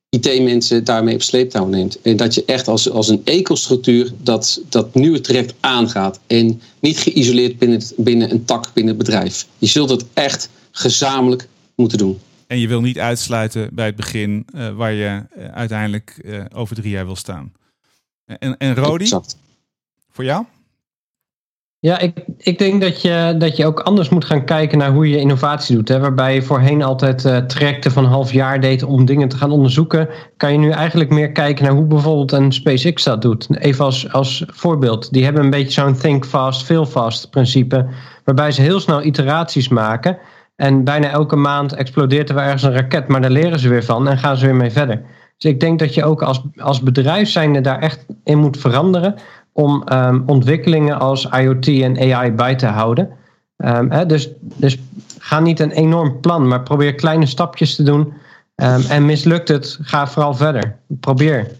IT-mensen 0.09 0.85
daarmee 0.85 1.15
op 1.15 1.23
sleeptouw 1.23 1.67
neemt. 1.67 2.01
En 2.01 2.17
dat 2.17 2.35
je 2.35 2.45
echt 2.45 2.69
als, 2.69 2.91
als 2.91 3.09
een 3.09 3.21
ecostructuur 3.25 4.13
dat, 4.23 4.61
dat 4.69 4.95
nieuwe 4.95 5.21
traject 5.21 5.55
aangaat. 5.61 6.21
En 6.27 6.61
niet 6.81 6.99
geïsoleerd 6.99 7.59
binnen, 7.59 7.83
binnen 7.97 8.31
een 8.31 8.45
tak 8.45 8.71
binnen 8.75 8.97
het 8.97 9.05
bedrijf. 9.05 9.47
Je 9.59 9.67
zult 9.67 9.91
het 9.91 10.05
echt 10.15 10.51
gezamenlijk 10.71 11.49
moeten 11.75 11.99
doen. 11.99 12.19
En 12.47 12.59
je 12.59 12.69
wil 12.69 12.81
niet 12.81 12.99
uitsluiten 12.99 13.69
bij 13.73 13.87
het 13.87 13.97
begin 13.97 14.47
uh, 14.55 14.77
waar 14.77 14.93
je 14.93 15.23
uh, 15.39 15.45
uiteindelijk 15.45 16.25
over 16.55 16.77
drie 16.77 16.91
jaar 16.91 17.07
wil 17.07 17.17
staan. 17.17 17.53
En, 18.25 18.57
en 18.57 18.75
Rodi, 18.75 19.09
voor 20.11 20.25
jou? 20.25 20.45
Ja, 21.81 21.99
ik, 21.99 22.25
ik 22.37 22.59
denk 22.59 22.81
dat 22.81 23.03
je, 23.03 23.35
dat 23.39 23.57
je 23.57 23.67
ook 23.67 23.81
anders 23.81 24.09
moet 24.09 24.25
gaan 24.25 24.45
kijken 24.45 24.79
naar 24.79 24.91
hoe 24.91 25.09
je 25.09 25.19
innovatie 25.19 25.77
doet. 25.77 25.89
Hè? 25.89 25.99
Waarbij 26.01 26.35
je 26.35 26.43
voorheen 26.43 26.83
altijd 26.83 27.25
uh, 27.25 27.37
trajecten 27.37 27.91
van 27.91 28.05
half 28.05 28.33
jaar 28.33 28.61
deed 28.61 28.83
om 28.83 29.05
dingen 29.05 29.29
te 29.29 29.37
gaan 29.37 29.51
onderzoeken. 29.51 30.09
Kan 30.37 30.53
je 30.53 30.59
nu 30.59 30.71
eigenlijk 30.71 31.11
meer 31.11 31.33
kijken 31.33 31.65
naar 31.65 31.75
hoe 31.75 31.85
bijvoorbeeld 31.85 32.33
een 32.33 32.53
SpaceX 32.53 33.05
dat 33.05 33.23
doet. 33.23 33.59
Even 33.59 33.85
als, 33.85 34.13
als 34.13 34.45
voorbeeld. 34.47 35.13
Die 35.13 35.25
hebben 35.25 35.45
een 35.45 35.51
beetje 35.51 35.81
zo'n 35.81 35.97
think 35.97 36.25
fast, 36.25 36.65
feel 36.65 36.87
fast 36.87 37.31
principe. 37.31 37.87
Waarbij 38.25 38.51
ze 38.51 38.63
heel 38.63 38.81
snel 38.81 39.03
iteraties 39.03 39.69
maken. 39.69 40.19
En 40.57 40.85
bijna 40.85 41.11
elke 41.11 41.37
maand 41.37 41.73
explodeert 41.73 42.29
er 42.29 42.35
wel 42.35 42.45
ergens 42.45 42.63
een 42.63 42.73
raket. 42.73 43.09
Maar 43.09 43.21
daar 43.21 43.31
leren 43.31 43.59
ze 43.59 43.69
weer 43.69 43.85
van 43.85 44.09
en 44.09 44.19
gaan 44.19 44.37
ze 44.37 44.45
weer 44.47 44.55
mee 44.55 44.71
verder. 44.71 45.03
Dus 45.39 45.51
ik 45.51 45.61
denk 45.61 45.79
dat 45.79 45.95
je 45.95 46.05
ook 46.05 46.23
als, 46.23 46.43
als 46.57 46.83
bedrijf 46.83 47.29
zijnde 47.29 47.61
daar 47.61 47.79
echt 47.79 48.07
in 48.25 48.39
moet 48.39 48.59
veranderen 48.59 49.15
om 49.59 49.83
um, 49.93 50.23
ontwikkelingen 50.27 50.99
als 50.99 51.25
IoT 51.25 51.69
en 51.69 52.15
AI 52.15 52.33
bij 52.33 52.55
te 52.55 52.67
houden. 52.67 53.09
Um, 53.57 53.91
hè, 53.91 54.07
dus, 54.07 54.29
dus 54.41 54.79
ga 55.19 55.41
niet 55.41 55.61
een 55.61 55.71
enorm 55.71 56.21
plan, 56.21 56.49
maar 56.49 56.63
probeer 56.63 56.95
kleine 56.95 57.27
stapjes 57.27 57.75
te 57.75 57.83
doen. 57.83 58.01
Um, 58.01 58.81
en 58.89 59.05
mislukt 59.05 59.49
het, 59.49 59.79
ga 59.81 60.07
vooral 60.07 60.35
verder. 60.35 60.77
Probeer. 61.01 61.51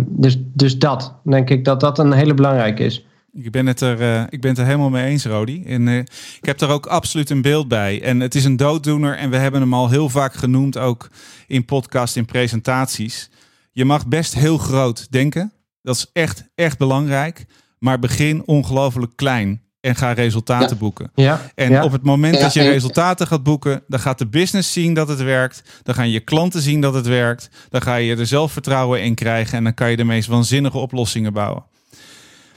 dus, 0.00 0.38
dus 0.52 0.78
dat, 0.78 1.14
denk 1.24 1.50
ik 1.50 1.64
dat 1.64 1.80
dat 1.80 1.98
een 1.98 2.12
hele 2.12 2.34
belangrijke 2.34 2.84
is. 2.84 3.06
Ik 3.32 3.50
ben, 3.50 3.66
het 3.66 3.80
er, 3.80 4.00
uh, 4.00 4.22
ik 4.28 4.40
ben 4.40 4.56
er 4.56 4.64
helemaal 4.64 4.90
mee 4.90 5.06
eens, 5.06 5.24
Rodi. 5.24 5.64
En 5.64 5.86
uh, 5.86 5.98
ik 6.40 6.44
heb 6.44 6.60
er 6.60 6.68
ook 6.68 6.86
absoluut 6.86 7.30
een 7.30 7.42
beeld 7.42 7.68
bij. 7.68 8.02
En 8.02 8.20
het 8.20 8.34
is 8.34 8.44
een 8.44 8.56
dooddoener 8.56 9.16
en 9.16 9.30
we 9.30 9.36
hebben 9.36 9.60
hem 9.60 9.74
al 9.74 9.90
heel 9.90 10.08
vaak 10.08 10.34
genoemd, 10.34 10.78
ook 10.78 11.08
in 11.46 11.64
podcast, 11.64 12.16
in 12.16 12.24
presentaties. 12.24 13.30
Je 13.72 13.84
mag 13.84 14.06
best 14.06 14.34
heel 14.34 14.58
groot 14.58 15.06
denken. 15.10 15.52
Dat 15.82 15.96
is 15.96 16.06
echt, 16.12 16.44
echt 16.54 16.78
belangrijk. 16.78 17.44
Maar 17.78 17.98
begin 17.98 18.46
ongelooflijk 18.46 19.12
klein 19.16 19.62
en 19.80 19.96
ga 19.96 20.12
resultaten 20.12 20.68
ja. 20.68 20.76
boeken. 20.76 21.10
Ja. 21.14 21.40
En 21.54 21.70
ja. 21.70 21.84
op 21.84 21.92
het 21.92 22.02
moment 22.02 22.34
Ja, 22.34 22.40
dat 22.40 22.52
je 22.52 22.60
en- 22.60 22.70
resultaten 22.70 23.26
gaat 23.26 23.42
boeken, 23.42 23.82
dan 23.88 24.00
gaat 24.00 24.18
de 24.18 24.26
business 24.26 24.72
zien 24.72 24.94
dat 24.94 25.08
het 25.08 25.22
werkt. 25.22 25.62
Dan 25.82 25.94
gaan 25.94 26.10
je 26.10 26.20
klanten 26.20 26.60
zien 26.60 26.80
dat 26.80 26.94
het 26.94 27.06
werkt. 27.06 27.48
Dan 27.70 27.82
ga 27.82 27.94
je 27.94 28.16
er 28.16 28.26
zelfvertrouwen 28.26 29.02
in 29.02 29.14
krijgen 29.14 29.58
en 29.58 29.64
dan 29.64 29.74
kan 29.74 29.90
je 29.90 29.96
de 29.96 30.04
meest 30.04 30.28
waanzinnige 30.28 30.78
oplossingen 30.78 31.32
bouwen. 31.32 31.64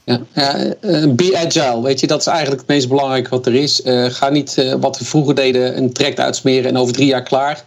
Ja, 0.04 0.20
ja, 0.34 0.54
eh, 0.80 1.06
be 1.10 1.42
agile, 1.46 1.82
weet 1.82 2.00
je, 2.00 2.06
dat 2.06 2.20
is 2.20 2.26
eigenlijk 2.26 2.60
het 2.60 2.68
meest 2.68 2.88
belangrijke 2.88 3.30
wat 3.30 3.46
er 3.46 3.54
is. 3.54 3.82
Eh, 3.82 4.04
ga 4.04 4.28
niet 4.28 4.58
eh, 4.58 4.74
wat 4.80 4.98
we 4.98 5.04
vroeger 5.04 5.34
deden, 5.34 5.76
een 5.76 5.92
traject 5.92 6.20
uitsmeren 6.20 6.70
en 6.70 6.76
over 6.76 6.94
drie 6.94 7.06
jaar 7.06 7.22
klaar. 7.22 7.64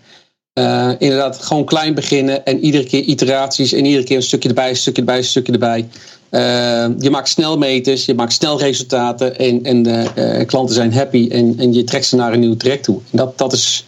Eh, 0.53 0.91
inderdaad, 0.97 1.41
gewoon 1.41 1.65
klein 1.65 1.93
beginnen 1.93 2.45
en 2.45 2.59
iedere 2.59 2.83
keer 2.83 3.01
iteraties 3.01 3.73
en 3.73 3.85
iedere 3.85 4.03
keer 4.03 4.15
een 4.15 4.23
stukje 4.23 4.49
erbij, 4.49 4.69
een 4.69 4.75
stukje 4.75 5.01
erbij, 5.01 5.17
een 5.17 5.23
stukje 5.23 5.53
erbij. 5.53 5.88
Eh, 6.29 6.88
je 6.99 7.09
maakt 7.09 7.29
snel 7.29 7.57
meters, 7.57 8.05
je 8.05 8.13
maakt 8.13 8.33
snel 8.33 8.59
resultaten 8.59 9.38
en, 9.38 9.63
en 9.63 9.83
de 9.83 10.12
eh, 10.15 10.47
klanten 10.47 10.75
zijn 10.75 10.93
happy 10.93 11.27
en, 11.31 11.55
en 11.57 11.73
je 11.73 11.83
trekt 11.83 12.05
ze 12.05 12.15
naar 12.15 12.33
een 12.33 12.39
nieuw 12.39 12.55
traject 12.55 12.83
toe. 12.83 12.99
Dat, 13.12 13.38
dat 13.38 13.53
is, 13.53 13.85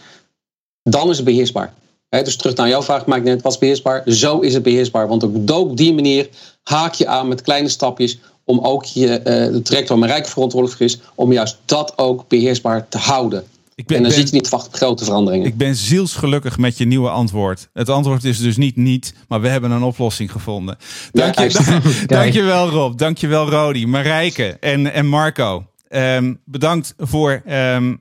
dan 0.82 1.10
is 1.10 1.16
het 1.16 1.24
beheersbaar. 1.24 1.74
Dus 2.08 2.36
terug 2.36 2.56
naar 2.56 2.68
jouw 2.68 2.82
vraag, 2.82 3.06
maak 3.06 3.22
net, 3.22 3.42
wat 3.42 3.58
beheersbaar? 3.58 4.02
Zo 4.06 4.38
is 4.38 4.54
het 4.54 4.62
beheersbaar, 4.62 5.08
want 5.08 5.22
op, 5.22 5.50
op 5.50 5.76
die 5.76 5.94
manier 5.94 6.28
haak 6.62 6.94
je 6.94 7.06
aan 7.06 7.28
met 7.28 7.42
kleine 7.42 7.68
stapjes 7.68 8.18
om 8.44 8.58
ook 8.58 8.84
je, 8.84 9.20
de 9.52 9.62
traject 9.62 9.88
waar 9.88 9.98
mijn 9.98 10.10
rijk 10.10 10.26
verantwoordelijk 10.26 10.80
is, 10.80 10.98
om 11.14 11.32
juist 11.32 11.58
dat 11.64 11.98
ook 11.98 12.28
beheersbaar 12.28 12.88
te 12.88 12.98
houden. 12.98 13.44
Ik 13.74 13.86
ben, 13.86 13.96
en 13.96 14.02
dan 14.02 14.12
ben- 14.12 14.20
zit 14.20 14.28
je 14.28 14.34
niet 14.34 14.44
te 14.44 14.50
wachten 14.50 14.70
op 14.72 14.76
grote 14.76 15.04
veranderingen. 15.04 15.46
ik 15.46 15.56
ben 15.56 15.76
zielsgelukkig 15.76 16.58
met 16.58 16.78
je 16.78 16.84
nieuwe 16.84 17.10
antwoord. 17.10 17.68
Het 17.72 17.88
antwoord 17.88 18.24
is 18.24 18.38
dus 18.38 18.56
niet 18.56 18.76
niet, 18.76 19.14
maar 19.28 19.40
we 19.40 19.48
hebben 19.48 19.70
een 19.70 19.82
oplossing 19.82 20.32
gevonden. 20.32 20.76
Dank 21.12 21.34
je, 21.34 21.40
juist. 21.40 22.08
dankjewel 22.08 22.68
Rob, 22.68 22.98
dankjewel 22.98 23.50
Rodi, 23.50 23.86
Marijke 23.86 24.56
en, 24.60 24.92
en 24.92 25.06
Marco. 25.06 25.66
Ehm, 25.88 26.34
bedankt 26.44 26.94
voor 26.98 27.42
ehm, 27.46 27.94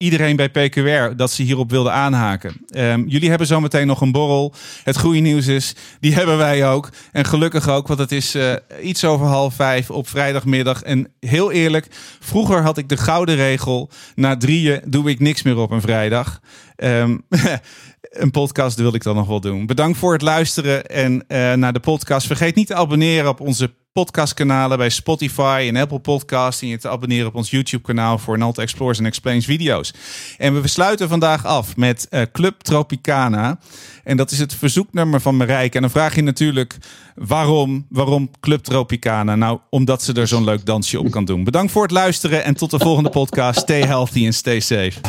iedereen 0.00 0.36
bij 0.36 0.50
PQR 0.50 1.16
dat 1.16 1.30
ze 1.30 1.42
hierop 1.42 1.70
wilden 1.70 1.92
aanhaken. 1.92 2.54
Ehm, 2.68 3.04
jullie 3.06 3.28
hebben 3.28 3.46
zometeen 3.46 3.86
nog 3.86 4.00
een 4.00 4.12
borrel. 4.12 4.54
Het 4.84 4.98
goede 4.98 5.18
nieuws 5.18 5.46
is, 5.46 5.74
die 6.00 6.14
hebben 6.14 6.36
wij 6.36 6.68
ook. 6.68 6.88
En 7.12 7.24
gelukkig 7.24 7.68
ook, 7.68 7.86
want 7.86 8.00
het 8.00 8.12
is 8.12 8.34
eh, 8.34 8.54
iets 8.82 9.04
over 9.04 9.26
half 9.26 9.54
vijf 9.54 9.90
op 9.90 10.08
vrijdagmiddag. 10.08 10.82
En 10.82 11.12
heel 11.20 11.52
eerlijk, 11.52 11.86
vroeger 12.20 12.62
had 12.62 12.78
ik 12.78 12.88
de 12.88 12.96
gouden 12.96 13.36
regel. 13.36 13.90
Na 14.14 14.36
drieën 14.36 14.80
doe 14.86 15.10
ik 15.10 15.20
niks 15.20 15.42
meer 15.42 15.56
op 15.56 15.70
een 15.70 15.80
vrijdag. 15.80 16.40
Ehm, 16.76 17.18
een 18.00 18.30
podcast 18.30 18.78
wil 18.78 18.94
ik 18.94 19.02
dan 19.02 19.16
nog 19.16 19.26
wel 19.26 19.40
doen. 19.40 19.66
Bedankt 19.66 19.98
voor 19.98 20.12
het 20.12 20.22
luisteren 20.22 20.86
en 20.86 21.24
eh, 21.28 21.52
naar 21.52 21.72
de 21.72 21.80
podcast. 21.80 22.26
Vergeet 22.26 22.54
niet 22.54 22.66
te 22.66 22.74
abonneren 22.74 23.28
op 23.28 23.40
onze 23.40 23.70
podcastkanalen 23.92 24.78
bij 24.78 24.88
Spotify 24.88 25.64
en 25.68 25.76
Apple 25.76 25.98
Podcast. 25.98 26.62
En 26.62 26.68
je 26.68 26.78
te 26.78 26.88
abonneren 26.88 27.26
op 27.26 27.34
ons 27.34 27.50
YouTube 27.50 27.82
kanaal 27.82 28.18
voor 28.18 28.38
Nalt 28.38 28.58
Explores 28.58 28.98
en 28.98 29.06
Explains 29.06 29.44
video's. 29.44 29.94
En 30.38 30.62
we 30.62 30.68
sluiten 30.68 31.08
vandaag 31.08 31.46
af 31.46 31.76
met 31.76 32.08
eh, 32.08 32.22
Club 32.32 32.60
Tropicana. 32.60 33.58
En 34.04 34.16
dat 34.16 34.30
is 34.30 34.38
het 34.38 34.54
verzoeknummer 34.54 35.20
van 35.20 35.36
Marijke. 35.36 35.76
En 35.76 35.80
dan 35.80 35.90
vraag 35.90 36.14
je 36.14 36.22
natuurlijk 36.22 36.76
waarom, 37.14 37.86
waarom 37.88 38.30
Club 38.40 38.62
Tropicana? 38.64 39.34
Nou, 39.34 39.58
omdat 39.70 40.02
ze 40.02 40.12
er 40.12 40.28
zo'n 40.28 40.44
leuk 40.44 40.66
dansje 40.66 41.00
op 41.00 41.10
kan 41.10 41.24
doen. 41.24 41.44
Bedankt 41.44 41.72
voor 41.72 41.82
het 41.82 41.90
luisteren 41.90 42.44
en 42.44 42.54
tot 42.54 42.70
de 42.70 42.78
volgende 42.78 43.10
podcast. 43.10 43.60
Stay 43.60 43.82
healthy 43.82 44.24
and 44.24 44.34
stay 44.34 44.60
safe. 44.60 45.00